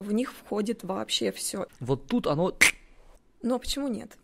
В 0.00 0.12
них 0.12 0.32
входит 0.32 0.84
вообще 0.84 1.32
все. 1.32 1.66
Вот 1.80 2.06
тут 2.06 2.26
оно... 2.26 2.56
Но 3.42 3.58
почему 3.58 3.88
нет? 3.88 4.18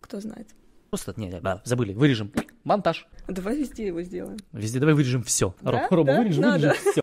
Кто 0.00 0.20
знает. 0.20 0.48
Просто, 0.90 1.14
не, 1.16 1.30
да, 1.40 1.62
забыли, 1.64 1.94
вырежем. 1.94 2.30
Монтаж. 2.62 3.08
Давай 3.26 3.56
везде 3.56 3.86
его 3.86 4.02
сделаем. 4.02 4.36
Везде 4.52 4.78
давай 4.80 4.94
вырежем 4.94 5.22
все. 5.22 5.54
Да? 5.62 5.88
Рома, 5.88 6.04
Да? 6.06 6.18
вырежем, 6.18 6.42
Надо. 6.42 6.68
вырежем 6.68 6.92
все. 6.92 7.02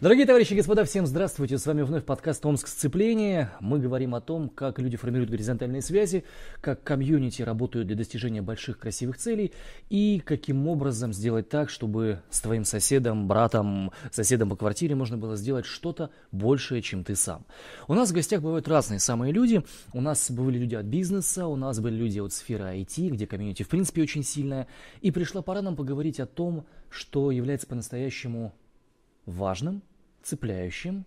Дорогие 0.00 0.24
товарищи 0.24 0.54
и 0.54 0.56
господа, 0.56 0.86
всем 0.86 1.04
здравствуйте. 1.06 1.58
С 1.58 1.66
вами 1.66 1.82
вновь 1.82 2.06
подкаст 2.06 2.46
«Омск 2.46 2.68
сцепление». 2.68 3.50
Мы 3.60 3.78
говорим 3.78 4.14
о 4.14 4.22
том, 4.22 4.48
как 4.48 4.78
люди 4.78 4.96
формируют 4.96 5.28
горизонтальные 5.28 5.82
связи, 5.82 6.24
как 6.62 6.82
комьюнити 6.82 7.42
работают 7.42 7.86
для 7.86 7.96
достижения 7.96 8.40
больших 8.40 8.78
красивых 8.78 9.18
целей 9.18 9.52
и 9.90 10.22
каким 10.24 10.68
образом 10.68 11.12
сделать 11.12 11.50
так, 11.50 11.68
чтобы 11.68 12.22
с 12.30 12.40
твоим 12.40 12.64
соседом, 12.64 13.28
братом, 13.28 13.92
соседом 14.10 14.48
по 14.48 14.56
квартире 14.56 14.94
можно 14.94 15.18
было 15.18 15.36
сделать 15.36 15.66
что-то 15.66 16.08
большее, 16.32 16.80
чем 16.80 17.04
ты 17.04 17.14
сам. 17.14 17.44
У 17.86 17.92
нас 17.92 18.08
в 18.08 18.14
гостях 18.14 18.40
бывают 18.40 18.68
разные 18.68 19.00
самые 19.00 19.34
люди. 19.34 19.62
У 19.92 20.00
нас 20.00 20.30
были 20.30 20.56
люди 20.56 20.76
от 20.76 20.86
бизнеса, 20.86 21.46
у 21.46 21.56
нас 21.56 21.78
были 21.78 21.96
люди 21.96 22.20
от 22.20 22.32
сферы 22.32 22.64
IT, 22.64 23.10
где 23.10 23.26
комьюнити 23.26 23.64
в 23.64 23.68
принципе 23.68 24.00
очень 24.00 24.24
сильная. 24.24 24.66
И 25.02 25.10
пришла 25.10 25.42
пора 25.42 25.60
нам 25.60 25.76
поговорить 25.76 26.20
о 26.20 26.26
том, 26.26 26.64
что 26.88 27.30
является 27.30 27.66
по-настоящему 27.66 28.54
важным, 29.26 29.82
цепляющим 30.22 31.04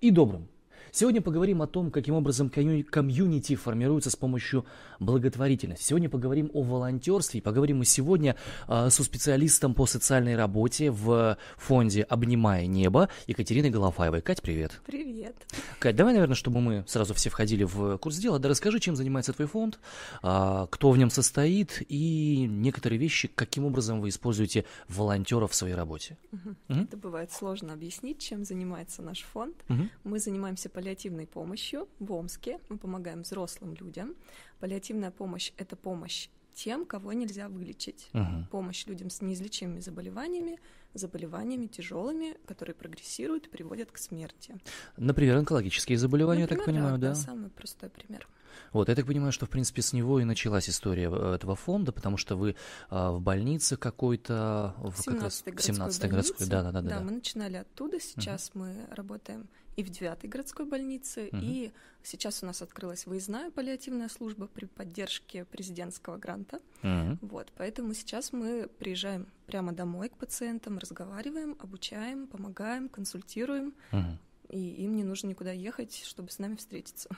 и 0.00 0.10
добрым. 0.10 0.48
Сегодня 0.94 1.20
поговорим 1.20 1.60
о 1.60 1.66
том, 1.66 1.90
каким 1.90 2.14
образом 2.14 2.48
комью- 2.48 2.84
комьюнити 2.84 3.56
формируется 3.56 4.10
с 4.10 4.14
помощью 4.14 4.64
благотворительности. 5.00 5.82
Сегодня 5.82 6.08
поговорим 6.08 6.52
о 6.54 6.62
волонтерстве. 6.62 7.40
И 7.40 7.42
поговорим 7.42 7.78
мы 7.78 7.84
сегодня 7.84 8.36
а, 8.68 8.90
со 8.90 9.02
специалистом 9.02 9.74
по 9.74 9.86
социальной 9.86 10.36
работе 10.36 10.92
в 10.92 11.36
фонде 11.56 12.02
«Обнимая 12.04 12.66
небо» 12.66 13.08
Екатериной 13.26 13.70
Голофаевой. 13.70 14.20
Кать, 14.20 14.40
привет. 14.40 14.80
Привет. 14.86 15.34
Кать, 15.80 15.96
давай, 15.96 16.14
наверное, 16.14 16.36
чтобы 16.36 16.60
мы 16.60 16.84
сразу 16.86 17.12
все 17.12 17.28
входили 17.28 17.64
в 17.64 17.98
курс 17.98 18.16
дела, 18.18 18.38
да 18.38 18.48
расскажи, 18.48 18.78
чем 18.78 18.94
занимается 18.94 19.32
твой 19.32 19.48
фонд, 19.48 19.80
а, 20.22 20.68
кто 20.68 20.92
в 20.92 20.96
нем 20.96 21.10
состоит 21.10 21.82
и 21.88 22.46
некоторые 22.48 23.00
вещи, 23.00 23.28
каким 23.34 23.64
образом 23.64 24.00
вы 24.00 24.10
используете 24.10 24.64
волонтеров 24.88 25.50
в 25.50 25.54
своей 25.56 25.74
работе. 25.74 26.16
Мгм. 26.30 26.84
Это 26.84 26.96
бывает 26.96 27.32
сложно 27.32 27.72
объяснить, 27.72 28.20
чем 28.20 28.44
занимается 28.44 29.02
наш 29.02 29.22
фонд. 29.22 29.56
Мгм. 29.66 29.90
Мы 30.04 30.20
занимаемся 30.20 30.68
паллиативной 30.84 31.26
помощью 31.26 31.88
в 31.98 32.12
Омске. 32.12 32.60
Мы 32.68 32.76
помогаем 32.76 33.22
взрослым 33.22 33.74
людям. 33.74 34.14
Паллиативная 34.60 35.10
помощь— 35.10 35.52
это 35.56 35.76
помощь 35.76 36.28
тем, 36.52 36.84
кого 36.84 37.14
нельзя 37.14 37.48
вылечить. 37.48 38.10
Мгм. 38.12 38.46
Помощь 38.50 38.86
людям 38.86 39.08
с 39.08 39.22
неизлечимыми 39.22 39.80
заболеваниями, 39.80 40.58
заболеваниями 40.94 41.66
тяжелыми, 41.66 42.36
которые 42.46 42.74
прогрессируют 42.74 43.46
и 43.46 43.50
приводят 43.50 43.90
к 43.90 43.98
смерти. 43.98 44.56
Например, 44.96 45.36
онкологические 45.36 45.98
заболевания, 45.98 46.42
я 46.42 46.46
так 46.46 46.58
Например, 46.58 46.82
понимаю, 46.82 46.98
да? 46.98 47.14
самый 47.14 47.50
простой 47.50 47.90
пример. 47.90 48.28
Вот, 48.72 48.88
я 48.88 48.94
так 48.94 49.06
понимаю, 49.06 49.32
что, 49.32 49.46
в 49.46 49.50
принципе, 49.50 49.82
с 49.82 49.92
него 49.92 50.20
и 50.20 50.24
началась 50.24 50.68
история 50.68 51.10
э, 51.10 51.34
этого 51.34 51.56
фонда, 51.56 51.92
потому 51.92 52.16
что 52.16 52.36
вы 52.36 52.54
а, 52.88 53.10
в 53.12 53.20
больнице 53.20 53.76
какой-то, 53.76 54.74
в 54.78 55.04
как 55.04 55.22
раз 55.22 55.42
17-й 55.44 55.50
в 55.50 55.54
городской 55.54 55.74
17-й 55.74 56.08
городской, 56.08 56.46
да, 56.46 56.62
да, 56.62 56.72
да, 56.72 56.80
да, 56.80 56.88
Да, 56.88 56.98
да. 56.98 57.04
мы 57.04 57.10
начинали 57.12 57.56
оттуда. 57.56 58.00
Сейчас 58.00 58.52
мы 58.54 58.86
работаем 58.90 59.48
и 59.76 59.82
в 59.82 59.90
9-й 59.90 60.28
городской 60.28 60.66
больнице, 60.66 61.30
Мгм. 61.32 61.40
и 61.42 61.72
сейчас 62.02 62.42
у 62.42 62.46
нас 62.46 62.62
открылась 62.62 63.06
выездная 63.06 63.50
паллиативная 63.50 64.08
служба 64.08 64.46
при 64.46 64.66
поддержке 64.66 65.44
президентского 65.44 66.16
гранта. 66.16 66.60
Мгм. 66.82 67.18
Вот, 67.22 67.52
поэтому 67.56 67.92
сейчас 67.94 68.32
мы 68.32 68.68
приезжаем 68.78 69.26
прямо 69.46 69.72
домой 69.72 70.08
к 70.08 70.16
пациентам, 70.16 70.78
разговариваем, 70.78 71.56
обучаем, 71.58 72.26
помогаем, 72.26 72.88
консультируем, 72.88 73.74
Мгм. 73.92 74.18
И 74.54 74.84
им 74.84 74.94
не 74.94 75.02
нужно 75.02 75.26
никуда 75.28 75.50
ехать, 75.50 76.02
чтобы 76.06 76.30
с 76.30 76.38
нами 76.38 76.54
встретиться. 76.54 77.08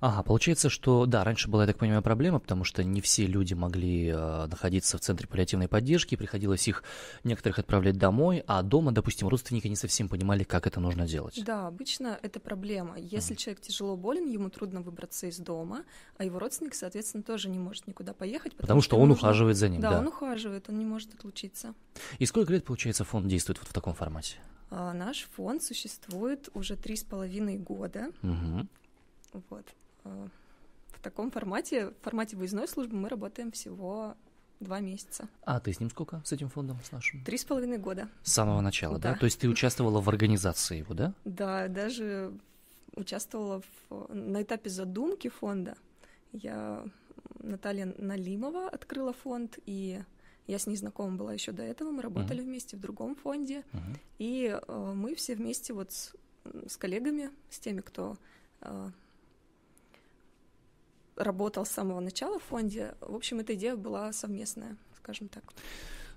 Ага, 0.00 0.22
получается, 0.24 0.68
что, 0.68 1.06
да, 1.06 1.22
раньше 1.22 1.48
была, 1.48 1.62
я 1.62 1.66
так 1.68 1.78
понимаю, 1.78 2.02
проблема, 2.02 2.40
потому 2.40 2.64
что 2.64 2.82
не 2.82 3.00
все 3.00 3.26
люди 3.26 3.54
могли 3.54 4.08
э, 4.08 4.46
находиться 4.46 4.98
в 4.98 5.00
центре 5.00 5.28
паллиативной 5.28 5.68
поддержки, 5.68 6.16
приходилось 6.16 6.66
их 6.66 6.82
некоторых 7.22 7.60
отправлять 7.60 7.96
домой, 7.96 8.42
а 8.48 8.62
дома, 8.62 8.90
допустим, 8.90 9.28
родственники 9.28 9.68
не 9.68 9.76
совсем 9.76 10.08
понимали, 10.08 10.42
как 10.42 10.66
это 10.66 10.80
нужно 10.80 11.06
делать. 11.06 11.40
Да, 11.44 11.68
обычно 11.68 12.18
это 12.22 12.40
проблема. 12.40 12.98
Если 12.98 13.34
человек 13.36 13.60
тяжело 13.62 13.96
болен, 13.96 14.26
ему 14.28 14.50
трудно 14.50 14.80
выбраться 14.82 15.28
из 15.28 15.38
дома, 15.38 15.84
а 16.18 16.24
его 16.24 16.38
родственник, 16.40 16.74
соответственно, 16.74 17.22
тоже 17.22 17.48
не 17.48 17.58
может 17.60 17.86
никуда 17.86 18.12
поехать. 18.14 18.56
Потому 18.56 18.80
что 18.80 18.96
ему 18.96 19.04
он 19.04 19.08
нужно- 19.10 19.28
ухаживает 19.28 19.56
за 19.56 19.68
ним, 19.68 19.80
Да, 19.80 19.92
да. 19.92 19.98
он 20.00 20.08
ухаживает, 20.08 20.68
он 20.68 20.78
не 20.78 20.84
может 20.84 21.14
отлучиться. 21.14 21.74
И 22.18 22.26
сколько 22.26 22.52
лет, 22.52 22.64
получается, 22.64 23.04
фонд 23.04 23.28
действует 23.28 23.58
вот 23.60 23.68
в 23.68 23.72
таком 23.72 23.94
формате? 23.94 24.36
А 24.70 24.92
наш 24.94 25.28
фонд 25.34 25.62
существует 25.62 26.48
уже 26.54 26.76
три 26.76 26.96
с 26.96 27.02
половиной 27.02 27.58
года. 27.58 28.10
Мгм. 28.22 28.68
Вот. 29.48 29.66
А, 30.04 30.28
В 30.92 31.00
таком 31.02 31.30
формате, 31.30 31.88
в 31.90 31.94
формате 32.02 32.36
выездной 32.36 32.68
службы 32.68 32.96
мы 32.96 33.08
работаем 33.08 33.50
всего 33.52 34.14
два 34.60 34.80
месяца. 34.80 35.28
А 35.44 35.58
ты 35.58 35.72
с 35.72 35.80
ним 35.80 35.90
сколько, 35.90 36.22
с 36.24 36.32
этим 36.32 36.48
фондом, 36.48 36.78
с 36.84 36.92
нашим? 36.92 37.24
Три 37.24 37.38
с 37.38 37.44
половиной 37.44 37.78
года. 37.78 38.08
С 38.22 38.32
самого 38.32 38.60
начала, 38.60 38.98
да? 38.98 39.12
Да. 39.14 39.18
То 39.18 39.24
есть 39.24 39.40
ты 39.40 39.48
участвовала 39.48 40.00
в 40.00 40.08
организации 40.08 40.78
его, 40.78 40.94
да? 40.94 41.14
Да, 41.24 41.68
даже 41.68 42.32
участвовала 42.94 43.62
в, 43.88 44.14
на 44.14 44.42
этапе 44.42 44.68
задумки 44.68 45.28
фонда. 45.28 45.76
Я 46.32 46.84
Наталья 47.38 47.94
Налимова 47.98 48.68
открыла 48.68 49.12
фонд, 49.12 49.58
и 49.64 50.02
я 50.50 50.58
с 50.58 50.66
ней 50.66 50.76
знакома 50.76 51.16
была 51.16 51.32
еще 51.32 51.52
до 51.52 51.62
этого. 51.62 51.90
Мы 51.90 52.02
работали 52.02 52.40
вместе 52.42 52.76
в 52.76 52.80
другом 52.80 53.14
фонде, 53.14 53.64
Мгм. 53.72 53.96
и 54.18 54.58
э, 54.66 54.92
мы 54.94 55.14
все 55.14 55.34
вместе 55.34 55.72
вот 55.72 55.92
с, 55.92 56.12
с 56.66 56.76
коллегами, 56.76 57.30
с 57.50 57.58
теми, 57.58 57.80
кто 57.80 58.16
э, 58.60 58.90
работал 61.16 61.64
с 61.66 61.70
самого 61.70 62.00
начала 62.00 62.38
в 62.38 62.42
фонде. 62.44 62.94
В 63.00 63.14
общем, 63.14 63.40
эта 63.40 63.54
идея 63.54 63.76
была 63.76 64.12
совместная, 64.12 64.76
скажем 64.96 65.28
так. 65.28 65.44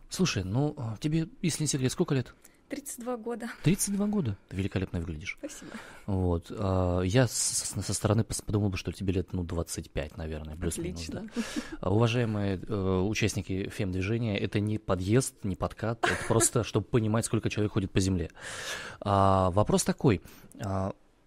Слушай, 0.09 0.43
ну 0.43 0.73
а, 0.77 0.97
тебе, 0.99 1.27
если 1.41 1.63
не 1.63 1.67
секрет, 1.67 1.91
сколько 1.91 2.13
лет? 2.15 2.33
32 2.73 3.17
года. 3.17 3.49
32 3.63 4.07
года. 4.07 4.37
Ты 4.49 4.55
великолепно 4.57 4.99
выглядишь. 4.99 5.37
Спасибо. 5.37 5.71
Вот. 6.07 6.47
а, 6.49 7.01
Я 7.01 7.27
со 7.27 7.93
стороны 7.93 8.23
подумал 8.23 8.69
бы, 8.69 8.77
что 8.77 8.91
тебе 8.91 9.13
лет, 9.13 9.31
ну, 9.31 9.43
25, 9.43 10.17
наверное, 10.17 10.55
плюс-минус, 10.55 11.07
да. 11.09 11.23
А, 11.81 11.91
Уважаемые 11.91 12.59
э, 12.67 12.99
участники 12.99 13.69
фем-движения, 13.69 14.39
это 14.39 14.59
не 14.59 14.79
подъезд, 14.79 15.35
не 15.43 15.55
подкат, 15.55 16.03
это 16.03 16.27
просто, 16.27 16.63
чтобы 16.63 16.87
понимать, 16.87 17.25
сколько 17.25 17.49
человек 17.49 17.73
ходит 17.73 17.91
по 17.91 17.99
земле. 17.99 18.31
А, 19.01 19.51
вопрос 19.51 19.83
такой. 19.83 20.21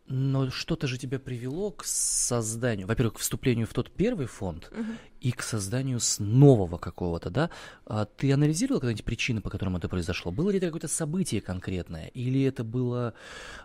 Но 0.08 0.50
что-то 0.50 0.86
же 0.86 0.98
тебя 0.98 1.18
привело 1.18 1.70
к 1.70 1.84
созданию, 1.84 2.86
во-первых, 2.86 3.14
к 3.14 3.18
вступлению 3.18 3.66
в 3.66 3.72
тот 3.72 3.90
первый 3.90 4.26
фонд 4.26 4.70
Мгм. 4.72 4.98
и 5.20 5.32
к 5.32 5.42
созданию 5.42 6.00
с 6.00 6.18
нового 6.18 6.78
какого-то, 6.78 7.30
да? 7.30 7.50
А 7.86 8.04
ты 8.04 8.32
анализировал 8.32 8.80
когда-нибудь 8.80 9.04
причины, 9.04 9.40
по 9.40 9.50
которым 9.50 9.76
это 9.76 9.88
произошло? 9.88 10.30
Было 10.32 10.50
ли 10.50 10.58
это 10.58 10.66
какое-то 10.66 10.88
событие 10.88 11.40
конкретное? 11.40 12.08
Или 12.08 12.42
это 12.42 12.64
было, 12.64 13.14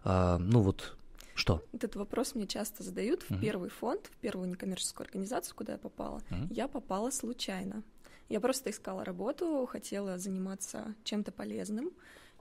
а, 0.04 0.38
ну 0.38 0.62
вот, 0.62 0.96
что? 1.36 1.64
Этот 1.74 1.96
вопрос 1.96 2.36
мне 2.36 2.48
часто 2.48 2.84
задают 2.84 3.24
в 3.30 3.40
первый 3.40 3.70
фонд, 3.70 4.10
в 4.12 4.18
первую 4.18 4.50
некоммерческую 4.50 5.06
организацию, 5.06 5.56
куда 5.56 5.74
я 5.74 5.78
попала. 5.78 6.22
Мгм. 6.30 6.48
Я 6.52 6.68
попала 6.68 7.12
случайно. 7.12 7.84
Я 8.30 8.40
просто 8.40 8.70
искала 8.70 9.04
работу, 9.04 9.68
хотела 9.70 10.18
заниматься 10.18 10.96
чем-то 11.04 11.32
полезным 11.32 11.92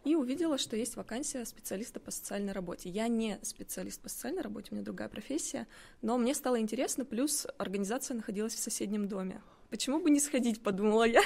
и 0.04 0.14
увидела, 0.14 0.58
что 0.58 0.76
есть 0.76 0.96
вакансия 0.96 1.44
специалиста 1.44 2.00
по 2.00 2.10
социальной 2.10 2.52
работе. 2.52 2.88
Я 2.88 3.08
не 3.08 3.38
специалист 3.42 4.00
по 4.00 4.08
социальной 4.08 4.42
работе, 4.42 4.68
у 4.70 4.74
меня 4.74 4.84
другая 4.84 5.08
профессия, 5.08 5.66
но 6.02 6.16
мне 6.18 6.34
стало 6.34 6.60
интересно, 6.60 7.04
плюс 7.04 7.46
организация 7.58 8.14
находилась 8.14 8.54
в 8.54 8.58
соседнем 8.58 9.08
доме. 9.08 9.42
Почему 9.70 10.00
бы 10.00 10.10
не 10.10 10.20
сходить, 10.20 10.62
подумала 10.62 11.04
я. 11.04 11.22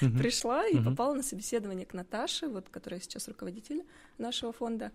Пришла 0.00 0.66
и 0.66 0.82
попала 0.82 1.14
на 1.14 1.22
собеседование 1.22 1.86
к 1.86 1.94
Наташе, 1.94 2.48
вот, 2.48 2.68
которая 2.68 3.00
сейчас 3.00 3.28
руководитель 3.28 3.84
нашего 4.18 4.52
фонда. 4.52 4.92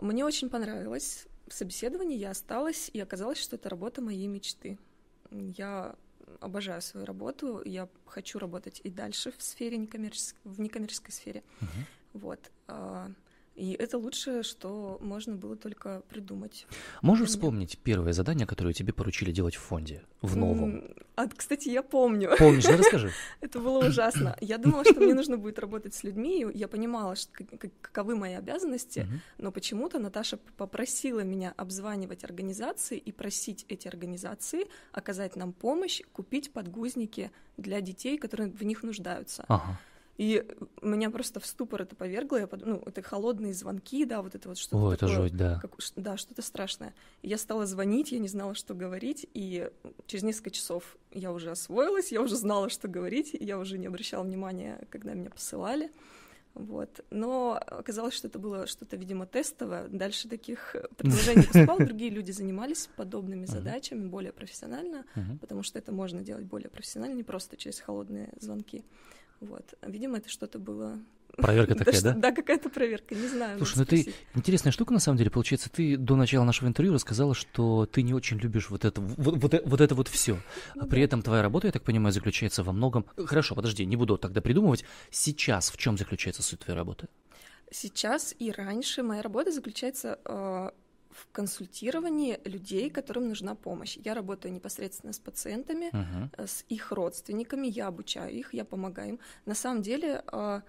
Мне 0.00 0.24
очень 0.24 0.50
понравилось 0.50 1.26
собеседование, 1.48 2.18
я 2.18 2.30
осталась, 2.30 2.90
и 2.92 3.00
оказалось, 3.00 3.38
что 3.38 3.56
это 3.56 3.68
работа 3.68 4.02
моей 4.02 4.26
мечты. 4.26 4.78
Я 5.30 5.94
обожаю 6.40 6.82
свою 6.82 7.06
работу, 7.06 7.62
я 7.64 7.88
хочу 8.04 8.38
работать 8.38 8.80
и 8.82 8.90
дальше 8.90 9.32
в 9.36 9.42
сфере 9.42 9.76
некоммерческой, 9.76 10.40
в 10.44 10.60
некоммерческой 10.60 11.12
сфере. 11.12 11.42
Мгм. 11.60 11.70
Вот. 12.16 12.50
а, 12.68 13.10
И 13.54 13.72
это 13.72 13.96
лучшее, 13.96 14.42
что 14.42 14.98
можно 15.00 15.34
было 15.34 15.56
только 15.56 16.02
придумать. 16.10 16.66
Можешь 17.00 17.30
вспомнить 17.30 17.78
первое 17.78 18.12
задание, 18.12 18.46
которое 18.46 18.74
тебе 18.74 18.92
поручили 18.92 19.32
делать 19.32 19.54
в 19.56 19.60
фонде, 19.60 20.02
в 20.20 20.36
новом? 20.36 20.84
А, 21.14 21.26
кстати, 21.26 21.70
я 21.70 21.82
помню. 21.82 22.36
Помнишь, 22.38 22.64
да, 22.64 22.76
расскажи. 22.76 23.10
Это 23.40 23.58
было 23.58 23.86
ужасно. 23.86 24.36
Я 24.42 24.58
думала, 24.58 24.84
что 24.84 25.00
мне 25.00 25.14
нужно 25.14 25.38
будет 25.38 25.58
работать 25.58 25.94
с 25.94 26.04
людьми, 26.04 26.44
я 26.52 26.68
понимала, 26.68 27.16
что, 27.16 27.30
каковы 27.80 28.14
мои 28.14 28.34
обязанности, 28.34 29.06
но 29.38 29.50
почему-то 29.50 29.98
Наташа 29.98 30.36
попросила 30.58 31.20
меня 31.20 31.54
обзванивать 31.56 32.24
организации 32.24 32.98
и 32.98 33.10
просить 33.12 33.64
эти 33.70 33.88
организации 33.88 34.66
оказать 34.92 35.34
нам 35.36 35.54
помощь, 35.54 36.02
купить 36.12 36.52
подгузники 36.52 37.30
для 37.56 37.80
детей, 37.80 38.18
которые 38.18 38.50
в 38.50 38.62
них 38.64 38.82
нуждаются. 38.82 39.46
Ага. 39.48 39.78
И 40.16 40.46
меня 40.80 41.10
просто 41.10 41.40
в 41.40 41.46
ступор 41.46 41.82
это 41.82 41.94
повергло, 41.94 42.36
я 42.36 42.46
под... 42.46 42.64
ну, 42.64 42.82
это 42.86 43.02
холодные 43.02 43.52
звонки, 43.52 44.04
да, 44.06 44.22
вот 44.22 44.34
это 44.34 44.48
вот 44.48 44.58
что-то 44.58 44.76
О, 44.76 44.96
такое. 44.96 45.10
это 45.10 45.22
жуть, 45.22 45.36
да. 45.36 45.58
Как... 45.60 45.76
Да, 45.94 46.16
что-то 46.16 46.42
страшное. 46.42 46.94
Я 47.22 47.36
стала 47.36 47.66
звонить, 47.66 48.12
я 48.12 48.18
не 48.18 48.28
знала, 48.28 48.54
что 48.54 48.74
говорить, 48.74 49.26
и 49.34 49.70
через 50.06 50.24
несколько 50.24 50.50
часов 50.50 50.96
я 51.12 51.32
уже 51.32 51.50
освоилась, 51.50 52.12
я 52.12 52.22
уже 52.22 52.36
знала, 52.36 52.70
что 52.70 52.88
говорить, 52.88 53.36
я 53.38 53.58
уже 53.58 53.76
не 53.76 53.86
обращала 53.86 54.24
внимания, 54.24 54.86
когда 54.90 55.12
меня 55.12 55.30
посылали. 55.30 55.90
Вот. 56.54 57.04
Но 57.10 57.60
оказалось, 57.66 58.14
что 58.14 58.28
это 58.28 58.38
было 58.38 58.66
что-то, 58.66 58.96
видимо, 58.96 59.26
тестовое. 59.26 59.88
Дальше 59.88 60.26
таких 60.26 60.74
предложений 60.96 61.42
поступало. 61.52 61.80
Другие 61.80 62.10
люди 62.10 62.30
занимались 62.30 62.88
подобными 62.96 63.44
задачами 63.44 64.06
более 64.08 64.32
профессионально, 64.32 65.04
потому 65.42 65.62
что 65.62 65.78
это 65.78 65.92
можно 65.92 66.22
делать 66.22 66.44
более 66.46 66.70
профессионально, 66.70 67.14
не 67.14 67.24
просто 67.24 67.58
через 67.58 67.78
холодные 67.80 68.32
звонки. 68.40 68.84
Вот. 69.40 69.74
Видимо, 69.82 70.18
это 70.18 70.28
что-то 70.28 70.58
было 70.58 70.98
Проверка 71.36 71.74
такая, 71.84 72.00
да? 72.00 72.12
Да, 72.14 72.32
какая-то 72.32 72.70
проверка, 72.70 73.14
не 73.14 73.28
знаю. 73.28 73.58
Слушай, 73.58 73.78
ну 73.78 73.84
ты 73.84 74.14
интересная 74.34 74.72
штука 74.72 74.92
на 74.92 75.00
самом 75.00 75.18
деле 75.18 75.30
получается. 75.30 75.70
Ты 75.70 75.96
до 75.96 76.16
начала 76.16 76.44
нашего 76.44 76.68
интервью 76.68 76.94
рассказала, 76.94 77.34
что 77.34 77.86
ты 77.86 78.02
не 78.02 78.14
очень 78.14 78.38
любишь 78.38 78.70
вот 78.70 78.84
это 78.84 79.00
вот, 79.00 79.36
вот, 79.36 79.62
вот 79.64 79.80
это 79.80 79.94
вот 79.94 80.08
все. 80.08 80.38
А 80.78 80.86
при 80.86 81.02
этом 81.02 81.22
твоя 81.22 81.42
работа, 81.42 81.66
я 81.66 81.72
так 81.72 81.82
понимаю, 81.82 82.12
заключается 82.12 82.62
во 82.62 82.72
многом. 82.72 83.06
Хорошо, 83.16 83.54
подожди, 83.54 83.84
не 83.84 83.96
буду 83.96 84.16
тогда 84.16 84.40
придумывать. 84.40 84.84
Сейчас 85.10 85.70
в 85.70 85.76
чем 85.76 85.98
заключается 85.98 86.42
суть 86.42 86.60
твоей 86.60 86.78
работы? 86.78 87.08
Сейчас 87.70 88.34
и 88.38 88.50
раньше 88.52 89.02
моя 89.02 89.22
работа 89.22 89.50
заключается 89.50 90.18
э, 90.24 90.70
в 91.16 91.32
консультировании 91.32 92.38
людей, 92.44 92.90
которым 92.90 93.28
нужна 93.28 93.54
помощь. 93.54 93.96
Я 94.04 94.14
работаю 94.14 94.52
непосредственно 94.52 95.12
с 95.12 95.18
пациентами, 95.18 95.90
uh-huh. 95.90 96.46
с 96.46 96.64
их 96.68 96.92
родственниками, 96.92 97.66
я 97.66 97.86
обучаю 97.86 98.32
их, 98.32 98.52
я 98.54 98.64
помогаю 98.64 99.08
им. 99.08 99.20
На 99.46 99.54
самом 99.54 99.82
деле, 99.82 100.22
а, 100.26 100.62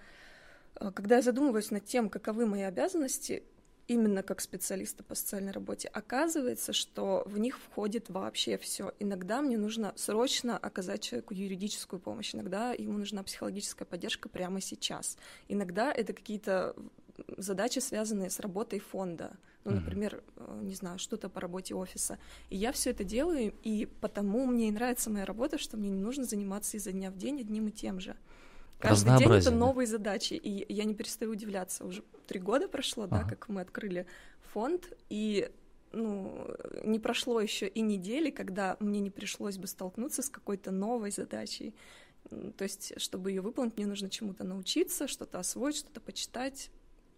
а, 0.76 0.92
когда 0.92 1.16
я 1.16 1.22
задумываюсь 1.22 1.70
над 1.70 1.84
тем, 1.84 2.08
каковы 2.08 2.46
мои 2.46 2.62
обязанности, 2.62 3.42
именно 3.88 4.22
как 4.22 4.40
специалиста 4.40 5.02
по 5.02 5.14
социальной 5.14 5.50
работе, 5.50 5.88
оказывается, 5.88 6.72
что 6.72 7.22
в 7.26 7.38
них 7.38 7.58
входит 7.58 8.10
вообще 8.10 8.58
все. 8.58 8.92
Иногда 8.98 9.40
мне 9.40 9.56
нужно 9.56 9.92
срочно 9.96 10.58
оказать 10.58 11.02
человеку 11.02 11.34
юридическую 11.34 11.98
помощь, 11.98 12.34
иногда 12.34 12.72
ему 12.72 12.98
нужна 12.98 13.22
психологическая 13.22 13.86
поддержка 13.86 14.28
прямо 14.28 14.60
сейчас. 14.60 15.16
Иногда 15.48 15.90
это 15.90 16.12
какие-то 16.12 16.76
задачи, 17.36 17.78
связанные 17.78 18.30
с 18.30 18.40
работой 18.40 18.78
фонда. 18.78 19.36
Ну, 19.70 19.80
например, 19.80 20.22
mm-hmm. 20.36 20.64
не 20.64 20.74
знаю, 20.74 20.98
что-то 20.98 21.28
по 21.28 21.40
работе 21.40 21.74
офиса. 21.74 22.18
И 22.50 22.56
я 22.56 22.72
все 22.72 22.90
это 22.90 23.04
делаю, 23.04 23.54
и 23.62 23.86
потому 24.00 24.46
мне 24.46 24.68
и 24.68 24.72
нравится 24.72 25.10
моя 25.10 25.24
работа, 25.24 25.58
что 25.58 25.76
мне 25.76 25.90
не 25.90 26.00
нужно 26.00 26.24
заниматься 26.24 26.76
изо 26.76 26.92
дня 26.92 27.10
в 27.10 27.16
день 27.16 27.40
одним 27.40 27.68
и 27.68 27.70
тем 27.70 28.00
же. 28.00 28.16
Каждый 28.78 29.18
день 29.18 29.32
это 29.32 29.50
новые 29.50 29.86
задачи, 29.86 30.34
и 30.34 30.72
я 30.72 30.84
не 30.84 30.94
перестаю 30.94 31.32
удивляться. 31.32 31.84
Уже 31.84 32.02
три 32.26 32.38
года 32.38 32.68
прошло, 32.68 33.04
ага. 33.04 33.22
да, 33.22 33.28
как 33.28 33.48
мы 33.48 33.60
открыли 33.60 34.06
фонд, 34.52 34.92
и 35.10 35.50
ну, 35.92 36.46
не 36.84 36.98
прошло 36.98 37.40
еще 37.40 37.66
и 37.66 37.80
недели, 37.80 38.30
когда 38.30 38.76
мне 38.80 39.00
не 39.00 39.10
пришлось 39.10 39.58
бы 39.58 39.66
столкнуться 39.66 40.22
с 40.22 40.28
какой-то 40.28 40.70
новой 40.70 41.10
задачей. 41.10 41.74
То 42.56 42.64
есть, 42.64 42.92
чтобы 43.00 43.30
ее 43.30 43.40
выполнить, 43.40 43.76
мне 43.76 43.86
нужно 43.86 44.10
чему-то 44.10 44.44
научиться, 44.44 45.08
что-то 45.08 45.38
освоить, 45.38 45.76
что-то 45.76 46.00
почитать, 46.00 46.70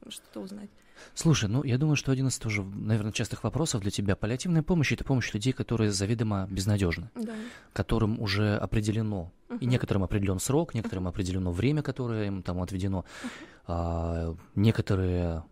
что-то 0.08 0.40
узнать. 0.40 0.70
Слушай, 1.14 1.48
ну 1.48 1.64
я 1.64 1.78
думаю, 1.78 1.96
что 1.96 2.12
один 2.12 2.28
из 2.28 2.38
тоже, 2.38 2.62
наверное, 2.62 3.12
частых 3.12 3.44
вопросов 3.44 3.80
для 3.82 3.90
тебя 3.90 4.16
паллиативная 4.16 4.62
помощь 4.62 4.92
это 4.92 5.04
помощь 5.04 5.32
людей, 5.32 5.52
которые 5.52 5.90
заведомо 5.90 6.46
безнадежны, 6.50 7.10
да. 7.14 7.34
которым 7.72 8.20
уже 8.20 8.56
определено 8.56 9.32
uh-huh. 9.48 9.58
и 9.58 9.66
некоторым 9.66 10.04
определен 10.04 10.38
срок, 10.38 10.74
некоторым 10.74 11.06
uh-huh. 11.06 11.10
определено 11.10 11.52
время, 11.52 11.82
которое 11.82 12.26
им 12.26 12.42
там 12.42 12.62
отведено, 12.62 13.04
uh-huh. 13.22 13.28
а, 13.66 14.36
некоторые 14.54 15.44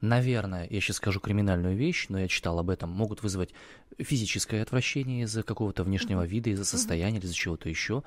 наверное, 0.00 0.66
я 0.70 0.80
сейчас 0.80 0.96
скажу 0.96 1.18
криминальную 1.18 1.76
вещь, 1.76 2.06
но 2.08 2.20
я 2.20 2.28
читал 2.28 2.58
об 2.60 2.70
этом, 2.70 2.88
могут 2.88 3.24
вызвать 3.24 3.50
физическое 3.98 4.62
отвращение 4.62 5.24
из-за 5.24 5.42
какого-то 5.42 5.82
внешнего 5.82 6.24
вида, 6.24 6.50
из-за 6.50 6.64
состояния, 6.64 7.18
uh-huh. 7.18 7.24
из-за 7.24 7.34
чего-то 7.34 7.68
еще. 7.68 8.04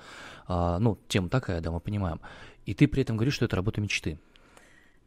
А, 0.47 0.79
ну, 0.79 0.97
тема 1.07 1.29
такая, 1.29 1.61
да, 1.61 1.71
мы 1.71 1.79
понимаем. 1.79 2.21
И 2.65 2.73
ты 2.73 2.87
при 2.87 3.01
этом 3.01 3.17
говоришь, 3.17 3.35
что 3.35 3.45
это 3.45 3.55
работа 3.55 3.81
мечты. 3.81 4.19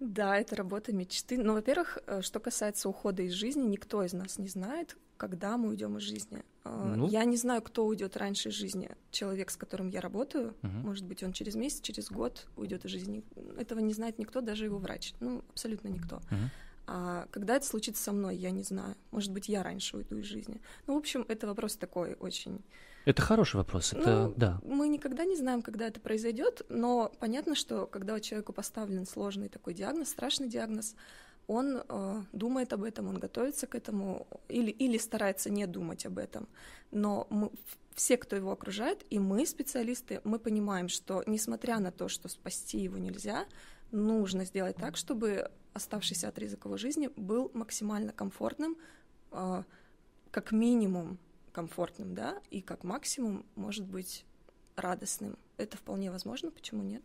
Да, 0.05 0.37
это 0.39 0.55
работа 0.57 0.93
мечты. 0.93 1.39
Но, 1.39 1.55
во-первых, 1.55 1.99
э, 2.07 2.21
что 2.21 2.39
касается 2.41 2.89
ухода 2.89 3.23
из 3.23 3.33
жизни, 3.33 3.63
никто 3.63 4.05
из 4.05 4.13
нас 4.13 4.39
не 4.39 4.49
знает, 4.49 4.97
когда 5.17 5.57
мы 5.57 5.71
уйдем 5.71 5.97
из 5.97 6.03
жизни. 6.03 6.45
Э, 6.65 6.95
ну? 6.97 7.09
Я 7.09 7.25
не 7.25 7.37
знаю, 7.37 7.63
кто 7.63 7.87
уйдет 7.87 8.17
раньше 8.17 8.51
из 8.51 8.55
жизни. 8.55 8.91
Человек, 9.11 9.51
с 9.51 9.57
которым 9.57 9.89
я 9.89 10.01
работаю, 10.01 10.55
угу. 10.63 10.73
может 10.73 11.05
быть, 11.07 11.23
он 11.23 11.33
через 11.33 11.55
месяц, 11.55 11.81
через 11.81 12.11
год 12.11 12.47
уйдет 12.57 12.85
из 12.85 12.91
жизни. 12.91 13.25
Этого 13.59 13.79
не 13.81 13.95
знает 13.95 14.19
никто, 14.19 14.43
даже 14.43 14.65
его 14.65 14.79
врач. 14.79 15.15
Ну, 15.21 15.43
абсолютно 15.51 15.89
никто. 15.89 16.17
Угу. 16.17 16.51
А 16.87 17.27
когда 17.31 17.57
это 17.57 17.65
случится 17.65 18.03
со 18.03 18.13
мной, 18.13 18.37
я 18.37 18.51
не 18.51 18.63
знаю. 18.63 18.95
Может 19.11 19.33
быть, 19.33 19.49
я 19.49 19.63
раньше 19.63 19.97
уйду 19.97 20.19
из 20.19 20.27
жизни. 20.27 20.61
Ну, 20.87 20.95
в 20.95 20.99
общем, 20.99 21.25
это 21.29 21.47
вопрос 21.47 21.77
такой 21.77 22.15
очень 22.21 22.61
это 23.05 23.23
хороший 23.23 23.57
вопрос. 23.57 23.93
Это 23.93 24.29
ну, 24.29 24.35
да. 24.37 24.61
Мы 24.65 24.89
никогда 24.89 25.25
не 25.25 25.37
знаем, 25.37 25.63
когда 25.63 25.87
это 25.87 26.01
произойдет, 26.01 26.63
но 26.69 27.13
понятно, 27.21 27.55
что 27.55 27.87
когда 27.87 28.19
человеку 28.21 28.53
поставлен 28.53 29.07
сложный 29.07 29.49
такой 29.49 29.75
диагноз, 29.75 30.09
страшный 30.09 30.49
диагноз, 30.49 30.95
он 31.47 31.83
э, 31.87 32.23
думает 32.33 32.73
об 32.73 32.83
этом, 32.83 33.09
он 33.09 33.19
готовится 33.19 33.67
к 33.67 33.75
этому 33.75 34.27
или, 34.49 34.71
или 34.71 34.97
старается 34.97 35.51
не 35.51 35.67
думать 35.67 36.07
об 36.07 36.19
этом. 36.19 36.49
Но 36.91 37.27
мы, 37.29 37.51
все, 37.95 38.17
кто 38.17 38.37
его 38.37 38.51
окружает, 38.51 39.05
и 39.11 39.19
мы, 39.19 39.45
специалисты, 39.45 40.23
мы 40.25 40.39
понимаем, 40.39 40.89
что 40.89 41.23
несмотря 41.27 41.81
на 41.81 41.91
то, 41.91 42.09
что 42.09 42.29
спасти 42.29 42.79
его 42.79 42.97
нельзя, 42.97 43.45
нужно 43.93 44.47
сделать 44.47 44.77
так, 44.77 44.97
чтобы 44.97 45.51
оставшийся 45.75 46.29
отрезок 46.29 46.65
его 46.65 46.79
жизни 46.79 47.11
был 47.17 47.51
максимально 47.53 48.13
комфортным, 48.13 48.77
э, 49.33 49.63
как 50.31 50.53
минимум 50.53 51.19
комфортным, 51.55 52.15
да, 52.15 52.43
и 52.51 52.61
как 52.61 52.85
максимум 52.85 53.47
может 53.55 53.87
быть 53.87 54.27
радостным. 54.77 55.39
Это 55.57 55.77
вполне 55.77 56.11
возможно, 56.11 56.51
почему 56.51 56.83
нет? 56.83 57.03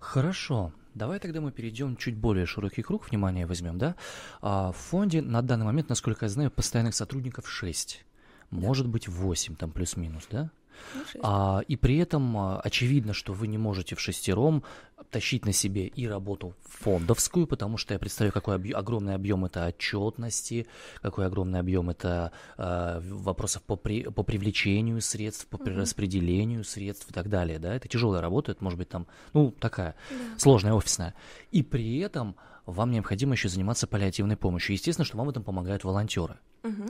Хорошо. 0.00 0.72
Давай 0.94 1.20
тогда 1.20 1.40
мы 1.42 1.52
перейдем 1.52 1.96
чуть 1.96 2.16
более 2.16 2.46
широкий 2.46 2.82
круг 2.82 3.10
внимания 3.10 3.46
возьмем, 3.46 3.78
да? 3.78 3.96
А 4.40 4.72
в 4.72 4.76
фонде 4.76 5.20
на 5.20 5.42
данный 5.42 5.66
момент, 5.66 5.90
насколько 5.90 6.24
я 6.24 6.30
знаю, 6.30 6.50
постоянных 6.50 6.94
сотрудников 6.94 7.48
6. 7.48 8.04
Да. 8.50 8.56
Может 8.56 8.88
быть 8.88 9.06
8, 9.06 9.56
там 9.56 9.70
плюс-минус, 9.70 10.26
да? 10.30 10.50
Ну, 10.94 11.20
а, 11.22 11.60
и 11.66 11.76
при 11.76 11.98
этом 11.98 12.36
а, 12.36 12.60
очевидно, 12.60 13.12
что 13.12 13.32
вы 13.32 13.46
не 13.46 13.58
можете 13.58 13.94
в 13.96 14.00
шестером 14.00 14.62
тащить 15.10 15.44
на 15.44 15.52
себе 15.52 15.86
и 15.86 16.06
работу 16.06 16.54
фондовскую, 16.62 17.46
потому 17.46 17.76
что 17.76 17.94
я 17.94 17.98
представляю, 17.98 18.32
какой 18.32 18.56
объ... 18.56 18.72
огромный 18.74 19.14
объем 19.14 19.44
это 19.44 19.66
отчетности, 19.66 20.66
какой 21.02 21.26
огромный 21.26 21.60
объем 21.60 21.90
это 21.90 22.32
э, 22.56 23.00
вопросов 23.02 23.62
по, 23.62 23.76
при... 23.76 24.04
по 24.04 24.22
привлечению 24.22 25.00
средств, 25.00 25.46
по 25.46 25.58
перераспределению 25.58 26.64
средств 26.64 27.10
и 27.10 27.12
так 27.12 27.28
далее. 27.28 27.58
Да? 27.58 27.74
Это 27.74 27.88
тяжелая 27.88 28.20
работа, 28.20 28.52
это 28.52 28.62
может 28.62 28.78
быть 28.78 28.88
там, 28.88 29.06
ну, 29.32 29.50
такая 29.50 29.94
да. 30.10 30.16
сложная 30.38 30.74
офисная. 30.74 31.14
И 31.50 31.62
при 31.62 31.98
этом 31.98 32.36
вам 32.70 32.90
необходимо 32.90 33.32
еще 33.34 33.48
заниматься 33.48 33.86
паллиативной 33.86 34.36
помощью. 34.36 34.74
Естественно, 34.74 35.04
что 35.04 35.16
вам 35.16 35.26
в 35.26 35.30
этом 35.30 35.42
помогают 35.42 35.84
волонтеры. 35.84 36.38
Угу. 36.62 36.86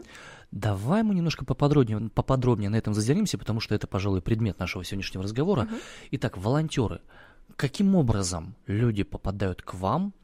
Давай 0.51 1.03
мы 1.03 1.15
немножко 1.15 1.45
поподробнее, 1.45 2.11
поподробнее 2.11 2.71
на 2.71 2.77
этом 2.77 2.95
зазеримся, 2.95 3.39
потому 3.39 3.61
что 3.61 3.75
это, 3.75 3.87
пожалуй, 3.87 4.21
предмет 4.23 4.59
нашего 4.59 4.85
сегодняшнего 4.85 5.25
разговора. 5.25 5.63
Угу. 5.63 5.75
Итак, 6.13 6.37
волонтеры. 6.37 7.01
Каким 7.57 7.95
образом 7.95 8.55
люди 8.67 9.03
попадают 9.03 9.63
к 9.63 9.75
вам? 9.75 10.15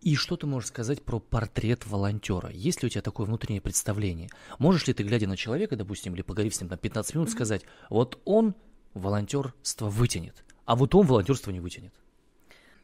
И 0.00 0.14
что 0.14 0.36
ты 0.36 0.46
можешь 0.46 0.68
сказать 0.68 1.02
про 1.02 1.18
портрет 1.18 1.86
волонтера? 1.86 2.50
Есть 2.50 2.82
ли 2.82 2.86
у 2.86 2.88
тебя 2.90 3.02
такое 3.02 3.26
внутреннее 3.26 3.60
представление? 3.60 4.30
Можешь 4.58 4.86
ли 4.86 4.94
ты, 4.94 5.02
глядя 5.02 5.26
на 5.26 5.36
человека, 5.36 5.74
допустим, 5.74 6.14
или 6.14 6.22
поговорив 6.22 6.54
с 6.54 6.60
ним 6.60 6.70
на 6.70 6.76
15 6.76 7.14
минут, 7.14 7.30
сказать, 7.30 7.62
вот 7.88 8.20
он 8.24 8.54
волонтерство 8.94 9.88
вытянет, 9.88 10.44
а 10.64 10.76
вот 10.76 10.94
он 10.94 11.06
волонтерство 11.06 11.50
не 11.50 11.60
вытянет? 11.60 11.94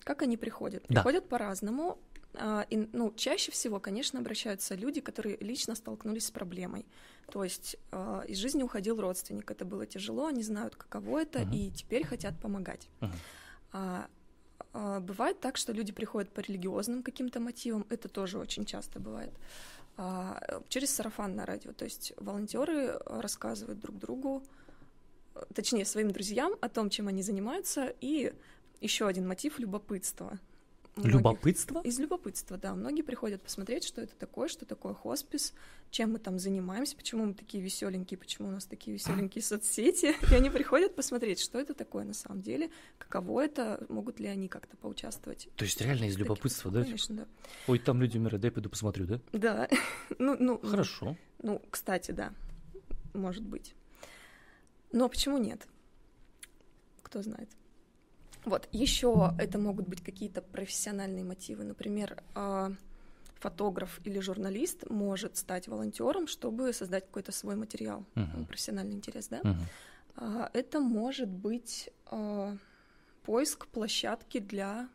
Как 0.04 0.23
они 0.23 0.37
приходят? 0.37 0.85
Да. 0.88 0.94
Приходят 0.94 1.28
по-разному. 1.28 1.99
А, 2.35 2.66
и, 2.71 2.88
ну, 2.92 3.12
чаще 3.14 3.52
всего, 3.52 3.80
конечно, 3.80 4.21
обращаются 4.21 4.75
люди, 4.75 5.00
которые 5.00 5.37
лично 5.40 5.75
столкнулись 5.75 6.26
с 6.26 6.30
проблемой. 6.30 6.87
То 7.30 7.44
есть 7.44 7.76
э, 7.90 8.23
из 8.28 8.38
жизни 8.38 8.62
уходил 8.62 9.00
родственник, 9.00 9.50
это 9.50 9.64
было 9.64 9.87
тяжело, 9.87 10.26
они 10.26 10.42
знают, 10.42 10.76
каково 10.76 11.23
это, 11.23 11.40
uh-huh. 11.40 11.54
и 11.54 11.71
теперь 11.71 12.04
хотят 12.04 12.38
помогать. 12.40 12.88
Uh-huh. 13.00 13.11
А, 13.73 14.06
А, 14.73 15.00
бывает 15.00 15.40
так, 15.40 15.56
что 15.56 15.73
люди 15.73 15.92
приходят 15.92 16.30
по 16.30 16.40
религиозным 16.40 17.02
каким-то 17.02 17.40
мотивам, 17.40 17.87
это 17.90 18.09
тоже 18.09 18.38
очень 18.38 18.64
часто 18.64 19.00
бывает. 19.00 19.32
А, 19.97 20.38
через 20.68 20.94
сарафанное 20.94 21.47
радио, 21.47 21.73
то 21.73 21.85
есть 21.85 22.12
волонтеры 22.16 22.99
рассказывают 23.06 23.80
друг 23.80 23.99
другу, 23.99 24.42
точнее 25.54 25.85
своим 25.85 26.11
друзьям 26.11 26.54
о 26.61 26.68
том, 26.68 26.90
чем 26.90 27.09
они 27.09 27.23
занимаются, 27.23 27.92
и 28.00 28.32
еще 28.83 29.07
один 29.07 29.27
мотив 29.27 29.59
любопытства. 29.59 30.39
Многих... 30.97 31.15
Любопытство? 31.15 31.81
Из 31.85 31.99
любопытства, 31.99 32.59
да. 32.59 32.75
Многие 32.75 33.01
приходят 33.01 33.41
посмотреть, 33.41 33.85
что 33.85 34.03
это 34.03 34.15
такое, 34.15 34.49
что 34.49 34.67
такое 34.67 34.93
хоспис, 34.93 35.55
чем 35.91 36.12
мы 36.12 36.19
там 36.19 36.39
занимаемся, 36.39 36.97
почему 36.97 37.25
мы 37.25 37.35
такие 37.35 37.65
веселенькие, 37.65 38.19
почему 38.19 38.49
у 38.49 38.51
нас 38.51 38.67
такие 38.67 38.95
веселенькие 38.95 39.43
соцсети. 39.43 40.15
И 40.31 40.35
они 40.35 40.51
приходят 40.51 40.95
посмотреть, 40.95 41.41
что 41.41 41.59
это 41.59 41.73
такое 41.73 42.05
на 42.05 42.12
самом 42.12 42.43
деле, 42.43 42.71
каково 42.99 43.45
это, 43.45 43.87
могут 43.89 44.21
ли 44.21 44.27
они 44.27 44.49
как-то 44.49 44.77
поучаствовать. 44.77 45.49
То 45.57 45.65
есть 45.65 45.81
реально 45.81 46.05
из 46.05 46.19
любопытства, 46.19 46.71
да? 46.71 46.83
Конечно, 46.83 47.17
да. 47.17 47.27
Ой, 47.69 47.79
там 47.79 48.03
люди 48.03 48.19
умирают, 48.19 48.43
дай 48.43 48.51
пойду 48.51 48.69
посмотрю, 48.69 49.07
да? 49.07 49.21
Да. 49.33 49.69
ну, 50.19 50.37
ну, 50.39 50.59
Хорошо. 50.59 51.17
Ну, 51.43 51.62
кстати, 51.71 52.11
да, 52.11 52.35
может 53.15 53.45
быть. 53.45 53.75
Но 54.93 55.09
почему 55.09 55.39
нет? 55.39 55.67
Кто 57.03 57.23
знает. 57.23 57.49
Вот, 58.44 58.68
еще 58.72 59.34
это 59.38 59.58
могут 59.58 59.88
быть 59.88 60.02
какие-то 60.02 60.42
профессиональные 60.42 61.25
мотивы. 61.25 61.64
Например, 61.64 62.22
а, 62.34 62.72
фотограф 63.42 64.00
или 64.04 64.18
журналист 64.20 64.88
может 64.90 65.37
стать 65.37 65.68
волонтером, 65.68 66.26
чтобы 66.26 66.72
создать 66.72 67.06
какой-то 67.06 67.32
свой 67.32 67.56
материал, 67.56 68.04
uh-huh. 68.14 68.46
профессиональный 68.46 68.94
интерес, 68.94 69.28
да. 69.28 69.40
Uh-huh. 69.40 70.50
Это 70.52 70.80
может 70.80 71.28
быть 71.28 71.90
а, 72.06 72.56
поиск 73.25 73.66
площадки 73.68 74.38
для 74.38 74.88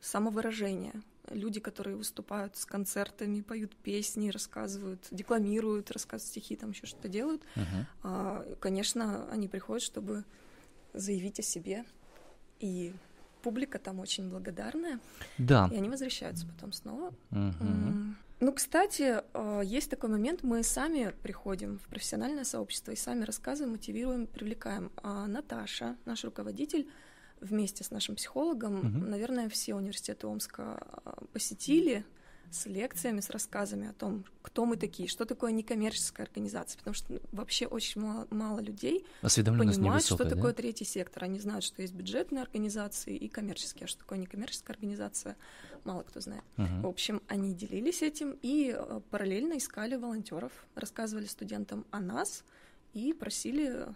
самовыражения. 0.00 0.94
Люди, 1.30 1.58
которые 1.58 1.96
выступают 1.96 2.56
с 2.56 2.66
концертами, 2.66 3.40
поют 3.40 3.74
песни, 3.76 4.28
рассказывают, 4.28 5.06
декламируют, 5.10 5.90
рассказывают 5.90 6.30
стихи, 6.30 6.56
там 6.56 6.72
еще 6.72 6.86
что-то 6.86 7.08
делают. 7.08 7.42
Uh-huh. 7.56 8.58
Конечно, 8.60 9.26
они 9.30 9.48
приходят, 9.48 9.82
чтобы 9.82 10.24
заявить 10.92 11.38
о 11.38 11.42
себе 11.42 11.86
и 12.60 12.94
публика 13.42 13.78
там 13.78 14.00
очень 14.00 14.30
благодарная. 14.30 14.98
Да. 15.38 15.68
И 15.72 15.76
они 15.76 15.88
возвращаются 15.88 16.46
потом 16.46 16.72
снова. 16.72 17.14
Угу. 17.30 18.14
Ну, 18.40 18.52
кстати, 18.52 19.22
э, 19.32 19.62
есть 19.64 19.90
такой 19.90 20.10
момент, 20.10 20.42
мы 20.42 20.62
сами 20.62 21.14
приходим 21.22 21.78
в 21.78 21.88
профессиональное 21.88 22.44
сообщество 22.44 22.92
и 22.92 22.96
сами 22.96 23.24
рассказываем, 23.24 23.72
мотивируем, 23.72 24.26
привлекаем. 24.26 24.90
А 24.96 25.26
Наташа, 25.26 25.96
наш 26.04 26.24
руководитель, 26.24 26.88
вместе 27.40 27.84
с 27.84 27.90
нашим 27.90 28.16
психологом, 28.16 28.78
угу. 28.78 29.06
наверное, 29.06 29.48
все 29.48 29.74
университеты 29.74 30.26
Омска 30.26 30.82
э, 31.04 31.10
посетили 31.32 32.04
с 32.50 32.66
лекциями, 32.66 33.20
с 33.20 33.30
рассказами 33.30 33.88
о 33.88 33.92
том, 33.92 34.24
кто 34.42 34.64
мы 34.64 34.76
такие, 34.76 35.08
что 35.08 35.24
такое 35.24 35.52
некоммерческая 35.52 36.26
организация, 36.26 36.78
потому 36.78 36.94
что 36.94 37.20
вообще 37.32 37.66
очень 37.66 38.00
мало, 38.00 38.26
мало 38.30 38.60
людей 38.60 39.04
понимают, 39.22 40.04
что 40.04 40.16
да? 40.16 40.30
такое 40.30 40.52
третий 40.52 40.84
сектор. 40.84 41.24
Они 41.24 41.40
знают, 41.40 41.64
что 41.64 41.82
есть 41.82 41.94
бюджетные 41.94 42.42
организации 42.42 43.16
и 43.16 43.28
коммерческие, 43.28 43.84
а 43.84 43.88
что 43.88 44.00
такое 44.00 44.18
некоммерческая 44.18 44.74
организация, 44.74 45.36
мало 45.84 46.02
кто 46.02 46.20
знает. 46.20 46.44
Uh-huh. 46.56 46.82
В 46.82 46.86
общем, 46.86 47.22
они 47.28 47.54
делились 47.54 48.02
этим 48.02 48.38
и 48.42 48.74
э, 48.76 49.00
параллельно 49.10 49.58
искали 49.58 49.96
волонтеров, 49.96 50.52
рассказывали 50.74 51.26
студентам 51.26 51.84
о 51.90 52.00
нас 52.00 52.44
и 52.92 53.12
просили 53.12 53.86
э, 53.86 53.92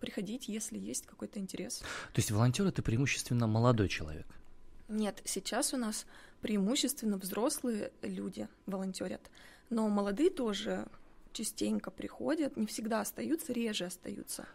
приходить, 0.00 0.48
если 0.48 0.78
есть 0.78 1.06
какой-то 1.06 1.38
интерес. 1.38 1.78
То 2.12 2.20
есть 2.20 2.30
волонтер 2.30 2.66
это 2.66 2.82
преимущественно 2.82 3.46
молодой 3.46 3.88
человек? 3.88 4.26
Нет, 4.88 5.20
сейчас 5.24 5.74
у 5.74 5.76
нас 5.76 6.06
преимущественно 6.40 7.16
взрослые 7.16 7.92
люди 8.02 8.48
волонтерят, 8.66 9.30
но 9.70 9.88
молодые 9.88 10.30
тоже 10.30 10.86
частенько 11.32 11.90
приходят, 11.90 12.56
не 12.56 12.66
всегда 12.66 13.00
остаются, 13.00 13.52
реже 13.52 13.84
остаются. 13.84 14.46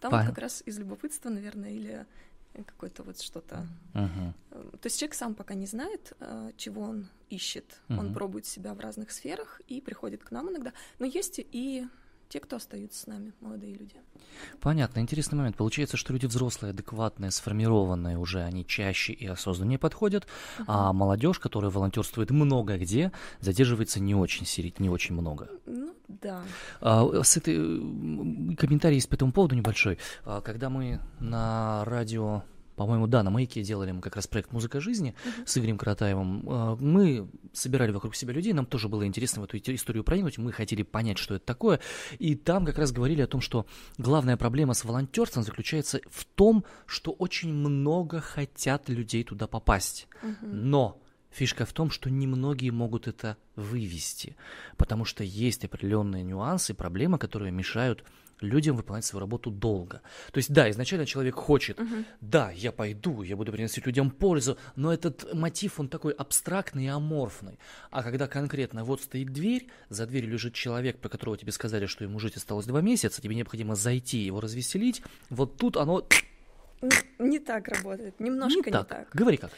Там 0.00 0.12
вот 0.12 0.26
как 0.26 0.38
раз 0.38 0.62
из 0.64 0.78
любопытства, 0.78 1.28
наверное, 1.28 1.70
или 1.70 2.06
какое-то 2.66 3.02
вот 3.02 3.20
что-то. 3.20 3.66
Uh-huh. 3.94 4.32
То 4.50 4.86
есть 4.86 4.98
человек 4.98 5.14
сам 5.14 5.34
пока 5.34 5.54
не 5.54 5.66
знает, 5.66 6.14
э, 6.18 6.50
чего 6.56 6.82
он 6.82 7.08
ищет. 7.28 7.80
Uh-huh. 7.88 7.98
Он 7.98 8.12
пробует 8.12 8.46
себя 8.46 8.74
в 8.74 8.80
разных 8.80 9.12
сферах 9.12 9.60
и 9.68 9.80
приходит 9.80 10.24
к 10.24 10.30
нам 10.30 10.50
иногда. 10.50 10.72
Но 10.98 11.06
есть 11.06 11.38
и 11.38 11.86
те, 12.30 12.38
кто 12.38 12.56
остаются 12.56 13.02
с 13.02 13.06
нами, 13.08 13.32
молодые 13.40 13.74
люди. 13.74 13.96
Понятно, 14.60 15.00
интересный 15.00 15.36
момент. 15.36 15.56
Получается, 15.56 15.96
что 15.96 16.12
люди 16.12 16.26
взрослые, 16.26 16.70
адекватные, 16.70 17.32
сформированные 17.32 18.16
уже, 18.16 18.42
они 18.42 18.64
чаще 18.64 19.12
и 19.12 19.26
осознаннее 19.26 19.78
подходят, 19.78 20.26
uh-huh. 20.58 20.64
а 20.68 20.92
молодежь, 20.92 21.40
которая 21.40 21.72
волонтерствует 21.72 22.30
много 22.30 22.78
где, 22.78 23.10
задерживается 23.40 23.98
не 24.00 24.14
очень 24.14 24.46
не 24.78 24.88
очень 24.88 25.16
много. 25.16 25.48
Ну 25.66 25.92
да. 26.06 26.42
А, 26.80 27.22
с 27.22 27.36
этой 27.36 27.56
комментарий 28.56 28.96
есть 28.96 29.08
по 29.08 29.16
этому 29.16 29.32
поводу 29.32 29.56
небольшой. 29.56 29.98
А, 30.24 30.40
когда 30.40 30.70
мы 30.70 31.00
на 31.18 31.84
радио 31.84 32.44
по-моему, 32.80 33.06
да, 33.06 33.22
на 33.22 33.28
«Маяке» 33.28 33.62
делали 33.62 33.92
мы 33.92 34.00
как 34.00 34.16
раз 34.16 34.26
проект 34.26 34.52
«Музыка 34.52 34.80
жизни» 34.80 35.14
uh-huh. 35.22 35.46
с 35.46 35.58
Игорем 35.58 35.76
Каратаевым. 35.76 36.44
А, 36.48 36.76
мы 36.80 37.28
собирали 37.52 37.92
вокруг 37.92 38.16
себя 38.16 38.32
людей, 38.32 38.54
нам 38.54 38.64
тоже 38.64 38.88
было 38.88 39.06
интересно 39.06 39.42
в 39.42 39.44
эту 39.44 39.58
историю 39.58 40.02
проникнуть, 40.02 40.38
мы 40.38 40.50
хотели 40.50 40.82
понять, 40.82 41.18
что 41.18 41.34
это 41.34 41.44
такое, 41.44 41.80
и 42.18 42.34
там 42.34 42.64
как 42.64 42.78
раз 42.78 42.90
говорили 42.90 43.20
о 43.20 43.26
том, 43.26 43.42
что 43.42 43.66
главная 43.98 44.38
проблема 44.38 44.72
с 44.72 44.82
волонтерством 44.86 45.42
заключается 45.42 46.00
в 46.08 46.24
том, 46.24 46.64
что 46.86 47.12
очень 47.12 47.52
много 47.52 48.22
хотят 48.22 48.88
людей 48.88 49.24
туда 49.24 49.46
попасть, 49.46 50.08
uh-huh. 50.22 50.46
но 50.46 50.98
Фишка 51.30 51.66
в 51.66 51.72
том, 51.74 51.90
что 51.90 52.10
немногие 52.10 52.72
могут 52.72 53.06
это 53.08 53.36
вывести, 53.56 54.36
потому 54.78 55.04
что 55.04 55.22
есть 55.22 55.66
определенные 55.66 56.22
нюансы, 56.22 56.72
проблемы, 56.72 57.18
которые 57.18 57.52
мешают 57.52 58.04
людям 58.40 58.76
выполнять 58.76 59.04
свою 59.04 59.20
работу 59.20 59.50
долго. 59.50 60.02
То 60.32 60.38
есть, 60.38 60.52
да, 60.52 60.70
изначально 60.70 61.06
человек 61.06 61.34
хочет, 61.34 61.78
uh-huh. 61.78 62.04
да, 62.20 62.50
я 62.50 62.72
пойду, 62.72 63.22
я 63.22 63.36
буду 63.36 63.52
приносить 63.52 63.86
людям 63.86 64.10
пользу, 64.10 64.58
но 64.76 64.92
этот 64.92 65.32
мотив, 65.34 65.80
он 65.80 65.88
такой 65.88 66.12
абстрактный 66.12 66.84
и 66.84 66.88
аморфный. 66.88 67.58
А 67.90 68.02
когда 68.02 68.26
конкретно 68.26 68.84
вот 68.84 69.02
стоит 69.02 69.32
дверь, 69.32 69.68
за 69.88 70.06
дверью 70.06 70.32
лежит 70.32 70.54
человек, 70.54 70.98
про 70.98 71.08
которого 71.08 71.36
тебе 71.36 71.52
сказали, 71.52 71.86
что 71.86 72.04
ему 72.04 72.18
жить 72.18 72.36
осталось 72.36 72.66
два 72.66 72.80
месяца, 72.80 73.22
тебе 73.22 73.34
необходимо 73.34 73.74
зайти, 73.74 74.18
его 74.18 74.40
развеселить, 74.40 75.02
вот 75.28 75.56
тут 75.56 75.76
оно... 75.76 76.06
Не 77.18 77.38
так 77.38 77.68
работает, 77.68 78.18
немножко 78.20 78.60
не, 78.60 78.66
не 78.66 78.72
так. 78.72 78.88
так. 78.88 79.08
Говори 79.12 79.36
как. 79.36 79.50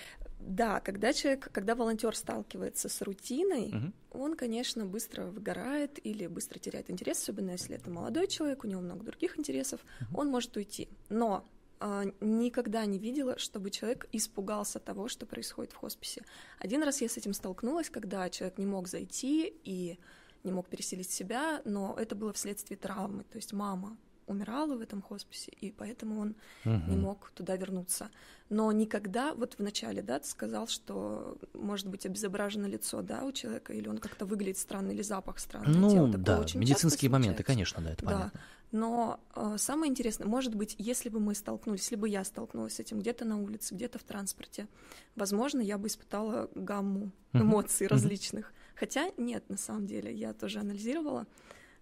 Да, 0.46 0.80
когда 0.80 1.12
человек, 1.12 1.50
когда 1.52 1.74
волонтер 1.74 2.16
сталкивается 2.16 2.88
с 2.88 3.02
рутиной, 3.02 3.68
угу. 3.68 4.22
он, 4.24 4.36
конечно, 4.36 4.84
быстро 4.84 5.24
выгорает 5.26 6.04
или 6.04 6.26
быстро 6.26 6.58
теряет 6.58 6.90
интерес, 6.90 7.22
особенно 7.22 7.52
если 7.52 7.76
это 7.76 7.90
молодой 7.90 8.26
человек, 8.26 8.64
у 8.64 8.66
него 8.66 8.80
много 8.80 9.04
других 9.04 9.38
интересов, 9.38 9.80
угу. 10.00 10.20
он 10.20 10.28
может 10.28 10.56
уйти. 10.56 10.88
Но 11.08 11.46
а, 11.78 12.04
никогда 12.20 12.84
не 12.86 12.98
видела, 12.98 13.38
чтобы 13.38 13.70
человек 13.70 14.08
испугался 14.12 14.78
того, 14.78 15.08
что 15.08 15.26
происходит 15.26 15.72
в 15.72 15.76
хосписе. 15.76 16.22
Один 16.58 16.82
раз 16.82 17.00
я 17.00 17.08
с 17.08 17.16
этим 17.16 17.34
столкнулась, 17.34 17.90
когда 17.90 18.28
человек 18.30 18.58
не 18.58 18.66
мог 18.66 18.88
зайти 18.88 19.52
и 19.64 19.98
не 20.44 20.52
мог 20.52 20.68
переселить 20.68 21.10
себя, 21.10 21.62
но 21.64 21.96
это 21.98 22.14
было 22.14 22.32
вследствие 22.32 22.76
травмы. 22.76 23.24
То 23.24 23.36
есть 23.36 23.52
мама 23.52 23.96
умирала 24.26 24.76
в 24.76 24.80
этом 24.80 25.02
хосписе, 25.02 25.52
и 25.60 25.70
поэтому 25.70 26.20
он 26.20 26.36
угу. 26.64 26.90
не 26.90 26.96
мог 26.96 27.30
туда 27.34 27.56
вернуться. 27.56 28.10
Но 28.48 28.70
никогда, 28.72 29.34
вот 29.34 29.54
в 29.54 29.58
начале, 29.60 30.02
да, 30.02 30.18
ты 30.18 30.28
сказал, 30.28 30.68
что 30.68 31.38
может 31.54 31.88
быть 31.88 32.04
обезображено 32.04 32.66
лицо, 32.66 33.02
да, 33.02 33.24
у 33.24 33.32
человека, 33.32 33.72
или 33.72 33.88
он 33.88 33.98
как-то 33.98 34.26
выглядит 34.26 34.58
странно, 34.58 34.90
или 34.90 35.02
запах 35.02 35.38
странный. 35.38 35.78
Ну, 35.78 35.90
тело. 35.90 36.08
да, 36.08 36.40
очень 36.40 36.60
медицинские 36.60 37.10
моменты, 37.10 37.42
конечно, 37.42 37.82
да, 37.82 37.90
это 37.90 38.04
да. 38.04 38.12
понятно. 38.12 38.40
Но 38.72 39.20
э, 39.36 39.56
самое 39.58 39.90
интересное, 39.90 40.26
может 40.26 40.54
быть, 40.54 40.74
если 40.78 41.10
бы 41.10 41.20
мы 41.20 41.34
столкнулись, 41.34 41.82
если 41.82 41.96
бы 41.96 42.08
я 42.08 42.24
столкнулась 42.24 42.74
с 42.76 42.80
этим 42.80 43.00
где-то 43.00 43.26
на 43.26 43.38
улице, 43.40 43.74
где-то 43.74 43.98
в 43.98 44.02
транспорте, 44.02 44.66
возможно, 45.14 45.60
я 45.60 45.76
бы 45.76 45.88
испытала 45.88 46.50
гамму 46.54 47.12
эмоций 47.34 47.86
uh-huh. 47.86 47.90
различных. 47.90 48.46
Uh-huh. 48.46 48.78
Хотя 48.82 49.10
нет, 49.18 49.48
на 49.50 49.58
самом 49.58 49.86
деле, 49.86 50.14
я 50.14 50.32
тоже 50.32 50.60
анализировала 50.60 51.26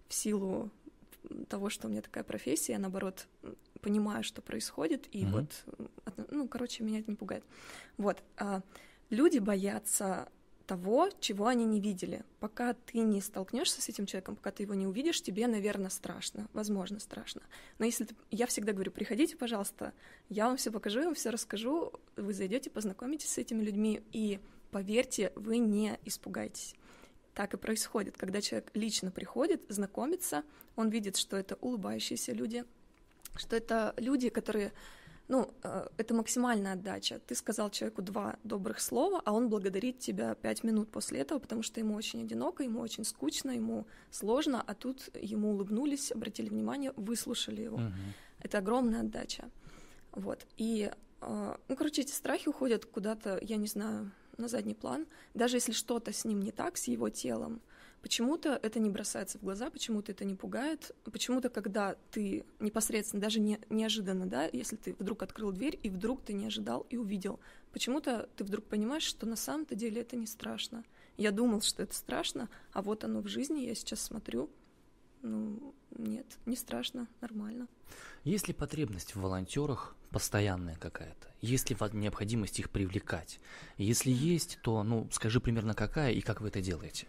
в 0.07 0.13
силу 0.13 0.69
того, 1.49 1.69
что 1.69 1.87
у 1.87 1.91
меня 1.91 2.01
такая 2.01 2.23
профессия, 2.23 2.73
я, 2.73 2.79
наоборот, 2.79 3.27
понимаю, 3.81 4.23
что 4.23 4.41
происходит, 4.41 5.07
и 5.11 5.23
mm-hmm. 5.23 5.31
вот, 5.31 5.65
ну, 6.29 6.47
короче, 6.47 6.83
меня 6.83 6.99
это 6.99 7.09
не 7.09 7.17
пугает. 7.17 7.43
Вот, 7.97 8.23
а, 8.37 8.61
люди 9.09 9.39
боятся 9.39 10.29
того, 10.71 11.09
чего 11.19 11.47
они 11.47 11.65
не 11.65 11.81
видели. 11.81 12.23
Пока 12.39 12.73
ты 12.73 12.99
не 12.99 13.19
столкнешься 13.19 13.81
с 13.81 13.89
этим 13.89 14.05
человеком, 14.05 14.37
пока 14.37 14.51
ты 14.51 14.63
его 14.63 14.73
не 14.73 14.87
увидишь, 14.87 15.21
тебе, 15.21 15.47
наверное, 15.47 15.89
страшно, 15.89 16.47
возможно, 16.53 16.99
страшно. 16.99 17.41
Но 17.77 17.85
если 17.85 18.05
ты... 18.05 18.15
я 18.29 18.45
всегда 18.45 18.71
говорю, 18.71 18.91
приходите, 18.91 19.35
пожалуйста, 19.35 19.91
я 20.29 20.47
вам 20.47 20.55
все 20.55 20.71
покажу, 20.71 20.99
я 20.99 21.05
вам 21.05 21.15
все 21.15 21.29
расскажу, 21.29 21.91
вы 22.15 22.33
зайдете, 22.33 22.69
познакомитесь 22.69 23.31
с 23.31 23.37
этими 23.37 23.61
людьми, 23.61 24.01
и 24.13 24.39
поверьте, 24.71 25.33
вы 25.35 25.57
не 25.57 25.99
испугаетесь 26.05 26.75
так 27.33 27.53
и 27.53 27.57
происходит. 27.57 28.17
Когда 28.17 28.41
человек 28.41 28.71
лично 28.73 29.11
приходит, 29.11 29.63
знакомится, 29.69 30.43
он 30.75 30.89
видит, 30.89 31.17
что 31.17 31.37
это 31.37 31.55
улыбающиеся 31.61 32.33
люди, 32.33 32.65
что 33.37 33.55
это 33.55 33.93
люди, 33.97 34.29
которые 34.29 34.73
ну, 35.31 35.49
э, 35.63 35.87
это 35.97 36.13
максимальная 36.13 36.73
отдача. 36.73 37.19
Ты 37.19 37.35
сказал 37.35 37.69
человеку 37.69 38.01
два 38.01 38.35
добрых 38.43 38.81
слова, 38.81 39.21
а 39.23 39.31
он 39.31 39.47
благодарит 39.47 39.99
тебя 39.99 40.35
пять 40.35 40.61
минут 40.63 40.91
после 40.91 41.21
этого, 41.21 41.39
потому 41.39 41.63
что 41.63 41.79
ему 41.79 41.95
очень 41.95 42.23
одиноко, 42.23 42.63
ему 42.63 42.81
очень 42.81 43.05
скучно, 43.05 43.51
ему 43.51 43.87
сложно, 44.09 44.61
а 44.61 44.73
тут 44.73 45.09
ему 45.15 45.51
улыбнулись, 45.51 46.11
обратили 46.11 46.49
внимание, 46.49 46.91
выслушали 46.97 47.61
его. 47.61 47.77
Угу. 47.77 47.93
Это 48.39 48.57
огромная 48.57 49.01
отдача. 49.01 49.49
Вот. 50.11 50.45
И, 50.57 50.91
э, 51.21 51.55
ну, 51.67 51.75
короче, 51.77 52.01
эти 52.01 52.11
страхи 52.11 52.49
уходят 52.49 52.85
куда-то, 52.85 53.39
я 53.41 53.55
не 53.55 53.67
знаю, 53.67 54.11
на 54.37 54.47
задний 54.47 54.75
план. 54.75 55.07
Даже 55.33 55.57
если 55.57 55.71
что-то 55.71 56.13
с 56.13 56.25
ним 56.25 56.41
не 56.41 56.51
так, 56.51 56.77
с 56.77 56.87
его 56.87 57.09
телом, 57.09 57.61
Почему-то 58.01 58.59
это 58.63 58.79
не 58.79 58.89
бросается 58.89 59.37
в 59.37 59.43
глаза, 59.43 59.69
почему-то 59.69 60.11
это 60.11 60.25
не 60.25 60.33
пугает, 60.33 60.95
почему-то, 61.11 61.49
когда 61.49 61.95
ты 62.09 62.45
непосредственно, 62.59 63.21
даже 63.21 63.39
не, 63.39 63.59
неожиданно, 63.69 64.25
да, 64.25 64.49
если 64.51 64.75
ты 64.75 64.95
вдруг 64.97 65.21
открыл 65.21 65.51
дверь 65.51 65.79
и 65.83 65.89
вдруг 65.89 66.23
ты 66.23 66.33
не 66.33 66.47
ожидал 66.47 66.87
и 66.89 66.97
увидел, 66.97 67.39
почему-то 67.71 68.27
ты 68.35 68.43
вдруг 68.43 68.65
понимаешь, 68.65 69.03
что 69.03 69.27
на 69.27 69.35
самом-то 69.35 69.75
деле 69.75 70.01
это 70.01 70.15
не 70.15 70.25
страшно. 70.25 70.83
Я 71.17 71.31
думал, 71.31 71.61
что 71.61 71.83
это 71.83 71.93
страшно, 71.93 72.49
а 72.73 72.81
вот 72.81 73.03
оно 73.03 73.21
в 73.21 73.27
жизни, 73.27 73.65
я 73.65 73.75
сейчас 73.75 74.01
смотрю, 74.01 74.49
ну, 75.21 75.75
нет, 75.95 76.25
не 76.47 76.55
страшно, 76.55 77.07
нормально. 77.21 77.67
Есть 78.23 78.47
ли 78.47 78.55
потребность 78.55 79.13
в 79.13 79.21
волонтерах 79.21 79.95
постоянная 80.11 80.75
какая-то? 80.75 81.27
Есть 81.41 81.69
ли 81.69 81.77
необходимость 81.93 82.59
их 82.59 82.69
привлекать? 82.69 83.39
Если 83.77 84.11
есть, 84.11 84.59
то, 84.61 84.83
ну, 84.83 85.07
скажи 85.11 85.39
примерно 85.39 85.73
какая 85.73 86.11
и 86.11 86.21
как 86.21 86.41
вы 86.41 86.49
это 86.49 86.61
делаете? 86.61 87.07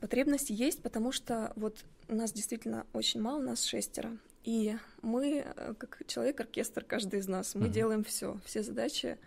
Потребность 0.00 0.50
есть, 0.50 0.82
потому 0.82 1.12
что 1.12 1.52
вот 1.56 1.84
нас 2.08 2.32
действительно 2.32 2.86
очень 2.92 3.20
мало, 3.20 3.40
нас 3.40 3.64
шестеро. 3.64 4.16
И 4.44 4.76
мы, 5.02 5.44
э, 5.44 5.74
как 5.78 6.02
человек-оркестр, 6.06 6.84
каждый 6.84 7.20
из 7.20 7.28
нас, 7.28 7.54
мы 7.54 7.66
mm-hmm. 7.66 7.70
делаем 7.70 8.04
все, 8.04 8.40
все 8.44 8.62
задачи, 8.64 9.18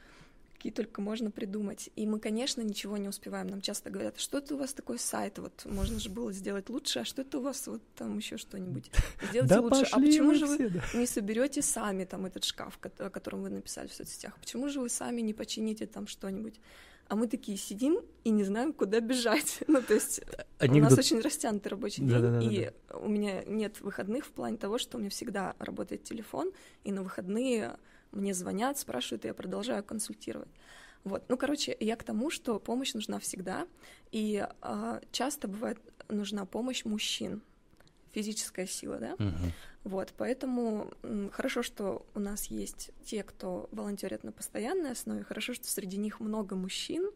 какие 0.66 0.74
только 0.74 1.00
можно 1.00 1.30
придумать. 1.30 1.92
И 1.96 2.08
мы, 2.08 2.20
конечно, 2.20 2.62
ничего 2.62 2.98
не 2.98 3.08
успеваем. 3.08 3.46
Нам 3.48 3.62
часто 3.62 3.92
говорят, 3.92 4.20
что 4.20 4.40
это 4.40 4.56
у 4.56 4.58
вас 4.58 4.74
такой 4.74 4.98
сайт, 4.98 5.38
вот 5.38 5.64
можно 5.66 6.00
же 6.00 6.10
было 6.10 6.34
сделать 6.34 6.70
лучше, 6.70 7.00
а 7.00 7.06
что 7.06 7.22
это 7.22 7.38
у 7.38 7.42
вас 7.42 7.68
вот 7.68 7.84
там 7.96 8.18
еще 8.18 8.38
что-нибудь 8.38 8.90
сделайте 9.30 9.60
лучше. 9.60 9.86
А 9.92 10.00
почему 10.00 10.34
же 10.34 10.48
вы 10.48 10.82
не 10.96 11.06
соберете 11.06 11.62
сами 11.62 12.06
там 12.06 12.26
этот 12.26 12.46
шкаф, 12.46 12.80
о 12.98 13.10
котором 13.12 13.44
вы 13.44 13.50
написали 13.52 13.88
в 13.88 13.94
соцсетях? 13.94 14.36
Почему 14.40 14.68
же 14.70 14.80
вы 14.80 14.90
сами 14.90 15.22
не 15.22 15.36
почините 15.36 15.86
там 15.86 16.08
что-нибудь? 16.08 16.60
а 17.08 17.16
мы 17.16 17.28
такие 17.28 17.56
сидим 17.56 18.00
и 18.24 18.32
не 18.32 18.44
знаем, 18.44 18.74
куда 18.74 19.00
бежать. 19.00 19.60
ну, 19.68 19.80
то 19.80 19.94
есть 19.94 20.22
Анекдот... 20.58 20.92
у 20.92 20.96
нас 20.96 20.98
очень 20.98 21.20
растянутый 21.20 21.70
рабочий 21.70 22.02
день, 22.02 22.20
да, 22.20 22.40
да, 22.40 22.42
и 22.42 22.72
да. 22.90 22.98
у 22.98 23.08
меня 23.08 23.44
нет 23.44 23.80
выходных 23.82 24.26
в 24.26 24.32
плане 24.32 24.58
того, 24.58 24.80
что 24.80 24.98
у 24.98 25.00
меня 25.00 25.12
всегда 25.12 25.54
работает 25.60 26.04
телефон, 26.04 26.52
и 26.84 26.92
на 26.92 27.04
выходные 27.04 27.78
мне 28.16 28.34
звонят, 28.34 28.78
спрашивают, 28.78 29.26
и 29.26 29.28
я 29.28 29.34
продолжаю 29.34 29.84
консультировать. 29.84 30.50
Вот, 31.04 31.24
ну, 31.30 31.38
короче, 31.38 31.76
я 31.80 31.96
к 31.96 32.04
тому, 32.04 32.32
что 32.32 32.60
помощь 32.60 32.94
нужна 32.96 33.20
всегда, 33.20 33.68
и 34.12 34.48
э, 34.62 35.02
часто 35.12 35.48
бывает 35.48 35.78
нужна 36.10 36.46
помощь 36.46 36.84
мужчин, 36.84 37.42
физическая 38.12 38.66
сила, 38.66 38.98
да. 38.98 39.14
Угу. 39.14 39.52
Вот, 39.84 40.14
поэтому 40.18 40.92
хорошо, 41.32 41.62
что 41.62 42.08
у 42.16 42.20
нас 42.20 42.46
есть 42.46 42.90
те, 43.04 43.22
кто 43.22 43.70
волонтерит 43.72 44.24
на 44.24 44.32
постоянной 44.32 44.92
основе, 44.92 45.24
хорошо, 45.24 45.54
что 45.54 45.68
среди 45.68 45.98
них 45.98 46.20
много 46.20 46.56
мужчин, 46.56 47.12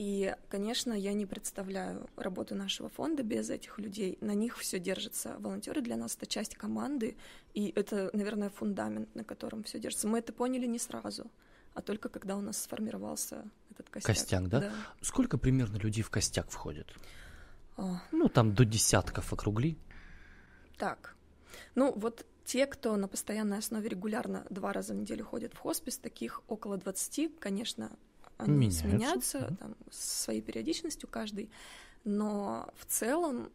и, 0.00 0.34
конечно, 0.48 0.94
я 0.94 1.12
не 1.12 1.26
представляю 1.26 2.08
работу 2.16 2.54
нашего 2.54 2.88
фонда 2.88 3.22
без 3.22 3.50
этих 3.50 3.78
людей. 3.78 4.16
На 4.22 4.32
них 4.32 4.56
все 4.56 4.78
держится. 4.78 5.36
Волонтеры 5.40 5.82
для 5.82 5.94
нас 5.94 6.16
это 6.16 6.24
часть 6.24 6.54
команды, 6.54 7.18
и 7.52 7.70
это, 7.76 8.08
наверное, 8.14 8.48
фундамент, 8.48 9.14
на 9.14 9.24
котором 9.24 9.62
все 9.62 9.78
держится. 9.78 10.08
Мы 10.08 10.20
это 10.20 10.32
поняли 10.32 10.64
не 10.64 10.78
сразу, 10.78 11.30
а 11.74 11.82
только 11.82 12.08
когда 12.08 12.38
у 12.38 12.40
нас 12.40 12.62
сформировался 12.62 13.44
этот 13.72 13.90
костяк. 13.90 14.16
Костяк, 14.16 14.48
да? 14.48 14.60
да. 14.60 14.72
Сколько 15.02 15.36
примерно 15.36 15.76
людей 15.76 16.02
в 16.02 16.08
костяк 16.08 16.50
входит? 16.50 16.86
О. 17.76 18.00
Ну, 18.10 18.30
там 18.30 18.54
до 18.54 18.64
десятков 18.64 19.34
округли. 19.34 19.76
Так, 20.78 21.14
ну 21.74 21.92
вот 21.94 22.24
те, 22.46 22.64
кто 22.64 22.96
на 22.96 23.06
постоянной 23.06 23.58
основе 23.58 23.90
регулярно 23.90 24.46
два 24.48 24.72
раза 24.72 24.94
в 24.94 24.96
неделю 24.96 25.26
ходят 25.26 25.52
в 25.52 25.58
хоспис, 25.58 25.98
таких 25.98 26.42
около 26.48 26.78
20, 26.78 27.38
конечно, 27.38 27.92
они 28.42 28.56
меняются, 28.56 28.80
сменяются 28.80 29.38
да. 29.40 29.56
там, 29.56 29.76
с 29.90 30.22
своей 30.22 30.40
периодичностью 30.40 31.08
каждый, 31.08 31.50
но 32.04 32.68
в 32.76 32.86
целом 32.86 33.50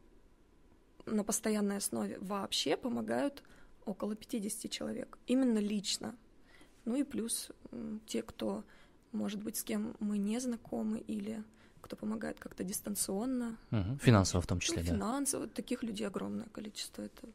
на 1.05 1.23
постоянной 1.23 1.77
основе 1.77 2.17
вообще 2.19 2.77
помогают 2.77 3.43
около 3.85 4.15
50 4.15 4.71
человек, 4.71 5.17
именно 5.27 5.59
лично. 5.59 6.15
Ну 6.85 6.95
и 6.95 7.03
плюс 7.03 7.51
те, 8.05 8.21
кто, 8.21 8.63
может 9.11 9.43
быть, 9.43 9.57
с 9.57 9.63
кем 9.63 9.95
мы 9.99 10.17
не 10.17 10.39
знакомы 10.39 10.99
или 10.99 11.43
кто 11.85 11.95
помогает 11.95 12.39
как-то 12.39 12.63
дистанционно. 12.63 13.57
Угу. 13.71 13.99
Финансово 14.01 14.41
в 14.41 14.47
том 14.47 14.59
числе, 14.59 14.79
ну, 14.79 14.89
да? 14.89 14.95
Финансово. 14.95 15.47
Таких 15.47 15.83
людей 15.83 16.07
огромное 16.07 16.47
количество. 16.47 17.03
Это 17.03 17.27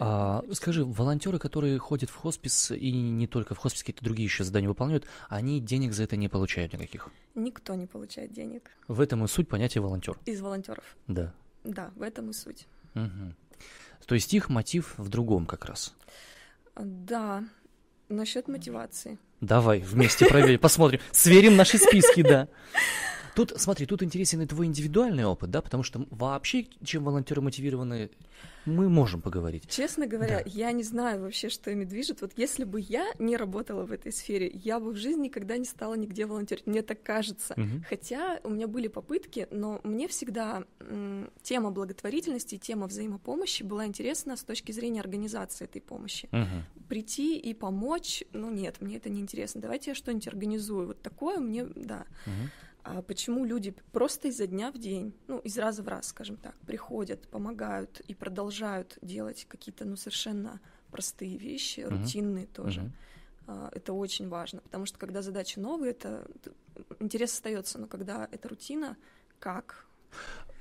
а, 0.00 0.42
Скажи, 0.52 0.82
волонтеры, 0.82 1.38
которые 1.38 1.78
ходят 1.78 2.08
в 2.08 2.14
хоспис 2.14 2.70
и 2.70 2.90
не 2.90 3.26
только 3.26 3.54
в 3.54 3.58
хоспис, 3.58 3.82
какие-то 3.82 4.02
другие 4.02 4.24
еще 4.24 4.44
задания 4.44 4.66
выполняют, 4.66 5.04
они 5.28 5.60
денег 5.60 5.92
за 5.92 6.04
это 6.04 6.16
не 6.16 6.28
получают 6.28 6.72
никаких? 6.72 7.10
Никто 7.34 7.74
не 7.74 7.86
получает 7.86 8.32
денег. 8.32 8.70
В 8.88 8.98
этом 8.98 9.22
и 9.24 9.28
суть 9.28 9.46
понятия 9.46 9.80
волонтер. 9.80 10.18
Из 10.24 10.40
волонтеров. 10.40 10.96
Да. 11.06 11.34
Да, 11.62 11.90
в 11.96 12.02
этом 12.02 12.30
и 12.30 12.32
суть. 12.32 12.66
Угу. 12.94 13.34
То 14.06 14.14
есть 14.14 14.32
их 14.32 14.48
мотив 14.48 14.94
в 14.96 15.10
другом 15.10 15.44
как 15.44 15.66
раз. 15.66 15.94
Да, 16.76 17.44
насчет 18.08 18.48
мотивации. 18.48 19.18
Давай 19.42 19.80
вместе 19.80 20.24
проверим, 20.24 20.60
посмотрим, 20.60 21.00
сверим 21.12 21.56
наши 21.56 21.76
списки, 21.76 22.22
да. 22.22 22.48
Тут, 23.36 23.52
смотри, 23.56 23.84
тут 23.84 24.02
интересен 24.02 24.40
и 24.40 24.46
твой 24.46 24.64
индивидуальный 24.64 25.26
опыт, 25.26 25.50
да, 25.50 25.60
потому 25.60 25.82
что 25.82 26.06
вообще, 26.10 26.68
чем 26.82 27.04
волонтеры 27.04 27.42
мотивированы, 27.42 28.08
мы 28.64 28.88
можем 28.88 29.20
поговорить. 29.20 29.68
Честно 29.68 30.06
говоря, 30.06 30.42
да. 30.42 30.44
я 30.46 30.72
не 30.72 30.82
знаю 30.82 31.20
вообще, 31.20 31.50
что 31.50 31.70
ими 31.70 31.84
движет. 31.84 32.22
Вот 32.22 32.32
если 32.36 32.64
бы 32.64 32.80
я 32.80 33.06
не 33.18 33.36
работала 33.36 33.84
в 33.84 33.92
этой 33.92 34.10
сфере, 34.10 34.50
я 34.54 34.80
бы 34.80 34.92
в 34.92 34.96
жизни 34.96 35.24
никогда 35.24 35.58
не 35.58 35.66
стала 35.66 35.96
нигде 35.96 36.24
волонтерить. 36.24 36.66
Мне 36.66 36.80
так 36.80 37.02
кажется. 37.02 37.52
Угу. 37.58 37.84
Хотя 37.90 38.40
у 38.42 38.48
меня 38.48 38.68
были 38.68 38.88
попытки, 38.88 39.48
но 39.50 39.80
мне 39.84 40.08
всегда 40.08 40.64
тема 41.42 41.70
благотворительности, 41.70 42.56
тема 42.56 42.86
взаимопомощи 42.86 43.64
была 43.64 43.84
интересна 43.84 44.38
с 44.38 44.44
точки 44.44 44.72
зрения 44.72 45.00
организации 45.00 45.66
этой 45.66 45.82
помощи. 45.82 46.26
Угу. 46.32 46.86
Прийти 46.88 47.36
и 47.36 47.52
помочь, 47.52 48.24
ну 48.32 48.50
нет, 48.50 48.80
мне 48.80 48.96
это 48.96 49.10
не 49.10 49.20
интересно. 49.20 49.60
Давайте 49.60 49.90
я 49.90 49.94
что-нибудь 49.94 50.26
организую. 50.26 50.86
Вот 50.86 51.02
такое 51.02 51.36
мне, 51.36 51.66
да. 51.66 52.06
Угу 52.24 52.50
почему 53.06 53.44
люди 53.44 53.74
просто 53.92 54.28
изо 54.28 54.46
дня 54.46 54.70
в 54.70 54.78
день, 54.78 55.14
ну, 55.28 55.38
из 55.38 55.58
раза 55.58 55.82
в 55.82 55.88
раз, 55.88 56.08
скажем 56.08 56.36
так, 56.36 56.54
приходят, 56.66 57.28
помогают 57.28 58.00
и 58.00 58.14
продолжают 58.14 58.98
делать 59.02 59.46
какие-то, 59.48 59.84
ну, 59.84 59.96
совершенно 59.96 60.60
простые 60.90 61.36
вещи, 61.36 61.80
uh-huh. 61.80 61.88
рутинные 61.88 62.46
тоже. 62.46 62.92
Uh-huh. 63.46 63.70
Это 63.72 63.92
очень 63.92 64.28
важно, 64.28 64.60
потому 64.60 64.86
что 64.86 64.98
когда 64.98 65.22
задачи 65.22 65.58
новые, 65.58 65.92
это 65.92 66.26
интерес 66.98 67.32
остается, 67.32 67.78
но 67.78 67.86
когда 67.86 68.28
это 68.30 68.48
рутина, 68.48 68.96
как 69.38 69.86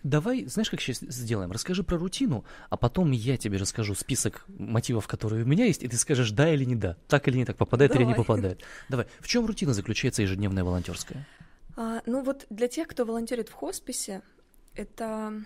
Давай, 0.03 0.45
знаешь, 0.45 0.69
как 0.69 0.81
сейчас 0.81 0.99
сделаем? 0.99 1.51
Расскажи 1.51 1.81
про 1.83 1.97
рутину, 1.97 2.45
а 2.69 2.77
потом 2.77 3.09
я 3.09 3.37
тебе 3.37 3.57
расскажу 3.57 3.95
список 3.95 4.45
мотивов, 4.47 5.07
которые 5.07 5.43
у 5.43 5.47
меня 5.47 5.65
есть, 5.65 5.81
и 5.81 5.87
ты 5.87 5.97
скажешь 5.97 6.29
да 6.29 6.53
или 6.53 6.63
не 6.63 6.75
да, 6.75 6.95
так 7.07 7.27
или 7.27 7.37
не 7.37 7.45
так, 7.45 7.57
попадает 7.57 7.91
Давай. 7.91 8.03
или 8.03 8.09
не 8.11 8.15
попадает. 8.15 8.61
Давай. 8.87 9.07
В 9.19 9.27
чем 9.27 9.47
рутина 9.47 9.73
заключается 9.73 10.21
ежедневная 10.21 10.63
волонтерская? 10.63 11.25
А, 11.75 12.01
ну 12.05 12.23
вот 12.23 12.45
для 12.49 12.67
тех, 12.67 12.87
кто 12.87 13.05
волонтерит 13.05 13.49
в 13.49 13.53
хосписе, 13.53 14.21
это 14.75 15.45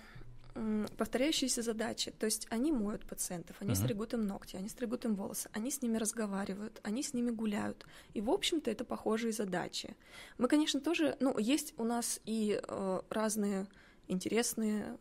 повторяющиеся 0.97 1.61
задачи. 1.61 2.11
То 2.11 2.25
есть 2.25 2.47
они 2.49 2.71
моют 2.71 3.05
пациентов, 3.05 3.55
они 3.59 3.73
uh-huh. 3.73 3.75
стригут 3.75 4.13
им 4.13 4.27
ногти, 4.27 4.55
они 4.55 4.67
стригут 4.67 5.05
им 5.05 5.15
волосы, 5.15 5.49
они 5.53 5.71
с 5.71 5.81
ними 5.81 5.97
разговаривают, 5.97 6.79
они 6.83 7.03
с 7.03 7.13
ними 7.13 7.31
гуляют. 7.31 7.85
И, 8.13 8.21
в 8.21 8.29
общем-то, 8.29 8.69
это 8.69 8.83
похожие 8.83 9.31
задачи. 9.31 9.95
Мы, 10.37 10.47
конечно, 10.47 10.81
тоже... 10.81 11.15
Ну, 11.19 11.37
есть 11.37 11.73
у 11.77 11.83
нас 11.83 12.19
и 12.25 12.59
э, 12.61 13.01
разные 13.09 13.67
интересные 14.07 14.97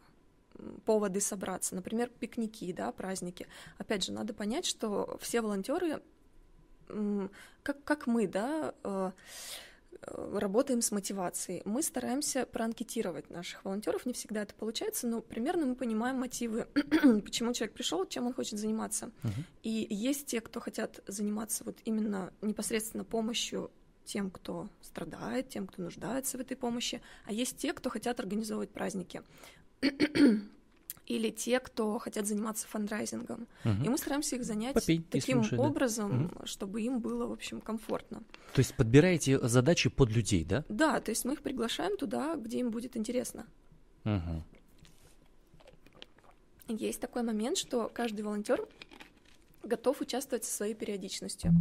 поводы 0.84 1.20
собраться. 1.20 1.74
Например, 1.74 2.08
пикники, 2.08 2.72
да, 2.72 2.92
праздники. 2.92 3.46
Опять 3.78 4.04
же, 4.04 4.12
надо 4.12 4.34
понять, 4.34 4.66
что 4.66 5.18
все 5.20 5.40
волонтеры, 5.40 6.02
как, 7.62 7.82
как 7.84 8.06
мы, 8.06 8.26
да, 8.26 8.74
э, 8.82 9.10
Э, 9.12 9.12
работаем 10.02 10.82
с 10.82 10.90
мотивацией. 10.90 11.62
Мы 11.64 11.82
стараемся 11.82 12.46
проанкетировать 12.46 13.30
наших 13.30 13.64
волонтеров. 13.64 14.06
Не 14.06 14.12
всегда 14.12 14.42
это 14.42 14.54
получается, 14.54 15.06
но 15.06 15.20
примерно 15.20 15.66
мы 15.66 15.74
понимаем 15.74 16.16
мотивы, 16.16 16.66
почему 17.24 17.52
человек 17.52 17.74
пришел, 17.74 18.06
чем 18.06 18.26
он 18.26 18.34
хочет 18.34 18.58
заниматься. 18.58 19.10
Uh-huh. 19.22 19.44
И 19.62 19.86
есть 19.90 20.26
те, 20.26 20.40
кто 20.40 20.60
хотят 20.60 21.00
заниматься 21.06 21.64
вот 21.64 21.78
именно 21.84 22.32
непосредственно 22.42 23.04
помощью 23.04 23.70
тем, 24.04 24.30
кто 24.30 24.68
страдает, 24.80 25.50
тем, 25.50 25.66
кто 25.66 25.82
нуждается 25.82 26.38
в 26.38 26.40
этой 26.40 26.56
помощи, 26.56 27.02
а 27.26 27.32
есть 27.32 27.58
те, 27.58 27.72
кто 27.74 27.90
хотят 27.90 28.18
организовывать 28.20 28.70
праздники. 28.70 29.22
или 31.08 31.30
те, 31.30 31.58
кто 31.58 31.98
хотят 31.98 32.26
заниматься 32.26 32.66
фандрайзингом. 32.68 33.48
Мгм. 33.64 33.84
И 33.84 33.88
мы 33.88 33.98
стараемся 33.98 34.36
их 34.36 34.44
занять 34.44 34.74
Попей, 34.74 35.02
таким 35.10 35.42
слушай, 35.42 35.58
да. 35.58 35.64
образом, 35.64 36.30
чтобы 36.44 36.82
им 36.82 37.00
было, 37.00 37.26
в 37.26 37.32
общем, 37.32 37.60
комфортно. 37.60 38.22
То 38.52 38.58
есть 38.60 38.74
подбираете 38.74 39.38
задачи 39.48 39.88
под 39.88 40.10
людей, 40.10 40.44
да? 40.44 40.64
Да, 40.68 41.00
то 41.00 41.10
есть 41.10 41.24
мы 41.24 41.32
их 41.32 41.42
приглашаем 41.42 41.96
туда, 41.96 42.36
где 42.36 42.60
им 42.60 42.70
будет 42.70 42.96
интересно. 42.96 43.46
Мгм. 44.04 44.44
Есть 46.68 47.00
такой 47.00 47.22
момент, 47.22 47.56
что 47.56 47.90
каждый 47.92 48.20
волонтер 48.20 48.66
готов 49.62 50.00
участвовать 50.00 50.44
со 50.44 50.54
своей 50.54 50.74
периодичностью. 50.74 51.52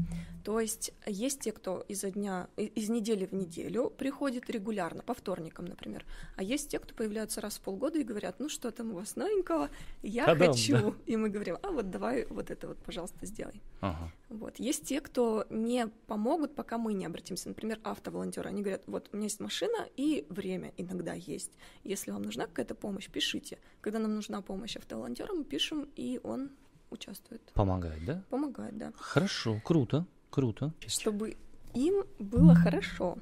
То 0.44 0.60
есть 0.60 0.94
есть 1.06 1.42
те, 1.42 1.52
кто 1.52 1.84
изо 1.88 2.12
дня, 2.12 2.48
из 2.58 2.90
недели 2.90 3.26
в 3.26 3.34
неделю 3.34 3.90
приходит 3.90 4.50
регулярно, 4.50 5.04
по 5.04 5.14
вторникам, 5.14 5.66
например. 5.66 6.06
А 6.36 6.44
есть 6.44 6.70
те, 6.70 6.80
кто 6.80 6.94
появляются 6.94 7.42
раз 7.42 7.58
в 7.58 7.62
полгода 7.62 8.00
и 8.00 8.04
говорят, 8.04 8.40
ну 8.40 8.50
что 8.50 8.72
там 8.72 8.92
у 8.92 8.96
вас 8.96 9.16
новенького, 9.16 9.70
я 10.04 10.26
Та-дам, 10.26 10.48
хочу. 10.50 10.74
да. 10.74 10.94
И 11.06 11.18
мы 11.18 11.30
говорим, 11.30 11.58
а 11.62 11.72
вот 11.72 11.90
давай 11.90 12.26
вот 12.26 12.52
это 12.52 12.68
вот, 12.68 12.78
пожалуйста, 12.78 13.26
сделай. 13.26 13.62
Ага. 13.82 14.12
Вот. 14.30 14.60
Есть 14.60 14.86
те, 14.86 15.02
кто 15.02 15.46
не 15.50 15.88
помогут, 16.08 16.56
пока 16.56 16.78
мы 16.78 16.94
не 16.94 17.06
обратимся. 17.06 17.50
Например, 17.50 17.80
автоволонтеры. 17.84 18.50
Они 18.50 18.62
говорят, 18.62 18.84
вот 18.88 19.10
у 19.12 19.16
меня 19.18 19.26
есть 19.26 19.40
машина 19.40 19.88
и 19.96 20.26
время 20.30 20.74
иногда 20.78 21.14
есть. 21.14 21.52
Если 21.84 22.12
вам 22.12 22.24
нужна 22.24 22.46
какая-то 22.48 22.76
помощь, 22.76 23.10
пишите. 23.10 23.58
Когда 23.82 24.00
нам 24.00 24.16
нужна 24.16 24.42
помощь 24.42 24.76
автоволонтера, 24.76 25.34
мы 25.34 25.44
пишем, 25.44 25.90
и 25.96 26.20
он 26.24 26.52
участвует. 26.90 27.42
Помогает, 27.54 28.04
да? 28.06 28.24
Помогает, 28.30 28.78
да. 28.78 28.92
Хорошо, 28.96 29.60
круто, 29.64 30.06
круто. 30.30 30.74
Чтобы 30.88 31.38
им 31.74 32.06
было 32.20 32.56
хорошо, 32.56 33.18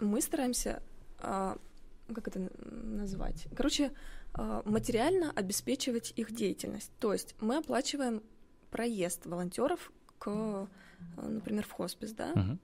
мы 0.00 0.20
стараемся, 0.20 0.82
а, 1.18 1.56
как 2.14 2.28
это 2.28 2.48
назвать? 2.58 3.46
Короче, 3.54 3.92
а, 4.34 4.62
материально 4.64 5.32
обеспечивать 5.32 6.12
их 6.16 6.32
деятельность. 6.32 6.92
То 7.00 7.12
есть 7.12 7.34
мы 7.40 7.56
оплачиваем 7.56 8.22
проезд 8.70 9.26
волонтеров 9.26 9.92
к, 10.18 10.28
а, 10.28 10.68
например, 11.16 11.66
в 11.66 11.72
хоспис, 11.72 12.12
да, 12.12 12.32
Мгм. 12.34 12.58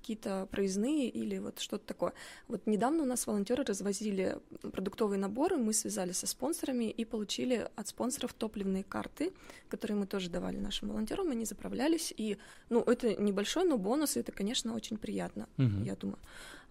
Какие-то 0.00 0.48
проездные 0.50 1.08
или 1.08 1.38
вот 1.38 1.60
что-то 1.60 1.84
такое. 1.86 2.12
Вот 2.48 2.66
недавно 2.66 3.02
у 3.02 3.06
нас 3.06 3.26
волонтеры 3.26 3.64
развозили 3.64 4.38
продуктовые 4.72 5.18
наборы, 5.18 5.56
мы 5.56 5.72
связались 5.72 6.18
со 6.18 6.26
спонсорами 6.26 6.90
и 6.90 7.04
получили 7.04 7.68
от 7.76 7.88
спонсоров 7.88 8.32
топливные 8.32 8.82
карты, 8.82 9.32
которые 9.68 9.96
мы 9.96 10.06
тоже 10.06 10.30
давали 10.30 10.58
нашим 10.58 10.88
волонтерам, 10.88 11.30
они 11.30 11.44
заправлялись, 11.44 12.12
и, 12.16 12.38
ну, 12.70 12.80
это 12.80 13.14
небольшой, 13.20 13.64
но 13.64 13.78
бонус, 13.78 14.16
и 14.16 14.20
это, 14.20 14.32
конечно, 14.32 14.74
очень 14.74 14.96
приятно, 14.96 15.48
Мгм. 15.56 15.84
я 15.84 15.94
думаю. 15.96 16.18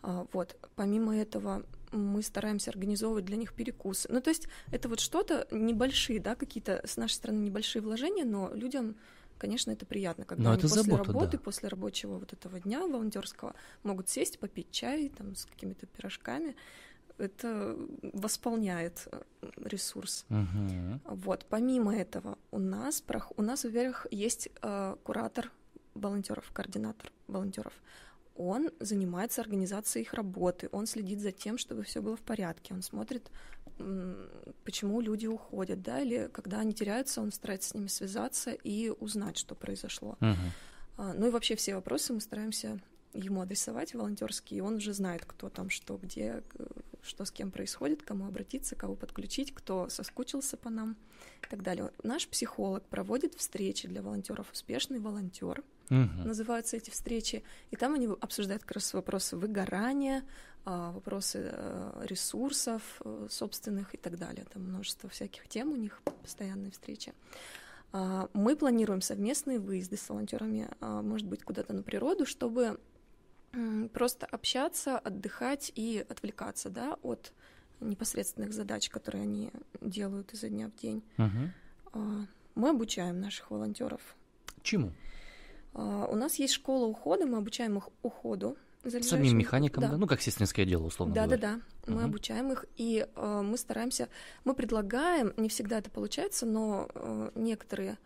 А, 0.01 0.25
вот, 0.33 0.55
помимо 0.75 1.15
этого, 1.15 1.63
мы 1.91 2.21
стараемся 2.21 2.71
организовывать 2.71 3.25
для 3.25 3.35
них 3.35 3.53
перекусы. 3.53 4.07
Ну, 4.11 4.21
то 4.21 4.29
есть 4.29 4.47
это 4.71 4.89
вот 4.89 4.99
что-то 4.99 5.47
небольшие, 5.51 6.19
да, 6.19 6.35
какие-то 6.35 6.81
с 6.85 6.97
нашей 6.97 7.13
стороны 7.13 7.39
небольшие 7.39 7.81
вложения, 7.81 8.25
но 8.25 8.51
людям 8.53 8.95
Конечно, 9.39 9.71
это 9.71 9.85
приятно, 9.85 10.25
когда 10.25 10.43
Но 10.43 10.51
они 10.51 10.61
после 10.61 10.83
забота, 10.83 11.05
работы, 11.05 11.37
да. 11.37 11.43
после 11.43 11.69
рабочего 11.69 12.19
вот 12.19 12.33
этого 12.33 12.59
дня 12.59 12.81
волонтерского 12.81 13.55
могут 13.83 14.09
сесть, 14.09 14.37
попить 14.37 14.69
чай 14.69 15.09
там 15.17 15.33
с 15.33 15.45
какими-то 15.45 15.87
пирожками. 15.87 16.57
Это 17.17 17.77
восполняет 18.01 19.07
э, 19.11 19.21
ресурс. 19.63 20.25
Мгм. 20.27 21.01
Вот. 21.05 21.45
Помимо 21.49 21.95
этого, 21.95 22.37
у 22.51 22.59
нас, 22.59 23.01
у 23.37 23.41
нас, 23.41 23.63
во-первых, 23.63 24.07
есть 24.11 24.49
э, 24.61 24.95
куратор 25.03 25.51
волонтеров, 25.93 26.51
координатор 26.51 27.09
волонтеров. 27.27 27.73
Он 28.39 28.71
занимается 28.79 29.41
организацией 29.41 30.05
их 30.05 30.13
работы, 30.13 30.69
он 30.71 30.85
следит 30.85 31.19
за 31.19 31.33
тем, 31.33 31.57
чтобы 31.57 31.83
все 31.83 32.01
было 32.01 32.15
в 32.15 32.21
порядке, 32.21 32.73
он 32.73 32.81
смотрит, 32.81 33.29
почему 34.63 35.01
люди 35.01 35.27
уходят, 35.27 35.81
да, 35.81 35.99
или 35.99 36.29
когда 36.31 36.61
они 36.61 36.73
теряются, 36.73 37.19
он 37.19 37.33
старается 37.33 37.71
с 37.71 37.73
ними 37.73 37.87
связаться 37.87 38.51
и 38.51 38.89
узнать, 38.89 39.37
что 39.37 39.55
произошло. 39.55 40.17
А, 40.21 41.13
Ну 41.13 41.27
и 41.27 41.31
вообще 41.31 41.57
все 41.57 41.75
вопросы 41.75 42.13
мы 42.13 42.21
стараемся 42.21 42.79
ему 43.13 43.41
адресовать 43.41 43.93
волонтерские, 43.93 44.59
и 44.59 44.61
он 44.61 44.75
уже 44.75 44.93
знает, 44.93 45.25
кто 45.25 45.49
там, 45.49 45.69
что, 45.69 45.97
где, 45.97 46.41
что 47.03 47.25
с 47.25 47.31
кем 47.31 47.51
происходит, 47.51 48.03
кому 48.03 48.25
обратиться, 48.27 48.75
кого 48.75 48.95
подключить, 48.95 49.53
кто 49.53 49.89
соскучился 49.89 50.57
по 50.57 50.69
нам 50.69 50.95
и 51.43 51.49
так 51.49 51.63
далее. 51.63 51.91
Наш 52.03 52.27
психолог 52.27 52.83
проводит 52.85 53.35
встречи 53.35 53.87
для 53.87 54.01
волонтеров 54.01 54.51
«Успешный 54.51 54.99
волонтер», 54.99 55.63
Мгм. 55.89 56.27
называются 56.27 56.77
эти 56.77 56.91
встречи, 56.91 57.43
и 57.71 57.75
там 57.75 57.95
они 57.95 58.07
обсуждают 58.21 58.61
как 58.63 58.73
раз 58.73 58.93
вопросы 58.93 59.35
выгорания, 59.37 60.23
а, 60.65 60.91
вопросы 60.91 61.49
э, 61.51 62.01
ресурсов 62.05 63.01
э, 63.03 63.27
собственных 63.29 63.95
и 63.95 63.97
так 63.97 64.17
далее. 64.19 64.45
Там 64.53 64.63
множество 64.63 65.09
всяких 65.09 65.47
тем 65.47 65.71
у 65.71 65.75
них, 65.75 66.01
постоянные 66.21 66.69
встречи. 66.71 67.13
А, 67.91 68.29
Мы 68.33 68.55
планируем 68.55 69.01
совместные 69.01 69.57
выезды 69.59 69.97
с 69.97 70.07
волонтерами, 70.09 70.69
а, 70.79 71.01
может 71.01 71.27
быть, 71.27 71.43
куда-то 71.43 71.73
на 71.73 71.81
природу, 71.81 72.25
чтобы 72.27 72.79
просто 73.93 74.25
общаться, 74.25 74.97
отдыхать 74.97 75.71
и 75.75 76.05
отвлекаться 76.07 76.69
да, 76.69 76.97
от 77.01 77.33
непосредственных 77.79 78.53
задач, 78.53 78.89
которые 78.89 79.23
они 79.23 79.51
делают 79.81 80.33
изо 80.33 80.49
дня 80.49 80.67
в 80.69 80.75
день. 80.81 81.03
А, 81.17 81.29
Мы 82.55 82.69
обучаем 82.69 83.19
наших 83.21 83.51
волонтеров 83.51 84.15
Чему? 84.61 84.91
а, 85.73 86.05
У 86.07 86.15
нас 86.15 86.35
есть 86.35 86.53
школа 86.53 86.85
ухода, 86.85 87.25
мы 87.25 87.37
обучаем 87.37 87.77
их 87.77 87.89
уходу. 88.03 88.57
за 88.83 89.01
Самим 89.01 89.37
механикам, 89.37 89.81
да. 89.83 89.89
Да. 89.91 89.97
Ну, 89.97 90.07
как 90.07 90.21
сестринское 90.21 90.65
дело, 90.65 90.83
условно 90.85 91.15
Да, 91.15 91.21
да, 91.27 91.37
говоря. 91.37 91.55
да. 91.55 91.61
Мы 91.93 92.01
Мгм. 92.01 92.05
обучаем 92.05 92.51
их, 92.51 92.65
и 92.77 93.07
э, 93.15 93.41
мы 93.41 93.57
стараемся, 93.57 94.09
мы 94.43 94.53
предлагаем, 94.53 95.33
не 95.37 95.49
всегда 95.49 95.79
это 95.79 95.89
получается, 95.89 96.45
но 96.45 96.87
э, 96.93 97.31
некоторые 97.35 97.97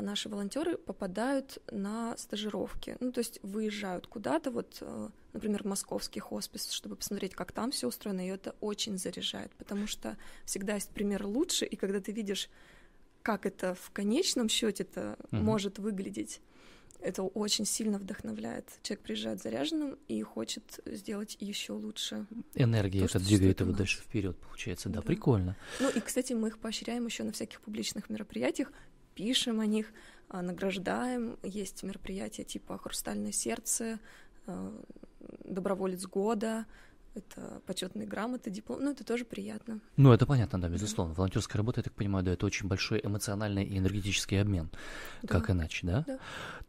наши 0.00 0.28
волонтеры 0.28 0.76
попадают 0.76 1.58
на 1.70 2.16
стажировки, 2.16 2.96
ну 3.00 3.12
то 3.12 3.20
есть 3.20 3.40
выезжают 3.42 4.06
куда-то, 4.06 4.50
вот, 4.50 4.78
э, 4.80 5.08
например, 5.32 5.62
в 5.62 5.66
московский 5.66 6.20
хоспис, 6.20 6.70
чтобы 6.70 6.96
посмотреть, 6.96 7.34
как 7.34 7.52
там 7.52 7.70
все 7.70 7.88
устроено, 7.88 8.26
и 8.26 8.30
это 8.30 8.54
очень 8.60 8.98
заряжает, 8.98 9.52
потому 9.52 9.86
что 9.86 10.16
всегда 10.44 10.74
есть 10.74 10.90
пример 10.90 11.26
лучше, 11.26 11.64
и 11.64 11.76
когда 11.76 12.00
ты 12.00 12.12
видишь, 12.12 12.48
как 13.22 13.46
это 13.46 13.74
в 13.74 13.90
конечном 13.90 14.48
счете-то 14.48 15.16
Мгм. 15.30 15.44
может 15.44 15.78
выглядеть, 15.78 16.40
это 17.02 17.22
очень 17.22 17.64
сильно 17.64 17.98
вдохновляет. 17.98 18.68
Человек 18.82 19.02
приезжает 19.04 19.40
заряженным 19.40 19.98
и 20.06 20.20
хочет 20.22 20.80
сделать 20.84 21.34
еще 21.40 21.72
лучше. 21.72 22.26
Энергия 22.54 23.00
То, 23.00 23.04
это 23.06 23.18
двигает 23.20 23.60
его 23.60 23.72
дальше 23.72 24.00
вперед, 24.02 24.36
получается. 24.38 24.90
Да, 24.90 24.96
Да. 25.00 25.06
прикольно. 25.06 25.56
Ну 25.80 25.88
и, 25.88 26.00
кстати, 26.00 26.34
мы 26.34 26.48
их 26.48 26.58
поощряем 26.58 27.06
еще 27.06 27.24
на 27.24 27.32
всяких 27.32 27.62
публичных 27.62 28.10
мероприятиях, 28.10 28.70
пишем 29.14 29.60
о 29.60 29.66
них, 29.66 29.86
а, 30.28 30.42
награждаем. 30.42 31.38
Есть 31.42 31.82
мероприятия 31.82 32.44
типа 32.44 32.78
«Хрустальное 32.78 33.32
сердце», 33.32 33.98
а, 34.46 34.72
«Доброволец 35.44 36.06
года», 36.06 36.66
это 37.16 37.60
почетные 37.66 38.06
грамоты, 38.06 38.50
диплом. 38.50 38.84
Ну, 38.84 38.92
это 38.92 39.02
тоже 39.02 39.24
приятно. 39.24 39.80
Ну, 39.96 40.12
это 40.12 40.26
понятно, 40.26 40.60
да, 40.60 40.68
безусловно. 40.68 41.12
Волонтерская 41.14 41.58
работа, 41.58 41.80
я 41.80 41.82
так 41.82 41.92
понимаю, 41.92 42.24
да, 42.24 42.32
это 42.32 42.46
очень 42.46 42.68
большой 42.68 43.00
эмоциональный 43.02 43.64
и 43.64 43.76
энергетический 43.78 44.40
обмен. 44.40 44.70
Как 45.26 45.48
Да. 45.48 45.52
иначе, 45.54 45.86
да? 45.88 46.04
Да. 46.06 46.18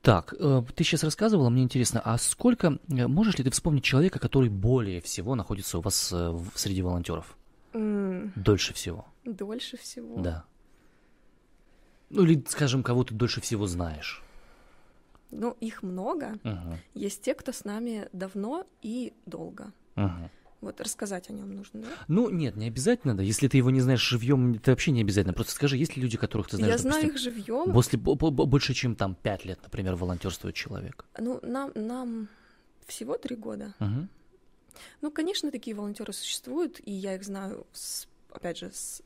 Так, 0.02 0.34
э, 0.40 0.64
ты 0.76 0.84
сейчас 0.84 1.04
рассказывала, 1.04 1.50
мне 1.50 1.62
интересно, 1.62 2.02
а 2.04 2.18
сколько, 2.18 2.80
э, 2.90 3.06
можешь 3.08 3.38
ли 3.38 3.44
ты 3.44 3.52
вспомнить 3.52 3.84
человека, 3.84 4.18
который 4.18 4.50
более 4.50 5.00
всего 5.02 5.36
находится 5.36 5.78
у 5.78 5.82
вас 5.82 6.10
э, 6.12 6.36
среди 6.56 6.82
волонтеров? 6.82 7.38
М, 7.74 8.34
Дольше 8.36 8.74
всего, 8.74 9.06
Дольше 9.24 9.78
всего. 9.78 10.20
да. 10.24 10.46
Ну, 12.14 12.24
или, 12.24 12.44
скажем, 12.48 12.84
кого 12.84 13.04
ты 13.04 13.14
дольше 13.14 13.42
всего 13.42 13.68
знаешь. 13.68 14.22
Ну, 15.32 15.56
их 15.62 15.82
много. 15.84 16.38
Мгм, 16.44 16.78
Есть 16.94 17.22
те, 17.22 17.34
кто 17.34 17.52
с 17.54 17.64
нами 17.64 18.10
давно 18.14 18.66
и 18.82 19.14
долго. 19.26 19.72
мгм. 19.96 20.30
Вот 20.60 20.80
рассказать 20.80 21.28
о 21.30 21.34
нем 21.34 21.56
нужно, 21.56 21.82
да? 21.82 21.88
Ну, 22.08 22.30
нет, 22.30 22.56
не 22.56 22.68
обязательно, 22.68 23.18
да. 23.18 23.24
Если 23.24 23.48
ты 23.48 23.58
его 23.58 23.72
не 23.72 23.82
знаешь 23.82 24.02
живьем, 24.02 24.54
это 24.54 24.70
вообще 24.72 24.92
не 24.92 25.02
обязательно. 25.02 25.34
Просто 25.34 25.54
скажи, 25.54 25.76
есть 25.76 25.96
ли 25.96 26.04
люди, 26.04 26.18
которых 26.18 26.50
ты 26.50 26.58
знаешь, 26.58 26.74
Я 26.74 26.78
знаю 26.78 27.08
допустим, 27.08 27.30
их 27.32 27.36
живьем. 27.38 27.74
после, 27.74 27.98
бо- 27.98 28.14
бо- 28.16 28.46
больше, 28.46 28.76
чем 28.76 28.96
там 28.96 29.16
пять 29.16 29.44
лет, 29.44 29.58
например, 29.64 29.96
волонтерствует 29.96 30.54
человек? 30.54 31.06
Ну, 31.18 31.40
нам, 31.42 31.72
нам 31.74 32.28
всего 32.86 33.18
три 33.18 33.36
года. 33.36 33.74
Мгм. 33.80 34.08
Ну, 35.02 35.10
конечно, 35.12 35.50
такие 35.50 35.76
волонтеры 35.76 36.14
существуют, 36.14 36.80
и 36.86 36.92
я 36.92 37.16
их 37.16 37.24
знаю, 37.24 37.66
с- 37.74 38.08
опять 38.32 38.60
же, 38.60 38.70
с- 38.72 39.02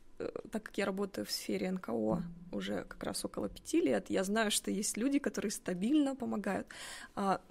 так 0.52 0.64
как 0.64 0.78
я 0.78 0.86
работаю 0.86 1.26
в 1.26 1.32
сфере 1.32 1.72
НКО 1.72 2.24
уже 2.52 2.86
как 2.86 3.04
раз 3.04 3.26
около 3.26 3.50
пяти 3.50 3.82
лет, 3.82 4.10
я 4.10 4.24
знаю, 4.24 4.52
что 4.52 4.72
есть 4.72 4.98
люди, 4.98 5.20
которые 5.20 5.52
стабильно 5.52 6.16
помогают. 6.16 6.68
А, 7.16 7.42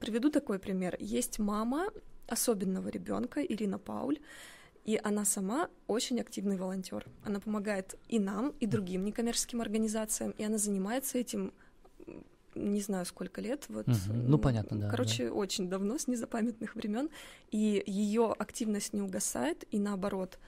приведу 0.00 0.30
такой 0.30 0.58
пример. 0.58 0.96
Есть 0.98 1.38
мама 1.38 1.86
особенного 2.26 2.88
ребенка, 2.88 3.40
Ирина 3.42 3.78
Пауль, 3.78 4.18
и 4.84 4.98
она 5.02 5.24
сама 5.24 5.68
очень 5.86 6.20
активный 6.20 6.56
волонтер. 6.56 7.06
Она 7.24 7.38
помогает 7.38 7.96
и 8.08 8.18
нам, 8.18 8.54
и 8.60 8.66
другим 8.66 9.04
некоммерческим 9.04 9.60
организациям, 9.60 10.32
и 10.32 10.44
она 10.44 10.58
занимается 10.58 11.18
этим 11.18 11.52
не 12.56 12.80
знаю 12.80 13.06
сколько 13.06 13.40
лет, 13.40 13.66
вот. 13.68 13.86
Мгм. 13.86 14.28
Ну, 14.28 14.38
понятно, 14.38 14.76
да, 14.76 14.90
Короче, 14.90 15.30
очень 15.30 15.68
давно, 15.68 15.98
с 15.98 16.08
незапамятных 16.08 16.74
времен, 16.74 17.08
и 17.50 17.82
ее 17.86 18.32
активность 18.32 18.92
не 18.92 19.02
угасает, 19.02 19.64
и 19.70 19.78
наоборот, 19.78 20.38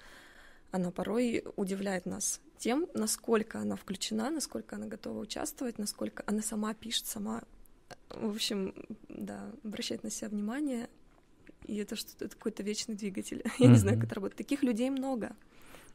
она 0.72 0.90
порой 0.90 1.44
удивляет 1.56 2.06
нас 2.06 2.40
тем, 2.58 2.88
насколько 2.94 3.61
она 3.61 3.76
включена, 3.76 4.30
насколько 4.30 4.76
она 4.76 4.87
готова 4.87 5.20
участвовать, 5.20 5.78
насколько 5.78 6.24
она 6.26 6.42
сама 6.42 6.74
пишет, 6.74 7.06
сама, 7.06 7.42
в 8.11 8.35
общем, 8.35 8.74
да, 9.08 9.52
обращает 9.62 10.02
на 10.02 10.11
себя 10.11 10.30
внимание, 10.30 10.88
и 11.66 11.76
это 11.76 11.94
что-то 11.94 12.24
это 12.24 12.37
какой-то 12.37 12.62
вечный 12.62 12.94
двигатель. 12.94 13.44
Я 13.58 13.68
не 13.68 13.76
знаю, 13.76 13.98
как 13.98 14.06
это 14.06 14.14
работает. 14.16 14.38
Таких 14.38 14.62
людей 14.62 14.90
много, 14.90 15.37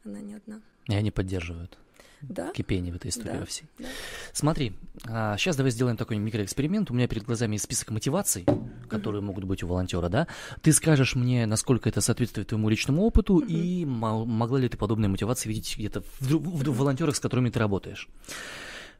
она 0.04 0.20
не 0.20 0.34
одна. 0.34 0.62
И 0.86 0.94
они 0.94 1.10
поддерживают 1.10 1.78
да? 2.22 2.50
кипение 2.52 2.92
в 2.92 2.96
этой 2.96 3.08
истории 3.10 3.38
Да, 3.38 3.44
всей. 3.44 3.66
да. 3.78 3.86
Смотри, 4.32 4.72
сейчас 5.04 5.56
давай 5.56 5.70
сделаем 5.72 5.96
такой 5.96 6.18
микроэксперимент. 6.18 6.90
У 6.90 6.94
меня 6.94 7.06
перед 7.08 7.24
глазами 7.24 7.54
есть 7.54 7.64
список 7.64 7.90
мотиваций, 7.90 8.44
которые 8.88 9.20
могут 9.22 9.44
быть 9.44 9.62
у 9.62 9.66
волонтера, 9.66 10.08
да? 10.08 10.26
Ты 10.62 10.72
скажешь 10.72 11.14
мне, 11.14 11.46
насколько 11.46 11.88
это 11.88 12.00
соответствует 12.00 12.48
твоему 12.48 12.68
личному 12.68 13.02
опыту, 13.02 13.38
и 13.38 13.84
мо- 13.84 14.24
могла 14.24 14.58
ли 14.58 14.68
ты 14.68 14.76
подобные 14.76 15.08
мотивации 15.08 15.48
видеть 15.48 15.76
где-то 15.78 16.02
в, 16.20 16.22
в 16.30 16.62
ду- 16.64 16.72
волонтерах, 16.72 17.16
с 17.16 17.20
которыми 17.20 17.50
ты 17.50 17.58
работаешь? 17.58 18.08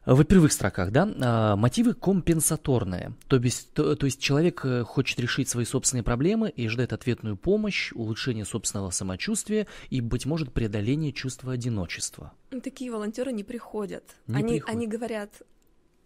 В 0.05 0.23
первых 0.23 0.51
строках, 0.53 0.91
да, 0.91 1.07
а, 1.21 1.55
мотивы 1.55 1.93
компенсаторные, 1.93 3.13
то 3.27 3.35
есть, 3.37 3.73
то, 3.73 3.95
то 3.95 4.05
есть 4.05 4.21
человек 4.21 4.61
э, 4.63 4.83
хочет 4.83 5.19
решить 5.19 5.49
свои 5.49 5.65
собственные 5.65 6.03
проблемы 6.03 6.49
и 6.49 6.67
ждет 6.67 6.93
ответную 6.93 7.35
помощь, 7.35 7.91
улучшение 7.93 8.45
собственного 8.45 8.91
самочувствия 8.91 9.67
и, 9.89 10.01
быть 10.01 10.25
может, 10.25 10.53
преодоление 10.53 11.11
чувства 11.11 11.53
одиночества. 11.53 12.33
Ну, 12.51 12.61
Такие 12.61 12.91
волонтеры 12.91 13.31
не 13.33 13.43
приходят. 13.43 14.03
Не 14.27 14.37
они, 14.37 14.53
приходят. 14.53 14.75
они 14.75 14.87
говорят, 14.87 15.41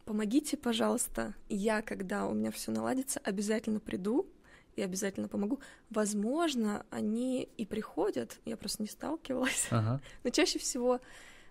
помогите, 0.06 0.58
пожалуйста. 0.58 1.34
Я, 1.47 1.82
когда 1.82 2.25
у 2.25 2.34
меня 2.34 2.51
все 2.51 2.71
наладится, 2.71 3.19
обязательно 3.23 3.79
приду 3.79 4.27
и 4.75 4.82
обязательно 4.82 5.27
помогу. 5.27 5.60
Возможно, 5.89 6.86
они 6.89 7.47
и 7.58 7.65
приходят, 7.65 8.39
я 8.45 8.58
просто 8.58 8.82
не 8.82 8.89
сталкивалась. 8.89 9.67
Ага. 9.69 10.01
Но 10.23 10.29
чаще 10.29 10.60
всего, 10.60 10.99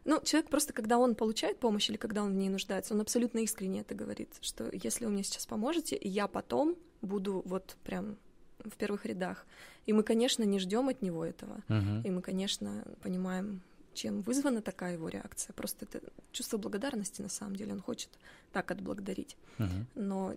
ну, 0.05 0.21
человек 0.25 0.51
просто, 0.51 0.73
когда 0.73 0.99
он 0.99 1.15
получает 1.15 1.59
помощь 1.59 1.89
или 1.91 1.97
когда 1.97 2.23
он 2.23 2.33
в 2.33 2.37
ней 2.37 2.49
нуждается, 2.49 2.95
он 2.95 3.01
абсолютно 3.01 3.39
искренне 3.41 3.81
это 3.81 3.95
говорит, 3.95 4.31
что 4.41 4.69
если 4.73 5.05
вы 5.05 5.13
мне 5.13 5.23
сейчас 5.23 5.47
поможете, 5.47 5.99
я 6.01 6.27
потом 6.27 6.77
буду 7.03 7.43
вот 7.45 7.77
прям 7.85 8.17
в 8.59 8.77
первых 8.77 9.07
рядах. 9.07 9.47
И 9.87 9.93
мы, 9.93 10.03
конечно, 10.03 10.45
не 10.45 10.59
ждем 10.59 10.89
от 10.89 11.03
него 11.03 11.25
этого. 11.25 11.63
Мгм. 11.69 12.03
И 12.03 12.11
мы, 12.11 12.23
конечно, 12.23 12.85
понимаем, 13.03 13.61
чем 13.95 14.23
вызвана 14.23 14.63
такая 14.63 14.95
его 14.95 15.09
реакция. 15.09 15.53
Просто 15.53 15.85
это 15.85 16.01
чувство 16.33 16.59
благодарности, 16.59 17.23
на 17.23 17.29
самом 17.29 17.57
деле, 17.57 17.73
он 17.73 17.81
хочет 17.81 18.11
так 18.53 18.71
отблагодарить. 18.71 19.37
Мгм. 19.59 19.87
Но 19.95 20.35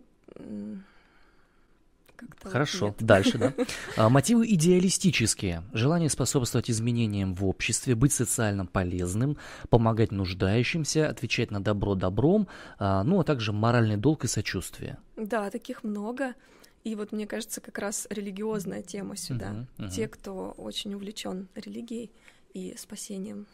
вот 2.21 2.51
Хорошо, 2.51 2.87
нет. 2.87 2.95
дальше, 2.99 3.37
да. 3.37 3.53
А, 3.97 4.09
мотивы 4.09 4.45
идеалистические. 4.47 5.63
Желание 5.73 6.09
способствовать 6.09 6.69
изменениям 6.69 7.33
в 7.33 7.45
обществе, 7.45 7.95
быть 7.95 8.13
социально 8.13 8.65
полезным, 8.65 9.37
помогать 9.69 10.11
нуждающимся, 10.11 11.09
отвечать 11.09 11.51
на 11.51 11.63
добро 11.63 11.95
добром, 11.95 12.47
а, 12.77 13.03
ну 13.03 13.19
а 13.19 13.23
также 13.23 13.53
моральный 13.53 13.97
долг 13.97 14.25
и 14.25 14.27
сочувствие. 14.27 14.97
Да, 15.15 15.49
таких 15.49 15.83
много. 15.83 16.35
И 16.83 16.95
вот 16.95 17.11
мне 17.11 17.25
кажется, 17.25 17.61
как 17.61 17.79
раз 17.79 18.07
религиозная 18.09 18.83
тема 18.83 19.17
сюда. 19.17 19.49
Мгм, 19.49 19.67
мгм. 19.77 19.89
Те, 19.89 20.07
кто 20.07 20.53
очень 20.57 20.93
увлечен 20.93 21.47
религией 21.55 22.11
и 22.53 22.75
спасением 22.77 23.47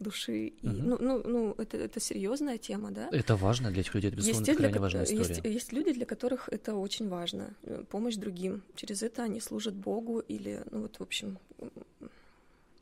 души. 0.00 0.46
И, 0.46 0.58
ну, 0.62 0.96
ну, 1.00 1.22
ну, 1.24 1.54
это, 1.58 1.76
это 1.76 2.00
серьезная 2.00 2.58
тема, 2.58 2.90
да? 2.90 3.08
Это 3.12 3.36
важно 3.36 3.70
для 3.70 3.80
этих 3.82 3.94
людей, 3.94 4.08
это, 4.08 4.16
безусловно, 4.16 4.46
те, 4.46 4.54
для 4.56 4.80
важная 4.80 5.06
есть, 5.06 5.30
история. 5.30 5.52
есть 5.52 5.72
люди, 5.72 5.92
для 5.92 6.06
которых 6.06 6.48
это 6.50 6.74
очень 6.74 7.08
важно, 7.08 7.54
э, 7.62 7.84
помощь 7.88 8.16
другим. 8.16 8.62
Через 8.74 9.02
это 9.02 9.22
они 9.22 9.40
служат 9.40 9.74
Богу 9.74 10.20
или, 10.20 10.62
ну 10.70 10.82
вот, 10.82 10.96
в 10.96 11.02
общем, 11.02 11.38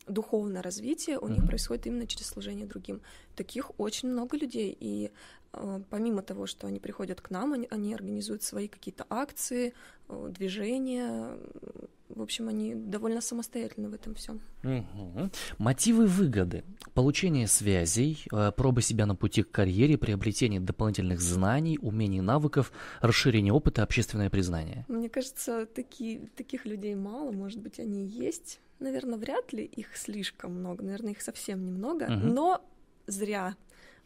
духовное 0.06 0.62
развитие 0.62 1.18
у 1.18 1.28
них 1.28 1.38
Мгм. 1.38 1.48
происходит 1.48 1.86
именно 1.86 2.06
через 2.06 2.28
служение 2.28 2.66
другим. 2.66 3.00
Таких 3.36 3.78
очень 3.78 4.08
много 4.08 4.36
людей, 4.36 4.76
и 4.80 5.06
э, 5.06 5.10
помимо 5.90 6.22
того, 6.22 6.46
что 6.46 6.66
они 6.66 6.78
приходят 6.80 7.20
к 7.20 7.30
нам, 7.30 7.52
они, 7.52 7.66
они 7.70 7.94
организуют 7.94 8.42
свои 8.42 8.68
какие-то 8.68 9.06
акции, 9.08 9.72
э, 10.08 10.28
движения. 10.30 11.36
В 12.08 12.22
общем, 12.22 12.48
они 12.48 12.74
довольно 12.74 13.20
самостоятельны 13.20 13.88
в 13.88 13.94
этом 13.94 14.14
всем. 14.14 14.40
Мгм. 14.62 15.30
Мотивы 15.58 16.06
выгоды. 16.06 16.64
Получение 16.94 17.46
связей, 17.46 18.24
э, 18.32 18.52
проба 18.56 18.80
себя 18.82 19.06
на 19.06 19.14
пути 19.14 19.42
к 19.42 19.50
карьере, 19.50 19.98
приобретение 19.98 20.60
дополнительных 20.60 21.20
знаний, 21.20 21.78
умений, 21.80 22.20
навыков, 22.20 22.72
расширение 23.00 23.52
опыта, 23.52 23.82
общественное 23.82 24.30
признание. 24.30 24.84
Мне 24.88 25.08
кажется, 25.08 25.66
такие, 25.66 26.28
таких 26.36 26.64
людей 26.66 26.94
мало, 26.94 27.30
может 27.32 27.60
быть, 27.60 27.78
они 27.78 28.06
есть. 28.06 28.60
Наверное, 28.80 29.18
вряд 29.18 29.52
ли 29.52 29.64
их 29.64 29.96
слишком 29.96 30.54
много, 30.54 30.84
наверное, 30.84 31.12
их 31.12 31.20
совсем 31.20 31.64
немного, 31.64 32.06
Мгм. 32.06 32.34
но 32.34 32.64
зря, 33.06 33.56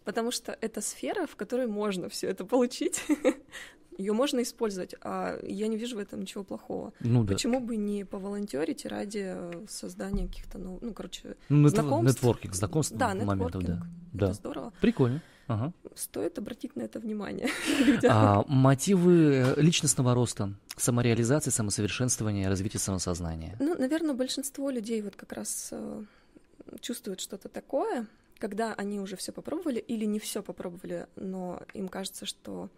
потому 0.05 0.31
что 0.31 0.57
это 0.61 0.81
сфера, 0.81 1.27
в 1.27 1.37
которой 1.37 1.67
можно 1.67 2.09
все 2.09 2.29
это 2.29 2.45
получить. 2.45 3.05
Ее 3.99 4.15
можно 4.15 4.43
использовать, 4.43 4.95
а 5.03 5.39
я 5.43 5.67
не 5.69 5.77
вижу 5.77 5.97
в 5.97 5.99
этом 5.99 6.23
ничего 6.23 6.45
плохого. 6.45 6.93
Ну 7.01 7.25
да. 7.25 7.35
Почему 7.35 7.61
бы 7.61 7.77
не 7.77 8.05
поволонтерить 8.05 8.87
ради 8.87 9.23
э, 9.25 9.67
создания 9.69 10.29
каких-то, 10.29 10.59
ну, 10.59 10.79
ну 10.81 10.95
короче, 10.95 11.37
Ну, 11.51 11.69
знакомств? 11.69 12.17
нетворкинг, 12.17 12.55
знакомств 12.55 12.97
да, 12.97 13.15
моментов, 13.15 13.63
да. 13.63 13.83
Это 14.15 14.33
здорово. 14.33 14.73
Прикольно. 14.81 15.21
Ага. 15.47 15.73
Стоит 15.95 16.39
обратить 16.39 16.77
на 16.77 16.83
это 16.83 17.01
внимание. 17.01 17.49
А, 18.09 18.45
мотивы 18.49 19.55
э, 19.57 19.61
личностного 19.61 20.15
роста, 20.15 20.55
самореализации, 20.77 21.51
самосовершенствования, 21.51 22.49
развития 22.49 22.79
самосознания. 22.79 23.57
Ну, 23.61 23.75
наверное, 23.79 24.15
большинство 24.15 24.71
людей 24.71 25.03
вот 25.03 25.17
как 25.17 25.33
раз 25.33 25.69
э, 25.73 26.05
чувствуют 26.81 27.21
что-то 27.21 27.49
такое, 27.49 28.07
когда 28.43 28.75
они 28.75 28.99
уже 28.99 29.15
все 29.15 29.31
попробовали 29.31 29.79
или 29.79 30.05
не 30.05 30.19
все 30.19 30.43
попробовали, 30.43 31.07
но 31.15 31.63
им 31.75 31.87
кажется, 31.87 32.27
что 32.27 32.71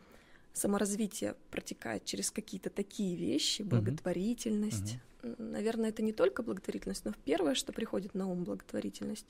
саморазвитие 0.53 1.37
протекает 1.51 2.05
через 2.05 2.31
какие-то 2.31 2.69
такие 2.69 3.17
вещи, 3.17 3.63
благотворительность. 3.63 4.99
М, 5.23 5.37
Наверное, 5.39 5.89
это 5.89 6.03
не 6.03 6.13
только 6.13 6.43
благотворительность, 6.43 7.07
но 7.07 7.15
первое, 7.25 7.55
что 7.55 7.73
приходит 7.73 8.15
на 8.15 8.27
ум, 8.27 8.45
благотворительность. 8.45 9.25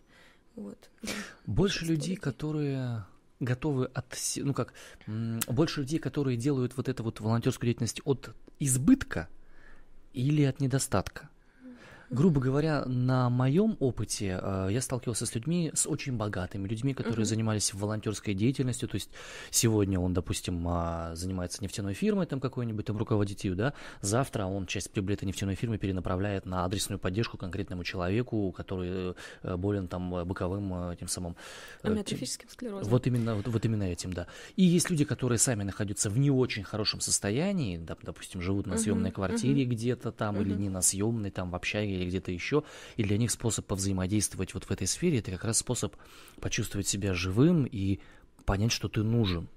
Вот. 0.56 0.90
Больше 1.46 1.84
людей, 1.84 2.16
которые 2.16 3.04
готовы 3.38 3.86
от, 3.94 4.06
ну 4.38 4.54
как, 4.54 4.74
больше 5.06 5.82
людей, 5.82 6.00
которые 6.00 6.36
делают 6.36 6.76
вот 6.76 6.88
эту 6.88 7.04
вот 7.04 7.20
волонтерскую 7.20 7.68
деятельность 7.68 8.00
от 8.04 8.34
избытка 8.58 9.28
или 10.12 10.42
от 10.42 10.58
недостатка. 10.58 11.30
Грубо 12.14 12.40
говоря, 12.40 12.84
на 12.86 13.28
моем 13.28 13.76
опыте 13.80 14.38
э, 14.40 14.68
я 14.70 14.80
сталкивался 14.80 15.26
с 15.26 15.34
людьми, 15.34 15.72
с 15.74 15.84
очень 15.84 16.16
богатыми 16.16 16.68
людьми, 16.68 16.94
которые 16.94 17.22
Мгм. 17.22 17.28
занимались 17.28 17.74
волонтерской 17.74 18.34
деятельностью. 18.34 18.88
То 18.88 18.94
есть 18.94 19.10
сегодня 19.50 19.98
он, 19.98 20.14
допустим, 20.14 20.64
а, 20.68 21.16
занимается 21.16 21.60
нефтяной 21.60 21.92
фирмой, 21.94 22.26
там 22.26 22.38
какой-нибудь 22.38 22.86
там 22.86 22.96
руководит 22.98 23.42
ее, 23.42 23.56
да. 23.56 23.72
Завтра 24.00 24.44
он 24.46 24.66
часть 24.66 24.92
прибыли 24.92 25.14
этой 25.16 25.24
нефтяной 25.24 25.56
фирмы 25.56 25.76
перенаправляет 25.76 26.46
на 26.46 26.64
адресную 26.64 27.00
поддержку 27.00 27.36
конкретному 27.36 27.82
человеку, 27.82 28.52
который 28.52 29.16
э, 29.42 29.56
болен 29.56 29.88
там 29.88 30.14
э, 30.14 30.24
боковым 30.24 30.72
э, 30.92 30.96
тем 30.96 31.08
самым 31.08 31.34
э, 31.82 31.88
Амиотрофическим 31.88 32.48
склерозом. 32.48 32.90
вот 32.92 33.08
именно, 33.08 33.34
вот, 33.34 33.48
вот 33.48 33.64
именно 33.64 33.82
этим, 33.82 34.12
да. 34.12 34.28
И 34.54 34.62
есть 34.62 34.88
люди, 34.88 35.04
которые 35.04 35.38
сами 35.38 35.64
находятся 35.64 36.10
в 36.10 36.18
не 36.18 36.30
очень 36.30 36.62
хорошем 36.62 37.00
состоянии, 37.00 37.76
да, 37.76 37.96
допустим, 38.00 38.40
живут 38.40 38.66
на 38.68 38.76
съемной 38.76 39.10
квартире 39.10 39.64
мгм. 39.64 39.74
где-то 39.74 40.12
там, 40.12 40.40
или 40.40 40.52
Мгм. 40.52 40.62
не 40.62 40.68
на 40.68 40.80
съемной, 40.80 41.30
там, 41.32 41.50
в 41.50 41.56
общаге 41.56 42.03
или 42.04 42.10
где-то 42.10 42.30
еще. 42.30 42.62
И 42.96 43.02
для 43.02 43.18
них 43.18 43.30
способ 43.30 43.66
повзаимодействовать 43.66 44.54
вот 44.54 44.64
в 44.64 44.70
этой 44.70 44.86
сфере 44.86 45.18
это 45.18 45.30
как 45.30 45.44
раз 45.44 45.58
способ 45.58 45.96
почувствовать 46.40 46.86
себя 46.86 47.14
живым 47.14 47.64
и 47.64 47.98
понять, 48.44 48.72
что 48.72 48.88
ты 48.88 49.02
нужен. 49.02 49.48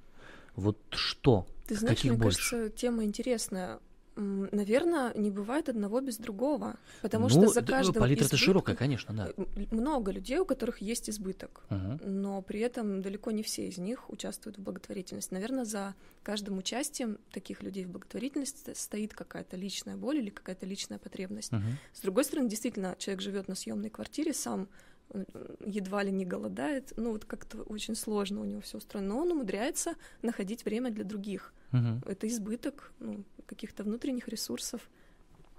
Вот 0.56 0.78
что? 0.92 1.46
Ты 1.68 1.76
знаешь, 1.76 1.98
Каких 1.98 2.12
мне 2.14 2.20
больше? 2.22 2.50
кажется, 2.50 2.78
тема 2.78 3.04
интересная. 3.04 3.80
Наверное, 4.17 5.13
не 5.13 5.30
бывает 5.30 5.69
одного 5.69 6.01
без 6.01 6.17
другого, 6.17 6.77
потому 7.01 7.25
ну, 7.25 7.30
что 7.30 7.47
за 7.47 7.62
д- 7.62 7.71
каждым 7.71 8.01
палитра-то 8.01 8.36
избытком- 8.36 8.45
широкая, 8.45 8.75
конечно, 8.75 9.13
да. 9.15 9.30
Много 9.71 10.12
людей, 10.12 10.39
у 10.39 10.45
которых 10.45 10.80
есть 10.82 11.10
избыток, 11.10 11.63
Мгм. 11.69 11.99
но 12.03 12.41
при 12.41 12.60
этом 12.62 13.01
далеко 13.01 13.32
не 13.32 13.43
все 13.43 13.67
из 13.67 13.77
них 13.77 14.10
участвуют 14.10 14.58
в 14.58 14.62
благотворительности. 14.62 15.34
Наверное, 15.34 15.65
за 15.65 15.93
каждым 16.23 16.58
участием 16.58 17.19
таких 17.32 17.62
людей 17.62 17.86
в 17.86 17.89
благотворительности 17.89 18.73
стоит 18.73 19.13
какая-то 19.13 19.56
личная 19.56 19.97
боль 19.97 20.17
или 20.17 20.30
какая-то 20.32 20.65
личная 20.65 20.97
потребность. 20.97 21.51
Мгм. 21.51 21.77
С 21.93 22.01
другой 22.01 22.23
стороны, 22.23 22.49
действительно, 22.49 22.95
человек 22.97 23.21
живет 23.21 23.47
на 23.47 23.53
съемной 23.56 23.89
квартире, 23.91 24.34
сам 24.34 24.67
э, 25.13 25.23
едва 25.65 26.03
ли 26.03 26.12
не 26.12 26.25
голодает, 26.25 26.91
ну 26.97 27.12
вот 27.12 27.23
как-то 27.25 27.62
очень 27.63 27.95
сложно 27.95 28.41
у 28.41 28.45
него 28.45 28.60
все 28.62 28.77
устроено, 28.80 29.10
но 29.13 29.19
он 29.21 29.32
умудряется 29.32 29.93
находить 30.21 30.65
время 30.65 30.89
для 30.91 31.03
других. 31.06 31.53
Мгм. 31.71 32.01
Это 32.06 32.27
избыток 32.27 32.91
ну, 32.99 33.23
каких-то 33.45 33.84
внутренних 33.84 34.27
ресурсов. 34.27 34.89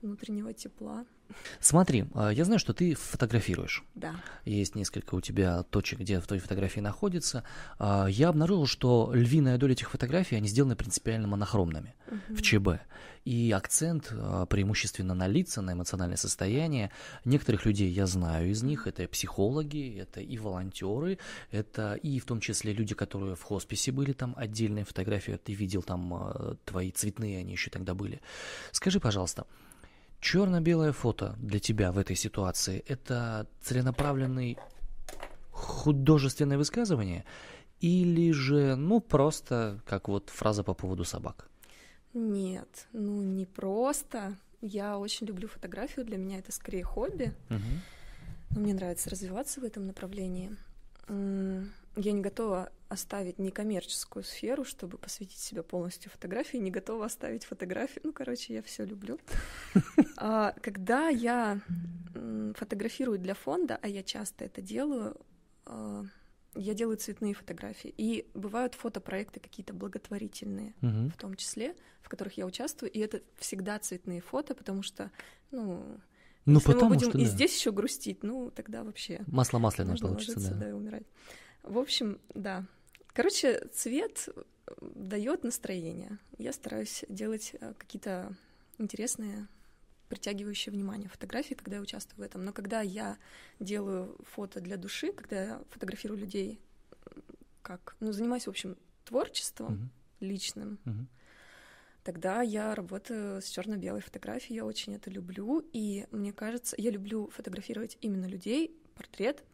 Внутреннего 0.02 0.52
тепла. 0.52 1.04
Смотри, 1.60 2.06
а, 2.14 2.30
я 2.30 2.44
знаю, 2.44 2.58
что 2.58 2.72
ты 2.72 2.94
фотографируешь. 2.94 3.84
Да. 3.94 4.14
Есть 4.44 4.74
несколько 4.74 5.14
у 5.14 5.20
тебя 5.20 5.62
точек, 5.64 6.00
где 6.00 6.20
в 6.20 6.26
твоей 6.26 6.40
фотографии 6.40 6.80
находится. 6.80 7.44
А, 7.78 8.06
я 8.06 8.28
обнаружил, 8.28 8.66
что 8.66 9.10
львиная 9.12 9.58
доля 9.58 9.72
этих 9.72 9.90
фотографий, 9.90 10.36
они 10.36 10.48
сделаны 10.48 10.76
принципиально 10.76 11.28
монохромными 11.28 11.94
угу. 12.06 12.36
в 12.36 12.42
ЧБ. 12.42 12.80
И 13.24 13.52
акцент 13.52 14.08
а, 14.12 14.46
преимущественно 14.46 15.14
на 15.14 15.26
лица, 15.26 15.60
на 15.60 15.72
эмоциональное 15.72 16.16
состояние. 16.16 16.90
Некоторых 17.24 17.66
людей 17.66 17.90
я 17.90 18.06
знаю 18.06 18.50
из 18.50 18.62
них. 18.62 18.86
Это 18.86 19.06
психологи, 19.06 19.98
это 19.98 20.20
и 20.20 20.38
волонтеры, 20.38 21.18
это 21.50 21.94
и 21.94 22.20
в 22.20 22.24
том 22.24 22.40
числе 22.40 22.72
люди, 22.72 22.94
которые 22.94 23.36
в 23.36 23.42
хосписе 23.42 23.92
были, 23.92 24.12
там 24.12 24.34
отдельные 24.36 24.84
фотографии. 24.84 25.38
Ты 25.42 25.52
видел 25.52 25.82
там 25.82 26.56
твои 26.64 26.90
цветные, 26.90 27.40
они 27.40 27.52
еще 27.52 27.70
тогда 27.70 27.94
были. 27.94 28.20
Скажи, 28.72 28.98
пожалуйста, 29.00 29.46
Черно-белое 30.20 30.92
фото 30.92 31.36
для 31.38 31.60
тебя 31.60 31.92
в 31.92 31.98
этой 31.98 32.16
ситуации– 32.16 32.84
это 32.88 33.46
целенаправленный 33.62 34.58
художественное 35.52 36.58
высказывание 36.58 37.24
или 37.80 38.32
же, 38.32 38.74
ну, 38.76 39.00
просто 39.00 39.80
как 39.86 40.08
вот 40.08 40.30
фраза 40.30 40.64
по 40.64 40.74
поводу 40.74 41.04
собак? 41.04 41.48
Нет, 42.14 42.88
ну 42.92 43.22
не 43.22 43.46
просто. 43.46 44.36
Я 44.60 44.98
очень 44.98 45.26
люблю 45.26 45.46
фотографию, 45.46 46.04
для 46.04 46.16
меня 46.16 46.38
это 46.38 46.50
скорее 46.52 46.82
хобби. 46.82 47.32
Угу. 47.50 47.58
Но 48.50 48.60
мне 48.60 48.74
нравится 48.74 49.10
развиваться 49.10 49.60
в 49.60 49.64
этом 49.64 49.86
направлении 49.86 50.56
я 51.98 52.12
не 52.12 52.20
готова 52.20 52.70
оставить 52.88 53.38
некоммерческую 53.38 54.24
сферу, 54.24 54.64
чтобы 54.64 54.98
посвятить 54.98 55.38
себя 55.38 55.62
полностью 55.62 56.10
фотографии, 56.10 56.56
не 56.56 56.70
готова 56.70 57.06
оставить 57.06 57.44
фотографии. 57.44 58.00
Ну, 58.02 58.12
короче, 58.12 58.54
я 58.54 58.62
все 58.62 58.84
люблю. 58.84 59.18
А, 60.20 60.52
когда 60.62 61.08
я 61.08 61.60
фотографирую 62.56 63.20
для 63.20 63.34
фонда, 63.34 63.78
а 63.80 63.86
я 63.86 64.02
часто 64.02 64.44
это 64.44 64.60
делаю, 64.60 65.16
а, 65.64 66.04
я 66.56 66.74
делаю 66.74 66.96
цветные 66.96 67.34
фотографии. 67.34 67.94
И 67.96 68.28
бывают 68.34 68.74
фотопроекты 68.74 69.38
какие-то 69.38 69.74
благотворительные, 69.74 70.74
угу. 70.82 71.10
в 71.10 71.16
том 71.16 71.34
числе, 71.36 71.76
в 72.00 72.08
которых 72.08 72.36
я 72.36 72.46
участвую. 72.46 72.90
И 72.90 72.98
это 72.98 73.22
всегда 73.36 73.78
цветные 73.78 74.20
фото, 74.20 74.56
потому 74.56 74.82
что, 74.82 75.12
ну, 75.52 76.00
ну 76.44 76.54
если 76.54 76.66
потому 76.66 76.90
мы 76.90 76.96
будем 76.96 77.10
что, 77.10 77.18
и 77.18 77.24
да. 77.24 77.30
здесь 77.30 77.56
еще 77.56 77.70
грустить, 77.70 78.24
ну, 78.24 78.50
тогда 78.50 78.82
вообще... 78.82 79.22
Масло 79.28 79.58
масляное 79.58 79.96
получится, 79.96 80.50
да. 80.50 80.56
да, 80.56 80.68
и 80.70 80.72
умирать. 80.72 81.04
В 81.62 81.78
общем, 81.78 82.20
да. 82.34 82.64
Короче, 83.12 83.66
цвет 83.72 84.28
э, 84.28 84.42
дает 84.80 85.44
настроение. 85.44 86.18
Я 86.38 86.52
стараюсь 86.52 87.04
делать 87.08 87.54
э, 87.60 87.74
какие-то 87.76 88.34
интересные, 88.78 89.48
притягивающие 90.08 90.72
внимание 90.72 91.08
фотографии, 91.08 91.54
когда 91.54 91.76
я 91.76 91.82
участвую 91.82 92.18
в 92.18 92.22
этом. 92.22 92.44
Но 92.44 92.52
когда 92.52 92.80
я 92.80 93.18
делаю 93.60 94.16
фото 94.24 94.60
для 94.60 94.76
души, 94.76 95.12
когда 95.12 95.42
я 95.42 95.62
фотографирую 95.70 96.18
людей, 96.18 96.60
как, 97.62 97.96
ну, 98.00 98.12
занимаюсь, 98.12 98.46
в 98.46 98.50
общем, 98.50 98.76
творчеством 99.04 99.74
uh-huh. 99.74 100.26
личным, 100.26 100.78
uh-huh. 100.84 101.06
тогда 102.04 102.40
я 102.42 102.74
работаю 102.74 103.42
с 103.42 103.46
черно-белой 103.46 104.00
фотографией, 104.00 104.56
я 104.56 104.64
очень 104.64 104.94
это 104.94 105.10
люблю, 105.10 105.62
и 105.72 106.06
мне 106.10 106.32
кажется, 106.32 106.76
я 106.78 106.90
люблю 106.90 107.28
фотографировать 107.28 107.98
именно 108.00 108.26
людей, 108.26 108.74
портрет, 108.94 109.44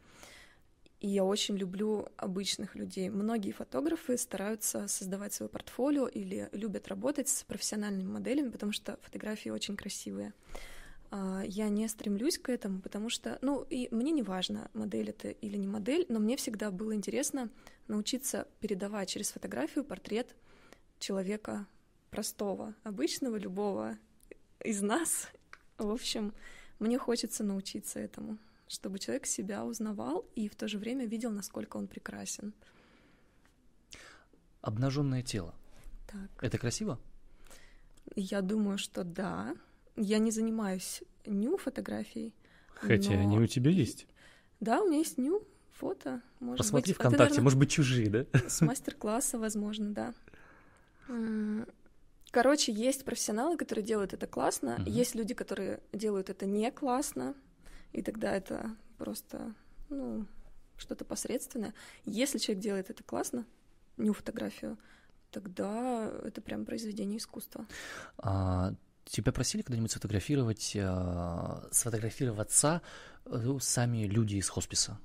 и 1.04 1.06
я 1.06 1.22
очень 1.22 1.58
люблю 1.58 2.08
обычных 2.16 2.74
людей. 2.76 3.10
Многие 3.10 3.52
фотографы 3.52 4.16
стараются 4.16 4.88
создавать 4.88 5.34
свое 5.34 5.50
портфолио 5.50 6.06
или 6.06 6.48
любят 6.52 6.88
работать 6.88 7.28
с 7.28 7.42
профессиональными 7.42 8.10
моделями, 8.10 8.48
потому 8.48 8.72
что 8.72 8.98
фотографии 9.02 9.50
очень 9.50 9.76
красивые. 9.76 10.32
А, 11.10 11.42
я 11.46 11.68
не 11.68 11.86
стремлюсь 11.88 12.38
к 12.38 12.48
этому, 12.48 12.80
потому 12.80 13.10
что, 13.10 13.38
ну, 13.42 13.66
и 13.68 13.94
мне 13.94 14.12
не 14.12 14.22
важно, 14.22 14.70
модель 14.72 15.10
это 15.10 15.28
или 15.28 15.58
не 15.58 15.66
модель, 15.66 16.06
но 16.08 16.20
мне 16.20 16.38
всегда 16.38 16.70
было 16.70 16.94
интересно 16.94 17.50
научиться 17.86 18.48
передавать 18.60 19.10
через 19.10 19.30
фотографию 19.30 19.84
портрет 19.84 20.34
человека 21.00 21.66
простого, 22.10 22.74
обычного, 22.82 23.36
любого 23.36 23.98
из 24.64 24.80
нас. 24.80 25.28
В 25.76 25.90
общем, 25.90 26.32
мне 26.78 26.96
хочется 26.96 27.44
научиться 27.44 28.00
этому 28.00 28.38
чтобы 28.74 28.98
человек 28.98 29.26
себя 29.26 29.64
узнавал 29.64 30.26
и 30.34 30.48
в 30.48 30.56
то 30.56 30.68
же 30.68 30.78
время 30.78 31.06
видел, 31.06 31.30
насколько 31.30 31.76
он 31.76 31.86
прекрасен. 31.86 32.52
Обнаженное 34.60 35.22
тело. 35.22 35.54
Так. 36.06 36.30
Это 36.42 36.58
красиво? 36.58 36.98
Я 38.16 38.42
думаю, 38.42 38.78
что 38.78 39.04
да. 39.04 39.54
Я 39.96 40.18
не 40.18 40.30
занимаюсь 40.30 41.02
ню 41.24 41.56
фотографией. 41.56 42.34
Хотя 42.74 43.12
но... 43.12 43.20
они 43.20 43.38
у 43.38 43.46
тебя 43.46 43.70
есть. 43.70 44.06
Да, 44.60 44.82
у 44.82 44.88
меня 44.88 44.98
есть 44.98 45.18
ню 45.18 45.46
фото. 45.72 46.20
Может 46.40 46.58
Посмотри 46.58 46.92
быть. 46.92 46.96
ВКонтакте, 46.96 47.22
наверное, 47.22 47.42
может 47.44 47.58
быть, 47.58 47.70
чужие, 47.70 48.10
да? 48.10 48.26
С 48.48 48.60
мастер-класса, 48.60 49.38
возможно, 49.38 49.92
да. 49.94 50.14
Короче, 52.30 52.72
есть 52.72 53.04
профессионалы, 53.04 53.56
которые 53.56 53.84
делают 53.84 54.12
это 54.12 54.26
классно, 54.26 54.78
uh 54.80 54.90
есть 54.90 55.14
люди, 55.14 55.34
которые 55.34 55.80
делают 55.92 56.30
это 56.30 56.46
не 56.46 56.72
классно, 56.72 57.34
и 57.94 58.02
тогда 58.02 58.32
это 58.34 58.76
просто, 58.98 59.54
ну, 59.88 60.26
что-то 60.76 61.04
посредственное. 61.04 61.72
Если 62.04 62.38
человек 62.38 62.62
делает 62.62 62.90
это 62.90 63.04
классно, 63.04 63.46
ню 63.96 64.12
фотографию, 64.12 64.76
тогда 65.30 66.10
это 66.24 66.40
прям 66.40 66.66
произведение 66.66 67.18
искусства. 67.18 67.66
А, 68.18 68.74
тебя 69.04 69.30
просили 69.30 69.62
когда-нибудь 69.62 69.92
сфотографировать, 69.92 70.76
а, 70.76 71.68
сфотографироваться 71.70 72.82
э, 73.26 73.58
сами 73.60 74.06
люди 74.06 74.36
из 74.36 74.48
хосписа? 74.48 74.98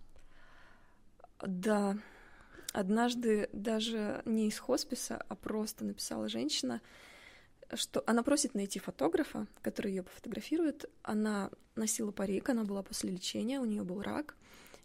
Да. 1.45 1.95
Однажды 2.73 3.49
даже 3.53 4.23
не 4.25 4.47
из 4.47 4.57
хосписа, 4.57 5.23
а 5.27 5.35
просто 5.35 5.85
написала 5.85 6.27
женщина, 6.27 6.81
что 7.73 8.03
она 8.07 8.23
просит 8.23 8.55
найти 8.55 8.79
фотографа, 8.79 9.47
который 9.61 9.91
ее 9.91 10.03
пофотографирует. 10.03 10.89
Она 11.03 11.51
носила 11.75 12.11
парик, 12.11 12.49
она 12.49 12.63
была 12.63 12.83
после 12.83 13.11
лечения, 13.11 13.59
у 13.59 13.65
нее 13.65 13.83
был 13.83 14.01
рак, 14.01 14.35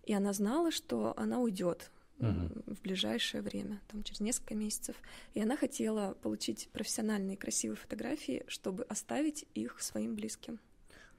и 0.05 0.13
она 0.13 0.33
знала, 0.33 0.71
что 0.71 1.15
она 1.17 1.41
уйдет 1.41 1.91
uh-huh. 2.19 2.75
в 2.75 2.83
ближайшее 2.83 3.43
время, 3.43 3.81
там 3.89 4.03
через 4.03 4.21
несколько 4.21 4.55
месяцев. 4.55 4.97
И 5.35 5.41
она 5.41 5.57
хотела 5.57 6.15
получить 6.23 6.69
профессиональные 6.73 7.37
красивые 7.37 7.77
фотографии, 7.77 8.45
чтобы 8.49 8.85
оставить 8.85 9.47
их 9.55 9.81
своим 9.81 10.15
близким. 10.15 10.61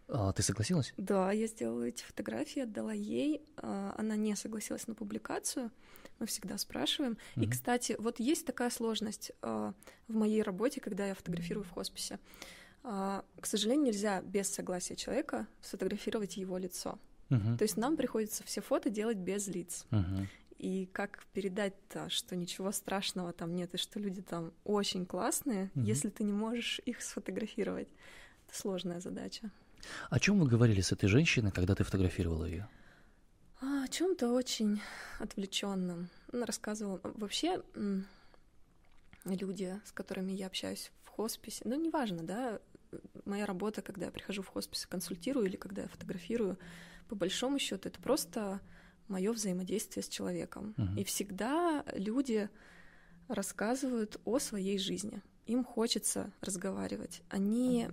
А 0.08 0.32
ты 0.34 0.44
согласилась? 0.44 0.94
Да, 0.98 1.32
я 1.32 1.48
сделала 1.48 1.84
эти 1.84 2.04
фотографии, 2.04 2.62
отдала 2.62 2.94
ей. 2.94 3.42
А, 3.58 3.96
она 3.98 4.16
не 4.16 4.36
согласилась 4.36 4.88
на 4.88 4.94
публикацию. 4.94 5.72
Мы 6.20 6.28
всегда 6.28 6.58
спрашиваем. 6.58 7.18
Mm-hmm. 7.36 7.44
И, 7.44 7.50
кстати, 7.50 7.96
вот 7.98 8.20
есть 8.20 8.46
такая 8.46 8.70
сложность 8.70 9.32
а, 9.42 9.74
в 10.08 10.16
моей 10.16 10.44
работе, 10.44 10.80
когда 10.80 11.08
я 11.08 11.16
фотографирую 11.16 11.64
в 11.64 11.72
хосписе. 11.72 12.20
А, 12.84 13.26
к 13.42 13.48
сожалению, 13.48 13.88
нельзя 13.88 14.22
без 14.22 14.48
согласия 14.48 14.96
человека 14.96 15.48
сфотографировать 15.62 16.38
его 16.38 16.58
лицо. 16.58 17.00
Uh-huh. 17.30 17.58
То 17.58 17.64
есть 17.64 17.78
нам 17.78 17.98
приходится 17.98 18.44
все 18.44 18.62
фото 18.62 18.92
делать 18.92 19.18
без 19.18 19.48
лиц. 19.48 19.88
Uh-huh. 19.90 20.28
И 20.60 20.88
как 20.94 21.26
передать-то, 21.34 22.10
что 22.10 22.36
ничего 22.36 22.72
страшного 22.72 23.34
там 23.34 23.56
нет, 23.56 23.74
и 23.74 23.78
что 23.78 24.00
люди 24.00 24.22
там 24.22 24.54
очень 24.64 25.08
классные, 25.08 25.72
uh-huh. 25.74 25.82
если 25.82 26.10
ты 26.10 26.24
не 26.24 26.32
можешь 26.32 26.80
их 26.86 27.02
сфотографировать. 27.02 27.88
Это 28.48 28.56
сложная 28.56 29.00
задача. 29.00 29.50
О 30.10 30.20
чем 30.20 30.40
вы 30.40 30.48
говорили 30.48 30.82
с 30.82 30.92
этой 30.92 31.08
женщиной, 31.08 31.52
когда 31.52 31.76
ты 31.76 31.84
фотографировала 31.84 32.46
ее? 32.46 32.68
А, 33.62 33.84
о 33.84 33.88
чем-то 33.88 34.32
очень 34.32 34.82
отвлеченном. 35.20 36.10
Она 36.32 36.46
рассказывала. 36.46 37.00
Вообще, 37.04 37.62
люди, 39.26 39.80
с 39.86 39.92
которыми 39.92 40.32
я 40.32 40.48
общаюсь 40.48 40.92
в 41.04 41.10
хосписе, 41.10 41.62
ну, 41.66 41.76
неважно, 41.76 42.24
да, 42.24 42.60
моя 43.26 43.46
работа, 43.46 43.82
когда 43.82 44.06
я 44.06 44.12
прихожу 44.12 44.42
в 44.42 44.48
хоспис 44.48 44.86
и 44.86 44.88
консультирую, 44.88 45.46
или 45.48 45.56
когда 45.56 45.84
я 45.84 45.88
фотографирую, 45.88 46.58
по 47.08 47.16
большому 47.16 47.60
счету, 47.60 47.90
это 47.90 48.00
просто 48.00 48.62
мое 49.08 49.32
взаимодействие 49.32 50.04
с 50.04 50.10
человеком. 50.10 50.74
Uh-huh. 50.78 51.02
И 51.02 51.04
всегда 51.04 51.84
люди 51.94 52.50
рассказывают 53.28 54.20
о 54.26 54.40
своей 54.40 54.78
жизни. 54.80 55.22
Им 55.46 55.64
хочется 55.64 56.32
разговаривать. 56.42 57.22
Они 57.30 57.90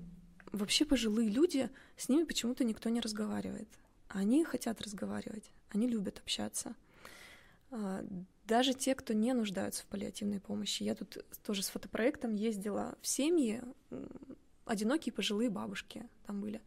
вообще 0.52 0.84
пожилые 0.84 1.28
люди, 1.28 1.70
с 1.96 2.08
ними 2.08 2.24
почему-то 2.24 2.64
никто 2.64 2.88
не 2.88 3.00
разговаривает. 3.00 3.68
Они 4.08 4.44
хотят 4.44 4.80
разговаривать, 4.80 5.50
они 5.70 5.88
любят 5.88 6.18
общаться. 6.18 6.74
А, 7.70 8.04
даже 8.44 8.74
те, 8.74 8.94
кто 8.94 9.14
не 9.14 9.32
нуждаются 9.32 9.82
в 9.82 9.86
паллиативной 9.86 10.40
помощи. 10.40 10.82
Я 10.82 10.94
тут 10.94 11.24
тоже 11.44 11.62
с 11.62 11.70
фотопроектом 11.70 12.34
ездила 12.34 12.96
в 13.00 13.06
семьи, 13.06 13.62
одинокие 14.66 15.12
пожилые 15.12 15.50
бабушки 15.50 16.08
там 16.26 16.40
были. 16.40 16.60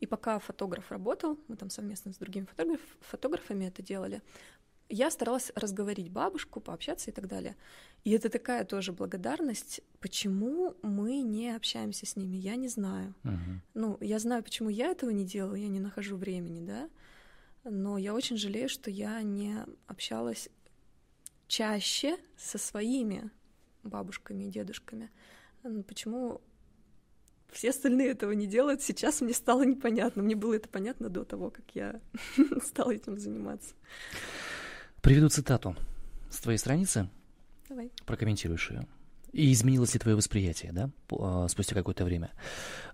И 0.00 0.06
пока 0.06 0.38
фотограф 0.38 0.90
работал, 0.90 1.38
мы 1.48 1.56
там 1.56 1.70
совместно 1.70 2.12
с 2.12 2.16
другими 2.16 2.44
фотограф, 2.44 2.80
фотографами 3.00 3.66
это 3.66 3.82
делали, 3.82 4.22
я 4.88 5.10
старалась 5.10 5.50
разговорить 5.54 6.10
бабушку, 6.10 6.60
пообщаться 6.60 7.10
и 7.10 7.12
так 7.12 7.26
далее. 7.26 7.56
И 8.04 8.10
это 8.10 8.28
такая 8.28 8.64
тоже 8.64 8.92
благодарность, 8.92 9.80
почему 10.00 10.74
мы 10.82 11.22
не 11.22 11.54
общаемся 11.56 12.06
с 12.06 12.16
ними, 12.16 12.36
я 12.36 12.56
не 12.56 12.68
знаю. 12.68 13.14
Угу. 13.24 13.60
Ну, 13.74 13.98
я 14.00 14.18
знаю, 14.18 14.42
почему 14.42 14.68
я 14.68 14.88
этого 14.88 15.10
не 15.10 15.24
делаю, 15.24 15.60
я 15.60 15.68
не 15.68 15.80
нахожу 15.80 16.16
времени, 16.16 16.64
да, 16.64 16.90
но 17.64 17.96
я 17.96 18.14
очень 18.14 18.36
жалею, 18.36 18.68
что 18.68 18.90
я 18.90 19.22
не 19.22 19.56
общалась 19.86 20.50
чаще 21.46 22.18
со 22.36 22.58
своими 22.58 23.30
бабушками 23.82 24.44
и 24.44 24.50
дедушками. 24.50 25.10
Ну, 25.62 25.82
почему 25.82 26.42
все 27.54 27.70
остальные 27.70 28.10
этого 28.10 28.32
не 28.32 28.46
делают, 28.46 28.82
сейчас 28.82 29.20
мне 29.20 29.32
стало 29.32 29.62
непонятно. 29.62 30.22
Мне 30.22 30.34
было 30.34 30.54
это 30.54 30.68
понятно 30.68 31.08
до 31.08 31.24
того, 31.24 31.50
как 31.50 31.64
я 31.74 32.00
стала 32.62 32.90
этим 32.90 33.18
заниматься. 33.18 33.74
Приведу 35.04 35.28
цитату 35.28 35.76
с 36.30 36.38
твоей 36.38 36.56
страницы. 36.56 37.10
Давай. 37.68 37.92
Прокомментируешь 38.06 38.70
ее. 38.70 38.86
И 39.34 39.52
изменилось 39.52 39.92
ли 39.92 40.00
твое 40.00 40.16
восприятие, 40.16 40.72
да, 40.72 40.88
а, 41.10 41.46
спустя 41.48 41.74
какое-то 41.74 42.06
время? 42.06 42.30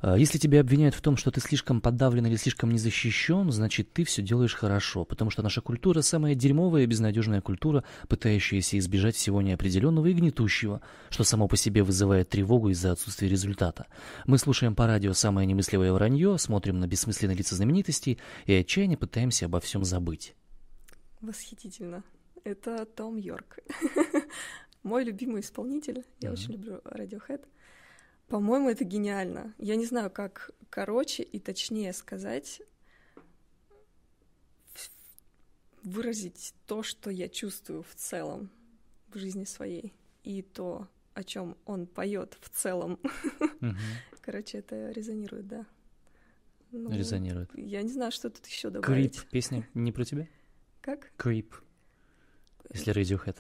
А, 0.01 0.17
если 0.17 0.37
тебя 0.37 0.63
обвиняют 0.63 0.97
в 0.97 1.03
том, 1.03 1.17
что 1.17 1.31
ты 1.31 1.41
слишком 1.41 1.81
подавлен 1.81 2.27
или 2.27 2.35
слишком 2.35 2.73
незащищен, 2.73 3.53
значит, 3.53 3.93
ты 3.93 4.03
все 4.03 4.23
делаешь 4.23 4.55
хорошо, 4.55 5.05
потому 5.05 5.31
что 5.31 5.45
наша 5.45 5.61
культура 5.61 6.01
самая 6.01 6.35
дерьмовая 6.35 6.83
и 6.83 6.87
безнадежная 6.87 7.43
культура, 7.43 7.85
пытающаяся 8.09 8.77
избежать 8.79 9.15
всего 9.15 9.41
неопределенного 9.41 10.07
и 10.07 10.13
гнетущего, 10.13 10.81
что 11.11 11.23
само 11.23 11.47
по 11.47 11.57
себе 11.57 11.85
вызывает 11.85 12.29
тревогу 12.29 12.71
из-за 12.71 12.91
отсутствия 12.91 13.29
результата. 13.29 13.87
Мы 14.27 14.39
слушаем 14.39 14.75
по 14.75 14.89
радио 14.89 15.13
самое 15.13 15.47
немысливое 15.47 15.93
вранье, 15.93 16.39
смотрим 16.39 16.81
на 16.81 16.89
бессмысленные 16.89 17.37
лица 17.37 17.55
знаменитостей 17.55 18.19
и 18.47 18.55
отчаянно 18.55 18.97
пытаемся 18.97 19.47
обо 19.47 19.61
всем 19.61 19.85
забыть. 19.85 20.35
Восхитительно. 21.21 22.03
Это 22.45 22.87
Том 22.87 23.16
Йорк. 23.16 23.59
Мой 24.83 25.05
любимый 25.05 25.43
исполнитель. 25.43 26.05
Я 26.21 26.33
очень 26.33 26.53
люблю 26.53 26.81
Radiohead. 26.85 27.47
По-моему, 28.29 28.71
это 28.71 28.85
гениально. 28.85 29.55
Я 29.59 29.77
не 29.77 29.85
знаю, 29.85 30.11
как 30.11 30.53
короче 30.71 31.23
и 31.23 31.39
точнее 31.39 31.93
сказать, 31.93 32.62
выразить 35.83 36.55
то, 36.66 36.83
что 36.83 37.11
я 37.11 37.29
чувствую 37.29 37.83
в 37.83 37.95
целом 37.95 38.51
в 39.09 39.18
жизни 39.18 39.45
своей, 39.45 39.93
и 40.23 40.43
то, 40.43 40.89
о 41.14 41.25
чем 41.25 41.57
он 41.66 41.87
поет 41.87 42.39
в 42.41 42.49
целом. 42.51 42.99
Mm-hmm. 43.03 43.77
Короче, 44.23 44.59
это 44.59 44.91
резонирует, 44.91 45.49
да. 45.49 45.66
Ну, 46.71 46.93
резонирует. 46.93 47.51
Я 47.55 47.83
не 47.83 47.89
знаю, 47.89 48.12
что 48.12 48.31
тут 48.31 48.47
еще 48.47 48.71
добавить. 48.71 49.16
Крип 49.16 49.31
песня 49.31 49.68
не 49.75 49.91
про 49.91 50.05
тебя? 50.05 50.29
Как? 50.81 51.12
Крип. 51.16 51.55
Если 52.72 52.93
Radiohead. 52.93 53.37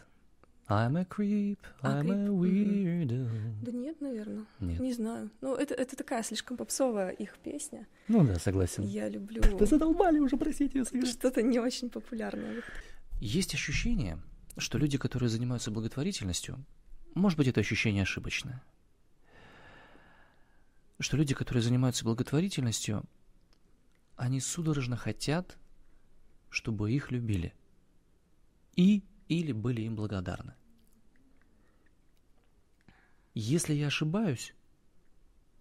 I'm 0.68 0.96
a 0.96 1.04
creep, 1.04 1.58
I'm 1.82 2.08
a, 2.10 2.26
a 2.26 2.28
weirdo. 2.28 3.28
Да 3.60 3.72
нет, 3.72 4.00
наверное. 4.00 4.46
Нет. 4.60 4.78
Не 4.78 4.92
знаю. 4.92 5.30
Ну, 5.40 5.56
это, 5.56 5.74
это 5.74 5.96
такая 5.96 6.22
слишком 6.22 6.56
попсовая 6.56 7.10
их 7.10 7.38
песня. 7.38 7.88
Ну 8.06 8.24
да, 8.24 8.36
согласен. 8.36 8.84
Я 8.84 9.08
люблю... 9.08 9.42
Да 9.58 9.66
задолбали 9.66 10.20
уже, 10.20 10.36
простите, 10.36 10.78
если... 10.78 11.04
Что-то 11.04 11.42
не 11.42 11.58
очень 11.58 11.90
популярное. 11.90 12.62
Есть 13.20 13.52
ощущение, 13.52 14.20
что 14.58 14.78
люди, 14.78 14.96
которые 14.96 15.28
занимаются 15.28 15.72
благотворительностью, 15.72 16.64
может 17.14 17.36
быть, 17.36 17.48
это 17.48 17.58
ощущение 17.60 18.04
ошибочное, 18.04 18.62
что 21.00 21.16
люди, 21.16 21.34
которые 21.34 21.64
занимаются 21.64 22.04
благотворительностью, 22.04 23.02
они 24.14 24.40
судорожно 24.40 24.96
хотят, 24.96 25.58
чтобы 26.50 26.92
их 26.92 27.10
любили. 27.10 27.54
И 28.76 29.02
или 29.28 29.52
были 29.52 29.82
им 29.82 29.94
благодарны. 29.94 30.54
Если 33.34 33.74
я 33.74 33.86
ошибаюсь, 33.86 34.54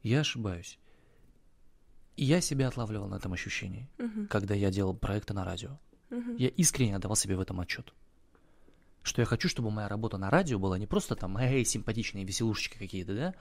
я 0.01 0.21
ошибаюсь. 0.21 0.79
И 2.15 2.25
я 2.25 2.41
себя 2.41 2.67
отлавливал 2.67 3.07
на 3.07 3.15
этом 3.15 3.31
ощущении, 3.33 3.87
uh-huh. 3.97 4.27
когда 4.27 4.55
я 4.55 4.71
делал 4.71 4.95
проекты 4.95 5.33
на 5.33 5.45
радио. 5.45 5.79
Uh-huh. 6.09 6.35
Я 6.37 6.49
искренне 6.49 6.95
отдавал 6.95 7.15
себе 7.15 7.37
в 7.37 7.39
этом 7.39 7.59
отчет. 7.61 7.93
Что 9.03 9.21
я 9.21 9.25
хочу, 9.25 9.47
чтобы 9.47 9.71
моя 9.71 9.87
работа 9.87 10.17
на 10.17 10.29
радио 10.29 10.59
была 10.59 10.77
не 10.77 10.87
просто 10.87 11.15
там, 11.15 11.37
эй, 11.37 11.63
симпатичные 11.63 12.25
веселушечки 12.25 12.77
какие-то, 12.77 13.15
да, 13.15 13.35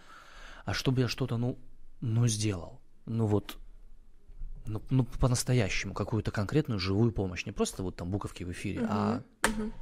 а 0.64 0.74
чтобы 0.74 1.01
я 1.01 1.09
что-то, 1.09 1.38
ну, 1.38 1.59
ну, 2.01 2.28
сделал. 2.28 2.80
Ну 3.07 3.26
вот, 3.26 3.59
ну, 4.69 4.83
ну 4.91 5.05
по-настоящему, 5.05 5.95
какую-то 5.95 6.31
конкретную 6.31 6.79
живую 6.79 7.12
помощь. 7.12 7.47
Не 7.47 7.53
просто 7.53 7.83
вот 7.83 7.97
там 7.97 8.11
буковки 8.11 8.45
в 8.45 8.53
эфире, 8.53 8.81
uh-huh. 8.81 8.89
а... 8.89 9.23
Uh-huh. 9.43 9.73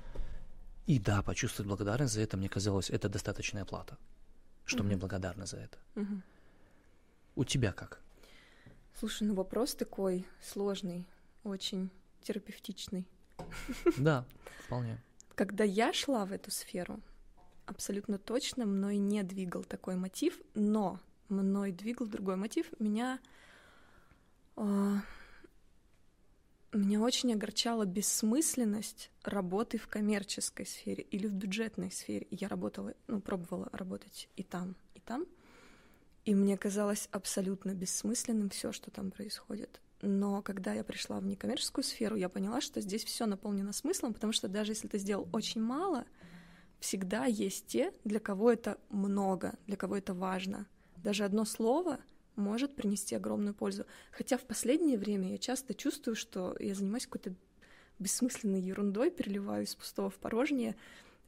И 0.87 0.99
да, 1.01 1.23
почувствовать 1.23 1.69
благодарность 1.69 2.15
за 2.15 2.21
это, 2.21 2.37
мне 2.37 2.49
казалось, 2.49 2.91
это 2.91 3.09
достаточная 3.09 3.65
плата 3.65 3.99
что 4.67 4.81
угу. 4.81 4.89
мне 4.89 4.97
благодарны 4.97 5.47
за 5.47 5.59
это. 5.59 5.79
Угу. 5.95 6.23
У 7.37 7.45
тебя 7.45 7.73
как? 7.73 8.01
Слушай, 8.99 9.29
ну 9.29 9.35
вопрос 9.35 9.75
такой 9.75 10.27
сложный, 10.43 11.07
очень 11.45 11.91
терапевтичный. 12.23 13.07
Да, 13.97 14.27
вполне. 14.65 15.01
Когда 15.35 15.65
я 15.65 15.93
шла 15.93 16.25
в 16.25 16.33
эту 16.33 16.51
сферу, 16.51 17.01
абсолютно 17.67 18.19
точно 18.19 18.67
мной 18.67 18.97
не 18.97 19.23
двигал 19.23 19.65
такой 19.65 19.97
мотив, 19.97 20.41
но 20.55 20.99
мной 21.29 21.73
двигал 21.73 22.07
другой 22.07 22.37
мотив. 22.37 22.67
Меня 22.79 23.21
меня 26.73 27.01
очень 27.01 27.33
огорчала 27.33 27.85
бессмысленность 27.85 29.11
работы 29.23 29.79
в 29.79 29.89
коммерческой 29.89 30.67
сфере 30.67 31.05
или 31.05 31.27
в 31.27 31.33
бюджетной 31.33 31.91
сфере. 31.91 32.27
Я 32.31 32.49
работала, 32.49 32.95
ну, 33.07 33.21
пробовала 33.21 33.69
работать 33.73 34.29
и 34.37 34.43
там, 34.43 34.77
и 34.95 35.01
там. 35.01 35.27
И 36.25 36.35
мне 36.35 36.57
казалось 36.57 37.09
абсолютно 37.13 37.75
бессмысленным 37.75 38.51
все, 38.51 38.73
что 38.73 38.91
там 38.91 39.11
происходит. 39.11 39.81
Но 40.03 40.43
когда 40.43 40.75
я 40.75 40.85
пришла 40.85 41.21
в 41.21 41.27
некоммерческую 41.27 41.85
сферу, 41.85 42.17
я 42.17 42.29
поняла, 42.29 42.61
что 42.61 42.81
здесь 42.81 43.05
все 43.05 43.27
наполнено 43.27 43.73
смыслом, 43.73 44.13
потому 44.13 44.33
что 44.33 44.49
даже 44.49 44.73
если 44.73 44.89
ты 44.89 44.99
сделал 44.99 45.29
очень 45.33 45.63
мало, 45.63 46.05
всегда 46.81 47.25
есть 47.25 47.67
те, 47.67 47.93
для 48.05 48.21
кого 48.21 48.53
это 48.53 48.79
много, 48.91 49.55
для 49.67 49.77
кого 49.77 49.97
это 49.97 50.15
важно. 50.15 50.67
Даже 50.97 51.25
одно 51.25 51.45
слово— 51.45 52.01
может 52.37 52.75
принести 52.75 53.15
огромную 53.15 53.55
пользу. 53.55 53.87
Хотя 54.11 54.39
в 54.39 54.43
последнее 54.43 54.99
время 54.99 55.31
я 55.31 55.39
часто 55.39 55.75
чувствую, 55.75 56.15
что 56.15 56.57
я 56.61 56.75
занимаюсь 56.75 57.07
какой-то 57.07 57.35
бессмысленной 57.99 58.61
ерундой, 58.61 59.11
переливаю 59.11 59.65
из 59.65 59.75
пустого 59.75 60.11
в 60.11 60.17
порожнее. 60.17 60.77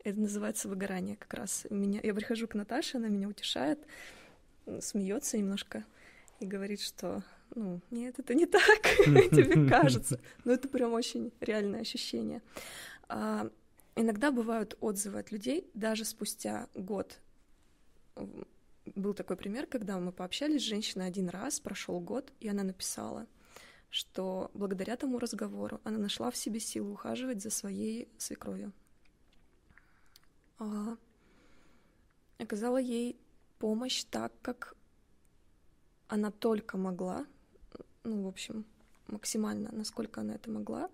Это 0.04 0.20
называется 0.20 0.68
выгорание 0.68 1.16
как 1.16 1.34
раз. 1.34 1.66
Меня, 1.70 2.00
я 2.02 2.14
прихожу 2.14 2.46
к 2.46 2.54
Наташе, 2.54 2.98
она 2.98 3.08
меня 3.08 3.28
утешает, 3.28 3.78
смеется 4.80 5.38
немножко 5.38 5.84
и 6.40 6.46
говорит, 6.46 6.80
что 6.80 7.24
ну, 7.54 7.80
нет, 7.90 8.18
это 8.18 8.34
не 8.34 8.46
так, 8.46 8.82
тебе 9.04 9.68
кажется. 9.68 10.20
Но 10.44 10.52
это 10.52 10.68
прям 10.68 10.92
очень 10.92 11.32
реальное 11.40 11.80
ощущение. 11.80 12.42
А, 13.08 13.50
иногда 13.96 14.30
бывают 14.30 14.76
отзывы 14.80 15.20
от 15.20 15.32
людей, 15.32 15.68
даже 15.74 16.04
спустя 16.04 16.68
год 16.74 17.18
был 18.96 19.14
такой 19.14 19.36
пример, 19.36 19.66
когда 19.66 19.98
мы 19.98 20.12
пообщались 20.12 20.62
с 20.62 20.66
женщиной 20.66 21.06
один 21.06 21.28
раз, 21.28 21.60
прошел 21.60 22.00
год, 22.00 22.32
и 22.40 22.48
она 22.48 22.62
написала, 22.62 23.26
что 23.90 24.50
благодаря 24.54 24.96
тому 24.96 25.18
разговору 25.18 25.80
она 25.84 25.98
нашла 25.98 26.30
в 26.30 26.36
себе 26.36 26.60
силу 26.60 26.92
ухаживать 26.92 27.42
за 27.42 27.50
своей 27.50 28.08
свекровью. 28.18 28.72
А, 30.58 30.96
оказала 32.38 32.78
ей 32.78 33.18
помощь 33.58 34.04
так, 34.04 34.32
как 34.42 34.74
она 36.08 36.30
только 36.30 36.76
могла, 36.76 37.26
ну, 38.02 38.24
в 38.24 38.28
общем, 38.28 38.64
максимально, 39.06 39.70
насколько 39.72 40.20
она 40.20 40.34
это 40.34 40.50
могла. 40.50 40.90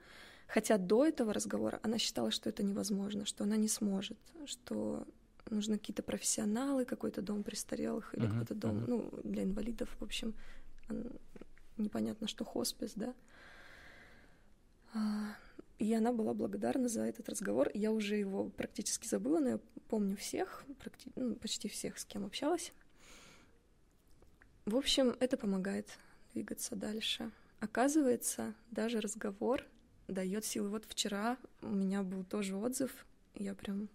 Хотя 0.46 0.78
до 0.78 1.04
этого 1.04 1.32
разговора 1.32 1.80
она 1.82 1.98
считала, 1.98 2.30
что 2.30 2.48
это 2.48 2.62
невозможно, 2.62 3.24
что 3.24 3.44
она 3.44 3.56
не 3.56 3.68
сможет, 3.68 4.18
что 4.46 5.06
нужны 5.54 5.78
какие-то 5.78 6.02
профессионалы, 6.02 6.84
какой-то 6.84 7.22
дом 7.22 7.42
престарелых 7.42 8.14
или 8.14 8.26
uh-huh, 8.26 8.30
какой-то 8.30 8.54
дом, 8.54 8.76
uh-huh. 8.78 8.86
ну, 8.86 9.20
для 9.22 9.44
инвалидов, 9.44 9.88
в 9.98 10.04
общем, 10.04 10.34
непонятно, 11.76 12.28
что 12.28 12.44
хоспис, 12.44 12.92
да. 12.94 13.14
А, 14.94 15.36
и 15.78 15.92
она 15.92 16.12
была 16.12 16.34
благодарна 16.34 16.88
за 16.88 17.02
этот 17.02 17.28
разговор. 17.28 17.70
Я 17.74 17.92
уже 17.92 18.16
его 18.16 18.48
практически 18.48 19.06
забыла, 19.06 19.40
но 19.40 19.48
я 19.48 19.60
помню 19.88 20.16
всех, 20.16 20.64
практи... 20.78 21.10
ну, 21.16 21.34
почти 21.34 21.68
всех, 21.68 21.98
с 21.98 22.04
кем 22.04 22.24
общалась. 22.24 22.72
В 24.66 24.76
общем, 24.76 25.16
это 25.20 25.36
помогает 25.36 25.98
двигаться 26.32 26.76
дальше. 26.76 27.30
Оказывается, 27.60 28.54
даже 28.70 29.00
разговор 29.00 29.64
дает 30.08 30.44
силы. 30.44 30.68
Вот 30.68 30.84
вчера 30.86 31.38
у 31.60 31.68
меня 31.68 32.02
был 32.02 32.24
тоже 32.24 32.56
отзыв, 32.56 33.06
я 33.34 33.54
прям 33.54 33.88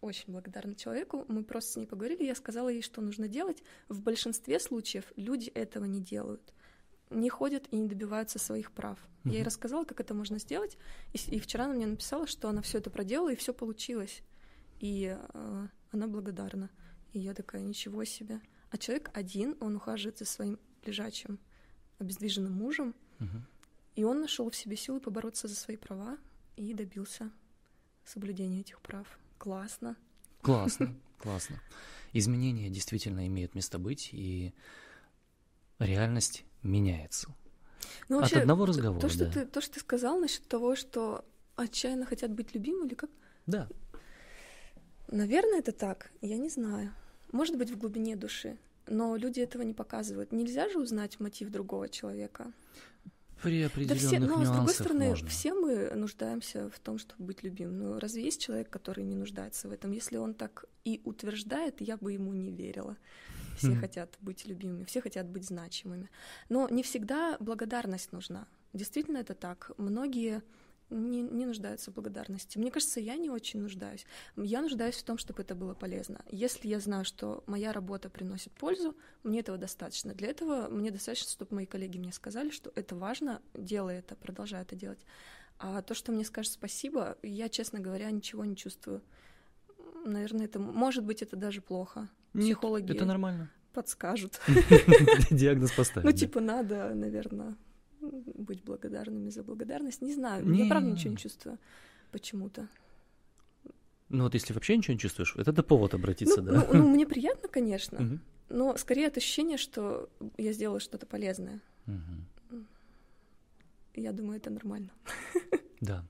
очень 0.00 0.32
благодарна 0.32 0.74
человеку. 0.74 1.24
Мы 1.28 1.44
просто 1.44 1.72
с 1.72 1.76
ней 1.76 1.86
поговорили, 1.86 2.24
я 2.24 2.34
сказала 2.34 2.68
ей, 2.68 2.82
что 2.82 3.00
нужно 3.00 3.28
делать. 3.28 3.62
В 3.88 4.02
большинстве 4.02 4.58
случаев 4.58 5.12
люди 5.16 5.50
этого 5.50 5.84
не 5.84 6.00
делают. 6.00 6.52
не 7.10 7.28
ходят 7.28 7.66
и 7.70 7.76
не 7.76 7.88
добиваются 7.88 8.38
своих 8.38 8.72
прав. 8.72 8.98
Mm-hmm. 8.98 9.30
Я 9.30 9.38
ей 9.38 9.42
рассказала, 9.42 9.84
как 9.84 10.00
это 10.00 10.14
можно 10.14 10.38
сделать, 10.38 10.78
и, 11.12 11.18
и 11.36 11.40
вчера 11.40 11.64
она 11.64 11.74
мне 11.74 11.86
написала, 11.86 12.26
что 12.26 12.48
она 12.48 12.62
все 12.62 12.78
это 12.78 12.88
проделала 12.88 13.32
и 13.32 13.36
все 13.36 13.52
получилось, 13.52 14.22
и 14.78 15.16
э, 15.18 15.66
она 15.90 16.06
благодарна. 16.06 16.70
И 17.12 17.18
я 17.18 17.34
такая, 17.34 17.62
ничего 17.62 18.04
себе. 18.04 18.40
А 18.70 18.78
человек 18.78 19.10
один, 19.12 19.56
он 19.60 19.76
ухаживает 19.76 20.18
за 20.18 20.24
своим 20.24 20.58
лежачим, 20.84 21.38
обездвиженным 21.98 22.52
мужем, 22.52 22.94
mm-hmm. 23.18 23.40
и 23.96 24.04
он 24.04 24.20
нашел 24.20 24.48
в 24.48 24.56
себе 24.56 24.76
силы 24.76 25.00
побороться 25.00 25.48
за 25.48 25.56
свои 25.56 25.76
права 25.76 26.16
и 26.56 26.72
добился 26.72 27.30
соблюдения 28.04 28.60
этих 28.60 28.80
прав. 28.80 29.18
Классно. 29.40 29.96
Классно, 30.42 30.94
классно. 31.18 31.56
Изменения 32.12 32.68
действительно 32.68 33.26
имеют 33.26 33.54
место 33.54 33.78
быть, 33.78 34.10
и 34.12 34.52
реальность 35.78 36.44
меняется. 36.62 37.34
Ну, 38.10 38.20
вообще, 38.20 38.36
От 38.36 38.42
одного 38.42 38.66
разговора. 38.66 39.00
То, 39.00 39.08
что 39.08 39.24
да. 39.24 39.32
ты, 39.32 39.46
то, 39.46 39.62
что 39.62 39.74
ты 39.74 39.80
сказал 39.80 40.20
насчет 40.20 40.46
того, 40.46 40.76
что 40.76 41.24
отчаянно 41.56 42.04
хотят 42.04 42.30
быть 42.32 42.54
любимы, 42.54 42.86
или 42.86 42.94
как? 42.94 43.08
Да. 43.46 43.66
Наверное, 45.08 45.60
это 45.60 45.72
так. 45.72 46.10
Я 46.20 46.36
не 46.36 46.50
знаю. 46.50 46.92
Может 47.32 47.56
быть, 47.56 47.70
в 47.70 47.78
глубине 47.78 48.16
души. 48.16 48.58
Но 48.86 49.16
люди 49.16 49.40
этого 49.40 49.62
не 49.62 49.72
показывают. 49.72 50.32
Нельзя 50.32 50.68
же 50.68 50.78
узнать 50.78 51.18
мотив 51.18 51.48
другого 51.48 51.88
человека. 51.88 52.52
При 53.42 53.62
определенных 53.62 54.02
да 54.02 54.08
все, 54.08 54.18
но, 54.18 54.44
с 54.44 54.50
другой 54.50 54.74
стороны, 54.74 55.08
можно. 55.08 55.28
все 55.28 55.54
мы 55.54 55.90
нуждаемся 55.94 56.70
в 56.70 56.78
том, 56.78 56.98
чтобы 56.98 57.24
быть 57.24 57.42
любимым. 57.42 57.78
Ну, 57.78 57.98
разве 57.98 58.24
есть 58.24 58.40
человек, 58.40 58.68
который 58.70 59.04
не 59.04 59.16
нуждается 59.16 59.68
в 59.68 59.72
этом? 59.72 59.92
Если 59.92 60.16
он 60.16 60.34
так 60.34 60.66
и 60.84 61.00
утверждает, 61.04 61.80
я 61.80 61.96
бы 61.96 62.12
ему 62.12 62.34
не 62.34 62.50
верила. 62.50 62.96
Все 63.56 63.72
mm. 63.72 63.80
хотят 63.80 64.16
быть 64.20 64.46
любимыми, 64.46 64.84
все 64.84 65.00
хотят 65.00 65.26
быть 65.26 65.44
значимыми. 65.44 66.10
Но 66.48 66.68
не 66.68 66.82
всегда 66.82 67.36
благодарность 67.40 68.12
нужна. 68.12 68.46
Действительно 68.72 69.18
это 69.18 69.34
так. 69.34 69.72
Многие 69.76 70.42
не, 70.90 71.22
не 71.22 71.46
нуждаются 71.46 71.90
в 71.90 71.94
благодарности. 71.94 72.58
Мне 72.58 72.70
кажется, 72.70 73.00
я 73.00 73.16
не 73.16 73.30
очень 73.30 73.60
нуждаюсь. 73.60 74.04
Я 74.36 74.60
нуждаюсь 74.60 74.96
в 74.96 75.04
том, 75.04 75.18
чтобы 75.18 75.42
это 75.42 75.54
было 75.54 75.74
полезно. 75.74 76.22
Если 76.30 76.68
я 76.68 76.80
знаю, 76.80 77.04
что 77.04 77.42
моя 77.46 77.72
работа 77.72 78.10
приносит 78.10 78.52
пользу, 78.52 78.96
мне 79.22 79.40
этого 79.40 79.58
достаточно. 79.58 80.14
Для 80.14 80.28
этого 80.28 80.68
мне 80.68 80.90
достаточно, 80.90 81.30
чтобы 81.30 81.54
мои 81.54 81.66
коллеги 81.66 81.98
мне 81.98 82.12
сказали, 82.12 82.50
что 82.50 82.72
это 82.74 82.96
важно, 82.96 83.40
делай 83.54 83.96
это, 83.98 84.16
продолжай 84.16 84.62
это 84.62 84.76
делать. 84.76 85.04
А 85.58 85.82
то, 85.82 85.94
что 85.94 86.10
мне 86.12 86.24
скажет 86.24 86.52
спасибо, 86.52 87.18
я, 87.22 87.48
честно 87.48 87.80
говоря, 87.80 88.10
ничего 88.10 88.44
не 88.44 88.56
чувствую. 88.56 89.02
Наверное, 90.04 90.46
это 90.46 90.58
может 90.58 91.04
быть 91.04 91.22
это 91.22 91.36
даже 91.36 91.60
плохо. 91.60 92.08
Психологи 92.32 92.84
Нет, 92.84 92.96
это 92.96 93.04
нормально. 93.04 93.50
подскажут. 93.72 94.40
Диагноз 95.30 95.72
поставить. 95.72 96.04
Ну, 96.06 96.12
типа, 96.12 96.40
надо, 96.40 96.94
наверное, 96.94 97.56
быть 98.50 98.64
благодарными 98.64 99.30
за 99.30 99.42
благодарность. 99.42 100.02
Не 100.02 100.14
знаю, 100.14 100.44
не... 100.46 100.64
я 100.64 100.68
правда 100.68 100.90
ничего 100.90 101.10
не 101.12 101.16
чувствую 101.16 101.58
почему-то. 102.10 102.68
Ну 104.08 104.24
вот 104.24 104.34
если 104.34 104.52
вообще 104.52 104.76
ничего 104.76 104.94
не 104.94 104.98
чувствуешь, 104.98 105.36
это 105.36 105.52
это 105.52 105.62
повод 105.62 105.94
обратиться, 105.94 106.42
ну, 106.42 106.52
да? 106.52 106.66
Ну, 106.72 106.78
ну, 106.78 106.88
мне 106.88 107.06
приятно, 107.06 107.48
конечно, 107.48 108.20
но 108.48 108.76
скорее 108.76 109.06
это 109.06 109.20
ощущение, 109.20 109.56
что 109.56 110.08
я 110.36 110.52
сделала 110.52 110.80
что-то 110.80 111.06
полезное. 111.06 111.60
Я 113.94 114.12
думаю, 114.12 114.38
это 114.38 114.50
нормально. 114.50 114.90
Да. 115.80 116.04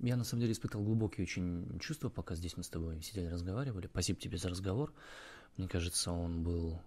Я 0.00 0.16
на 0.16 0.24
самом 0.24 0.40
деле 0.40 0.52
испытывал 0.52 0.84
глубокие 0.84 1.24
очень 1.24 1.78
чувства, 1.80 2.10
пока 2.10 2.34
здесь 2.34 2.56
мы 2.56 2.62
с 2.62 2.68
тобой 2.68 3.02
сидели, 3.02 3.26
разговаривали. 3.26 3.86
Спасибо 3.86 4.20
тебе 4.20 4.38
за 4.38 4.48
разговор. 4.48 4.92
Мне 5.56 5.68
кажется, 5.68 6.12
он 6.12 6.42
был 6.42 6.80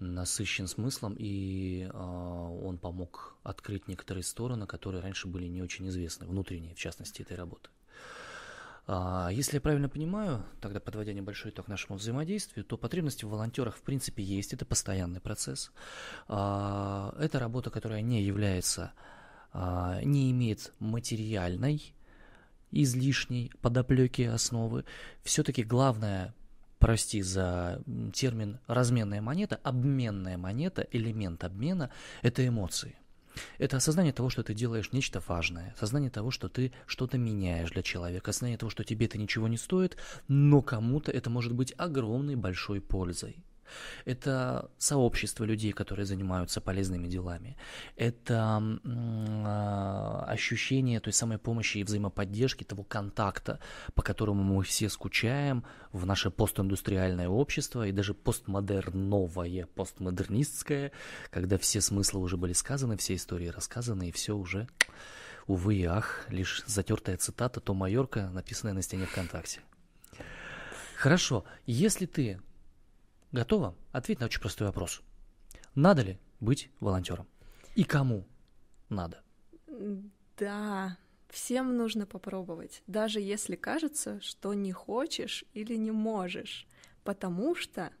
насыщен 0.00 0.66
смыслом, 0.66 1.14
и 1.18 1.82
э, 1.82 1.96
он 1.96 2.78
помог 2.78 3.36
открыть 3.42 3.86
некоторые 3.86 4.24
стороны, 4.24 4.66
которые 4.66 5.02
раньше 5.02 5.28
были 5.28 5.46
не 5.46 5.62
очень 5.62 5.88
известны, 5.88 6.26
внутренние, 6.26 6.74
в 6.74 6.78
частности, 6.78 7.22
этой 7.22 7.36
работы. 7.36 7.70
А, 8.86 9.28
если 9.30 9.56
я 9.56 9.60
правильно 9.60 9.88
понимаю, 9.88 10.42
тогда 10.60 10.80
подводя 10.80 11.12
небольшой 11.12 11.52
итог 11.52 11.68
нашему 11.68 11.98
взаимодействию, 11.98 12.64
то 12.64 12.76
потребности 12.76 13.24
в 13.24 13.28
волонтерах 13.28 13.76
в 13.76 13.82
принципе 13.82 14.22
есть, 14.22 14.52
это 14.52 14.64
постоянный 14.64 15.20
процесс. 15.20 15.70
А, 16.28 17.14
это 17.20 17.38
работа, 17.38 17.70
которая 17.70 18.00
не 18.00 18.22
является, 18.22 18.92
не 19.52 20.30
имеет 20.30 20.72
материальной 20.78 21.92
излишней 22.70 23.52
подоплеки 23.60 24.22
основы. 24.22 24.84
Все-таки 25.24 25.62
главное 25.62 26.34
прости 26.80 27.22
за 27.22 27.80
термин 28.12 28.58
разменная 28.66 29.20
монета, 29.20 29.60
обменная 29.62 30.36
монета, 30.36 30.88
элемент 30.90 31.44
обмена– 31.44 31.90
это 32.22 32.44
эмоции. 32.44 32.96
Это 33.58 33.76
осознание 33.76 34.12
того, 34.12 34.28
что 34.28 34.42
ты 34.42 34.54
делаешь 34.54 34.90
нечто 34.92 35.22
важное, 35.28 35.72
осознание 35.76 36.10
того, 36.10 36.32
что 36.32 36.48
ты 36.48 36.72
что-то 36.86 37.16
меняешь 37.18 37.70
для 37.70 37.82
человека, 37.82 38.30
осознание 38.30 38.58
того, 38.58 38.70
что 38.70 38.82
тебе 38.82 39.06
это 39.06 39.18
ничего 39.18 39.46
не 39.46 39.56
стоит, 39.56 39.96
но 40.26 40.62
кому-то 40.62 41.12
это 41.12 41.30
может 41.30 41.52
быть 41.52 41.72
огромной 41.76 42.34
большой 42.34 42.80
пользой. 42.80 43.44
Это 44.04 44.70
сообщество 44.78 45.44
людей, 45.44 45.72
которые 45.72 46.06
занимаются 46.06 46.60
полезными 46.60 47.08
делами. 47.08 47.56
Это 47.96 48.62
э, 48.84 50.24
ощущение 50.26 51.00
той 51.00 51.12
самой 51.12 51.38
помощи 51.38 51.78
и 51.78 51.84
взаимоподдержки, 51.84 52.64
того 52.64 52.84
контакта, 52.84 53.60
по 53.94 54.02
которому 54.02 54.42
мы 54.42 54.62
все 54.62 54.88
скучаем 54.88 55.64
в 55.92 56.06
наше 56.06 56.30
постиндустриальное 56.30 57.28
общество 57.28 57.86
и 57.86 57.92
даже 57.92 58.14
постмодерновое, 58.14 59.66
постмодернистское, 59.74 60.92
когда 61.30 61.58
все 61.58 61.80
смыслы 61.80 62.20
уже 62.20 62.36
были 62.36 62.52
сказаны, 62.52 62.96
все 62.96 63.14
истории 63.14 63.48
рассказаны, 63.48 64.08
и 64.08 64.12
все 64.12 64.36
уже, 64.36 64.68
увы 65.46 65.76
и 65.76 65.84
ах, 65.84 66.26
лишь 66.28 66.62
затертая 66.66 67.16
цитата 67.16 67.60
Тома 67.60 67.90
Йорка, 67.90 68.30
написанная 68.30 68.74
на 68.74 68.82
стене 68.82 69.06
ВКонтакте. 69.06 69.60
Хорошо, 70.96 71.44
если 71.66 72.06
ты 72.06 72.40
Готова? 73.32 73.74
Ответь 73.92 74.20
на 74.20 74.26
очень 74.26 74.40
простой 74.40 74.66
вопрос. 74.66 75.02
Надо 75.74 76.02
ли 76.02 76.18
быть 76.40 76.70
волонтером? 76.80 77.28
И 77.76 77.84
кому 77.84 78.26
надо? 78.88 79.22
Да, 80.36 80.96
всем 81.28 81.76
нужно 81.76 82.06
попробовать, 82.06 82.82
даже 82.86 83.20
если 83.20 83.54
кажется, 83.56 84.20
что 84.20 84.52
не 84.54 84.72
хочешь 84.72 85.44
или 85.54 85.76
не 85.76 85.92
можешь, 85.92 86.66
потому 87.04 87.54
что 87.54 87.92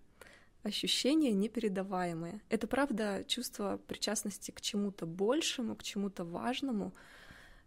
ощущения 0.62 1.32
непередаваемые. 1.32 2.42
Это 2.48 2.66
правда 2.66 3.24
чувство 3.26 3.78
причастности 3.86 4.50
к 4.50 4.60
чему-то 4.60 5.06
большему, 5.06 5.76
к 5.76 5.82
чему-то 5.82 6.24
важному. 6.24 6.92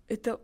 Это 0.08 0.40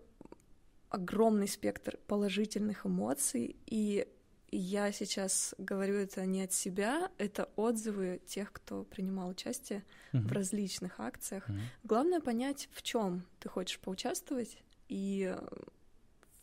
огромный 0.90 1.48
спектр 1.48 2.00
положительных 2.08 2.86
эмоций, 2.86 3.58
и 3.66 4.08
я 4.52 4.92
сейчас 4.92 5.54
говорю 5.58 5.96
это 5.96 6.26
не 6.26 6.44
от 6.44 6.54
себя, 6.54 7.12
это 7.18 7.50
отзывы 7.56 8.22
тех, 8.26 8.52
кто 8.52 8.84
принимал 8.84 9.30
участие 9.30 9.84
uh-huh. 10.12 10.22
в 10.22 10.32
различных 10.32 11.00
акциях. 11.00 11.50
Uh-huh. 11.50 11.60
Главное 11.84 12.20
понять, 12.20 12.70
в 12.72 12.82
чем 12.82 13.26
ты 13.40 13.50
хочешь 13.50 13.80
поучаствовать, 13.80 14.58
и 14.88 15.36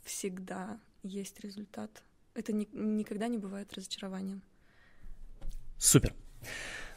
всегда 0.02 0.78
есть 1.02 1.40
результат. 1.40 2.02
Это 2.34 2.52
ни- 2.52 2.68
никогда 2.72 3.28
не 3.28 3.38
бывает 3.38 3.72
разочарованием. 3.72 4.42
Супер. 5.78 6.14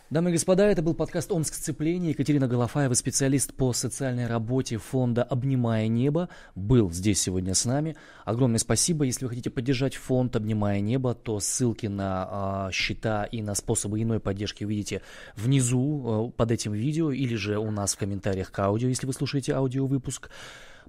Дамы 0.10 0.32
и 0.32 0.34
господа, 0.34 0.66
это 0.66 0.82
был 0.82 0.96
подкаст 0.96 1.32
«Омск 1.32 1.54
сцепление». 1.54 2.10
Екатерина 2.10 2.48
Голофаева, 2.48 2.96
специалист 2.96 3.54
по 3.54 3.74
социальной 3.74 4.26
работе 4.26 4.78
фонда 4.78 5.22
«Обнимая 5.22 5.88
небо», 5.88 6.30
был 6.56 6.90
здесь 6.90 7.22
сегодня 7.22 7.54
с 7.54 7.64
нами. 7.64 7.96
Огромное 8.26 8.58
спасибо. 8.58 9.06
Если 9.06 9.26
вы 9.26 9.30
хотите 9.30 9.52
поддержать 9.52 9.96
фонд 9.96 10.36
«Обнимая 10.36 10.80
небо», 10.80 11.14
то 11.14 11.40
ссылки 11.40 11.86
на 11.86 12.70
э, 12.70 12.72
счета 12.74 13.26
и 13.26 13.44
на 13.44 13.54
способы 13.54 14.02
иной 14.02 14.20
поддержки 14.20 14.64
увидите 14.64 15.04
внизу 15.36 16.32
э, 16.32 16.32
под 16.36 16.50
этим 16.50 16.74
видео 16.74 17.12
или 17.12 17.36
же 17.36 17.60
у 17.60 17.70
нас 17.70 17.94
в 17.94 18.00
комментариях 18.00 18.52
к 18.52 18.58
аудио, 18.58 18.88
если 18.88 19.06
вы 19.06 19.14
слушаете 19.14 19.54
аудиовыпуск. 19.54 20.32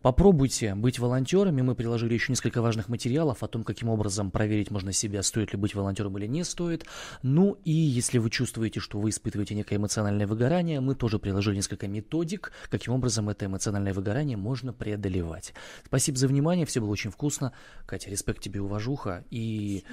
Попробуйте 0.03 0.75
быть 0.75 0.99
волонтерами. 0.99 1.61
Мы 1.61 1.75
приложили 1.75 2.15
еще 2.15 2.33
несколько 2.33 2.63
важных 2.63 2.89
материалов 2.89 3.43
о 3.43 3.49
том, 3.49 3.65
каким 3.65 3.91
образом 3.91 4.31
проверить 4.31 4.71
можно 4.71 4.93
себя, 4.93 5.23
стоит 5.23 5.53
ли 5.53 5.59
быть 5.59 5.75
волонтером 5.75 6.17
или 6.17 6.27
не 6.27 6.43
стоит. 6.45 6.87
Ну 7.23 7.59
и 7.65 7.73
если 7.73 8.19
вы 8.19 8.31
чувствуете, 8.31 8.81
что 8.81 8.99
вы 8.99 9.11
испытываете 9.11 9.55
некое 9.55 9.77
эмоциональное 9.77 10.27
выгорание, 10.27 10.81
мы 10.81 10.95
тоже 10.95 11.19
приложили 11.19 11.57
несколько 11.57 11.87
методик, 11.87 12.53
каким 12.71 12.95
образом 12.95 13.29
это 13.29 13.45
эмоциональное 13.45 13.93
выгорание 13.93 14.39
можно 14.39 14.73
преодолевать. 14.73 15.53
Спасибо 15.85 16.17
за 16.17 16.29
внимание, 16.29 16.65
все 16.65 16.81
было 16.81 16.91
очень 16.91 17.11
вкусно. 17.11 17.53
Катя, 17.87 18.11
респект 18.11 18.43
тебе, 18.43 18.63
уважуха. 18.63 19.25
И, 19.31 19.85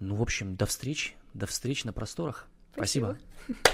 ну, 0.00 0.16
в 0.16 0.22
общем, 0.22 0.56
до 0.56 0.66
встречи, 0.66 1.12
до 1.34 1.46
встречи 1.46 1.86
на 1.86 1.92
просторах. 1.92 2.48
Спасибо. 2.74 3.16
Спасибо. 3.44 3.68